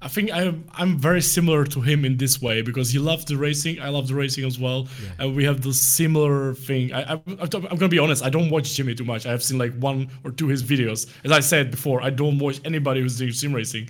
[0.00, 3.36] I think I'm I'm very similar to him in this way because he loves the
[3.36, 3.80] racing.
[3.80, 4.86] I love the racing as well,
[5.18, 6.92] and we have the similar thing.
[6.92, 8.24] I, I I'm gonna be honest.
[8.24, 9.26] I don't watch Jimmy too much.
[9.26, 11.08] I have seen like one or two his videos.
[11.24, 13.88] As I said before, I don't watch anybody who's doing sim racing.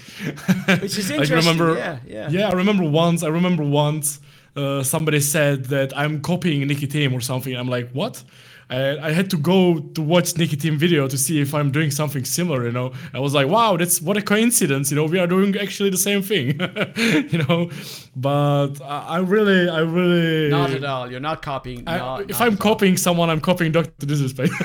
[0.80, 1.36] Which is I interesting.
[1.36, 2.30] remember, yeah, yeah.
[2.30, 2.48] yeah.
[2.48, 3.22] I remember once.
[3.22, 4.20] I remember once.
[4.56, 7.54] Uh, somebody said that I'm copying Nicki Thiim or something.
[7.54, 8.24] I'm like, what?
[8.70, 11.90] I, I had to go to watch Nicki Thiim video to see if I'm doing
[11.90, 12.66] something similar.
[12.66, 14.90] You know, I was like, wow, that's what a coincidence.
[14.90, 16.60] You know, we are doing actually the same thing.
[17.32, 17.70] you know,
[18.14, 21.10] but I, I really, I really Not at all.
[21.10, 21.84] You're not copying.
[21.86, 22.72] I- no, if not I'm at all.
[22.74, 24.52] copying someone, I'm copying Doctor Disrespect.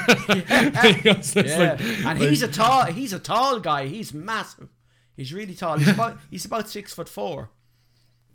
[1.05, 1.41] It's Yeah.
[1.57, 3.88] like- and like- he's a tall he's a tall guy.
[3.88, 4.69] He's massive.
[5.15, 5.77] He's really tall.
[5.77, 7.51] He's about he's about six foot four.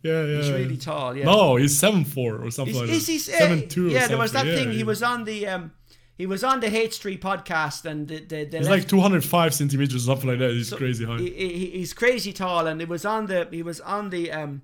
[0.09, 0.37] Yeah, yeah.
[0.39, 1.17] He's really tall.
[1.17, 1.27] Yeah.
[1.27, 3.13] No, he's seven four or something Is, like is that.
[3.13, 3.89] he, seven two.
[3.89, 4.73] yeah, there was that thing.
[4.73, 5.73] He was on the um,
[6.19, 10.07] he was on the H3 podcast, and the the, the He's like 205 centimeters or
[10.07, 10.51] something like that.
[10.51, 11.19] He's so crazy high.
[11.19, 14.63] He, he, he's crazy tall, and it was on the he was on the um,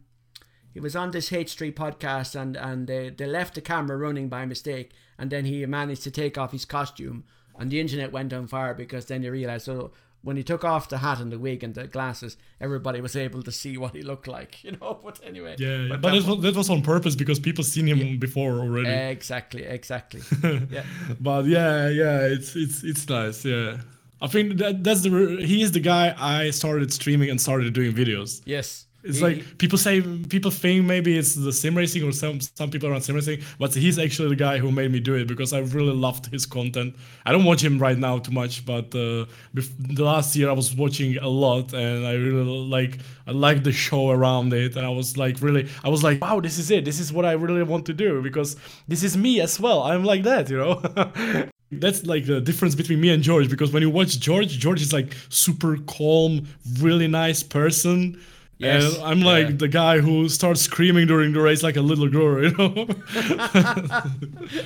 [0.72, 4.44] he was on this H3 podcast, and and they, they left the camera running by
[4.44, 7.22] mistake, and then he managed to take off his costume,
[7.56, 9.92] and the internet went on fire because then they realized so.
[10.24, 13.42] When he took off the hat and the wig and the glasses, everybody was able
[13.42, 14.98] to see what he looked like, you know.
[15.04, 15.88] But anyway, yeah, yeah.
[15.90, 18.88] but but, that was, that was on purpose because people seen him before already.
[18.88, 20.22] exactly, exactly.
[20.70, 20.84] yeah,
[21.20, 23.44] but yeah, yeah, it's it's it's nice.
[23.44, 23.78] Yeah,
[24.20, 25.10] I think that that's the
[25.44, 28.42] he is the guy I started streaming and started doing videos.
[28.46, 28.86] yes.
[29.06, 30.00] It's He- like people say
[30.34, 33.74] people think maybe it's the sim racing or some some people around sim racing, but
[33.74, 36.96] he's actually the guy who made me do it because I really loved his content.
[37.26, 40.52] I don't watch him right now too much, but uh, bef- the last year I
[40.52, 42.44] was watching a lot and I really
[42.76, 46.20] like I like the show around it and I was like really I was like
[46.22, 48.56] wow this is it this is what I really want to do because
[48.88, 50.74] this is me as well I'm like that you know.
[51.72, 54.92] That's like the difference between me and George because when you watch George, George is
[54.92, 56.46] like super calm,
[56.78, 58.20] really nice person.
[58.58, 59.56] Yes, And I'm like yeah.
[59.56, 62.86] the guy who starts screaming during the race like a little girl, you know.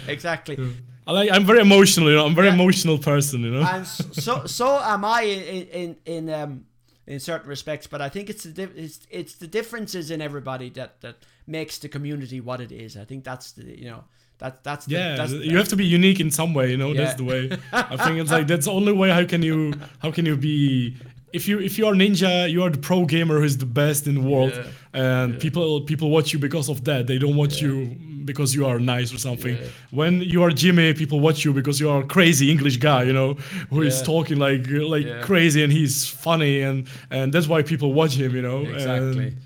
[0.08, 0.58] exactly.
[1.06, 2.26] I like I'm very emotional, you know.
[2.26, 2.54] I'm a very Yeah.
[2.54, 3.62] emotional person, you know.
[3.62, 6.64] and so so am I in in in um
[7.06, 7.86] in certain respects.
[7.86, 11.16] But I think it's the di- it's it's the differences in everybody that that
[11.46, 12.96] makes the community what it is.
[12.96, 14.04] I think that's the you know
[14.38, 16.92] that that's the, yeah, that's you have to be unique in some way, you know.
[16.92, 17.04] Yeah.
[17.04, 17.50] That's the way.
[17.72, 19.08] I think it's like that's the only way.
[19.10, 20.96] How can you how can you be
[21.32, 24.06] if you if you are ninja, you are the pro gamer who is the best
[24.06, 25.00] in the world, Yeah.
[25.22, 27.06] and people people watch you because of that.
[27.06, 29.56] They don't watch you because you are nice or something.
[29.56, 29.68] Yeah.
[29.90, 33.12] When you are Jimmy, people watch you because you are a crazy English guy, you
[33.12, 33.34] know,
[33.70, 34.04] who is Yeah.
[34.04, 35.20] talking like like Yeah.
[35.22, 38.60] crazy and he's funny and and that's why people watch him, you know.
[38.74, 39.26] exactly.
[39.28, 39.36] And,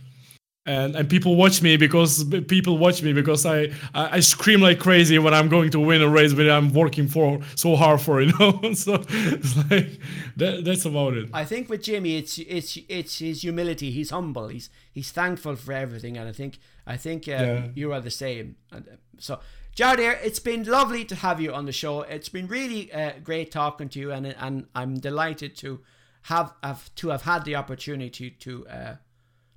[0.64, 4.78] and and people watch me because people watch me because I, I I scream like
[4.78, 8.20] crazy when I'm going to win a race when I'm working for so hard for
[8.22, 9.98] you know so it's like
[10.36, 13.90] that, that's about it I think with Jimmy, it's it's it's his humility.
[13.90, 14.48] He's humble.
[14.48, 17.66] He's he's thankful for everything, and I think I think um, Yeah.
[17.74, 18.56] you are the same.
[18.70, 19.40] And uh, so,
[19.74, 22.02] Jared, it's been lovely to have you on the show.
[22.02, 25.80] It's been really uh, great talking to you, and and I'm delighted to
[26.22, 28.66] have, have to have had the opportunity to.
[28.68, 28.94] Uh,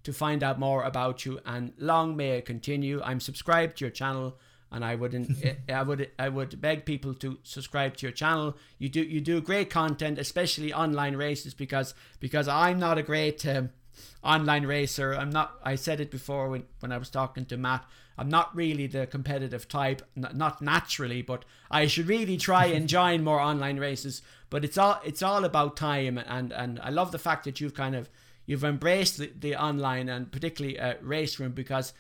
[0.05, 3.01] to find out more about you and long may it continue.
[3.03, 4.37] I'm subscribed to your channel
[4.71, 5.13] and i would
[5.69, 8.55] i would i would beg people to subscribe to your channel.
[8.77, 13.45] You do you do great content especially online races because because i'm not a great
[13.47, 13.69] um,
[14.23, 15.15] online racer.
[15.15, 17.85] I'm not i said it before when when i was talking to matt.
[18.17, 22.87] I'm not really the competitive type n- not naturally but i should really try and
[22.97, 24.21] join more online races.
[24.49, 27.73] But it's all it's all about time and and i love the fact that you've
[27.73, 28.09] kind of
[28.45, 31.93] you've embraced the, the online and particularly uh, race room because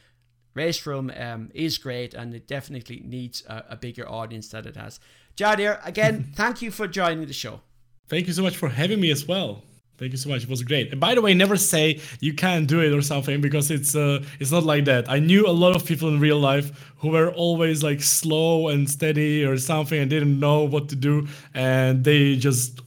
[0.53, 4.75] race room um, is great and it definitely needs a, a bigger audience that it
[4.75, 4.99] has.
[5.35, 7.61] Jadir again thank you for joining the show.
[8.07, 9.63] Thank you so much for having me as well.
[9.97, 10.43] Thank you so much.
[10.43, 10.91] It was great.
[10.91, 14.23] And by the way never say you can't do it or something because it's uh
[14.39, 15.09] it's not like that.
[15.09, 18.89] I knew a lot of people in real life who were always like slow and
[18.89, 22.81] steady or something and didn't know what to do and they just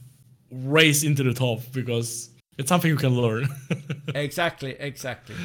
[0.51, 2.29] race into the top because
[2.59, 3.47] it's something you can learn
[4.25, 5.35] exactly exactly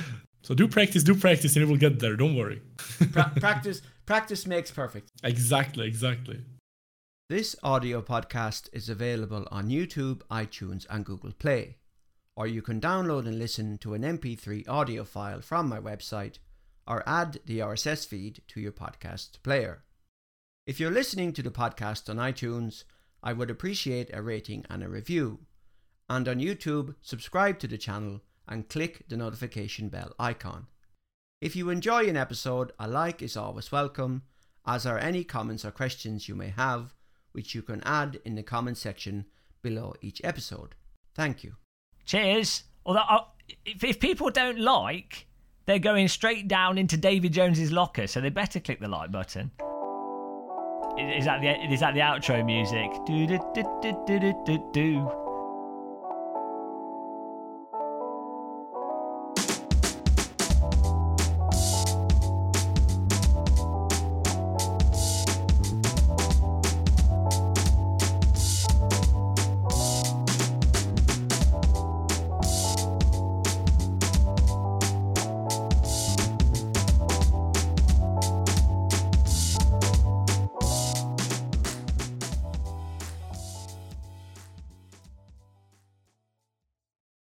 [0.46, 2.16] So do practice, do practice, and you will get there.
[2.16, 2.60] Don't worry.
[3.12, 6.38] pra- practice practice makes perfect exactly, exactly.
[7.30, 11.78] This audio podcast is available on YouTube, iTunes, and Google Play.
[12.36, 16.36] Or you can download and listen to an MP3 audio file from my website,
[16.86, 19.74] or add the RSS feed to your podcast player.
[20.66, 22.84] If you're listening to the podcast on iTunes,
[23.22, 25.38] I would appreciate a rating and a review.
[26.08, 30.66] And on YouTube, subscribe to the channel and click the notification bell icon.
[31.40, 34.22] If you enjoy an episode, a like is always welcome,
[34.66, 36.94] as are any comments or questions you may have,
[37.32, 39.26] which you can add in the comment section
[39.62, 40.74] below each episode.
[41.14, 41.56] Thank you.
[42.04, 42.64] Cheers.
[42.86, 43.24] Although, uh,
[43.64, 45.26] if, if people don't like,
[45.66, 49.50] they're going straight down into David Jones's locker, so they better click the like button.
[50.98, 52.90] Is that the is that the outro music?
[53.04, 55.23] Do do do do do do do.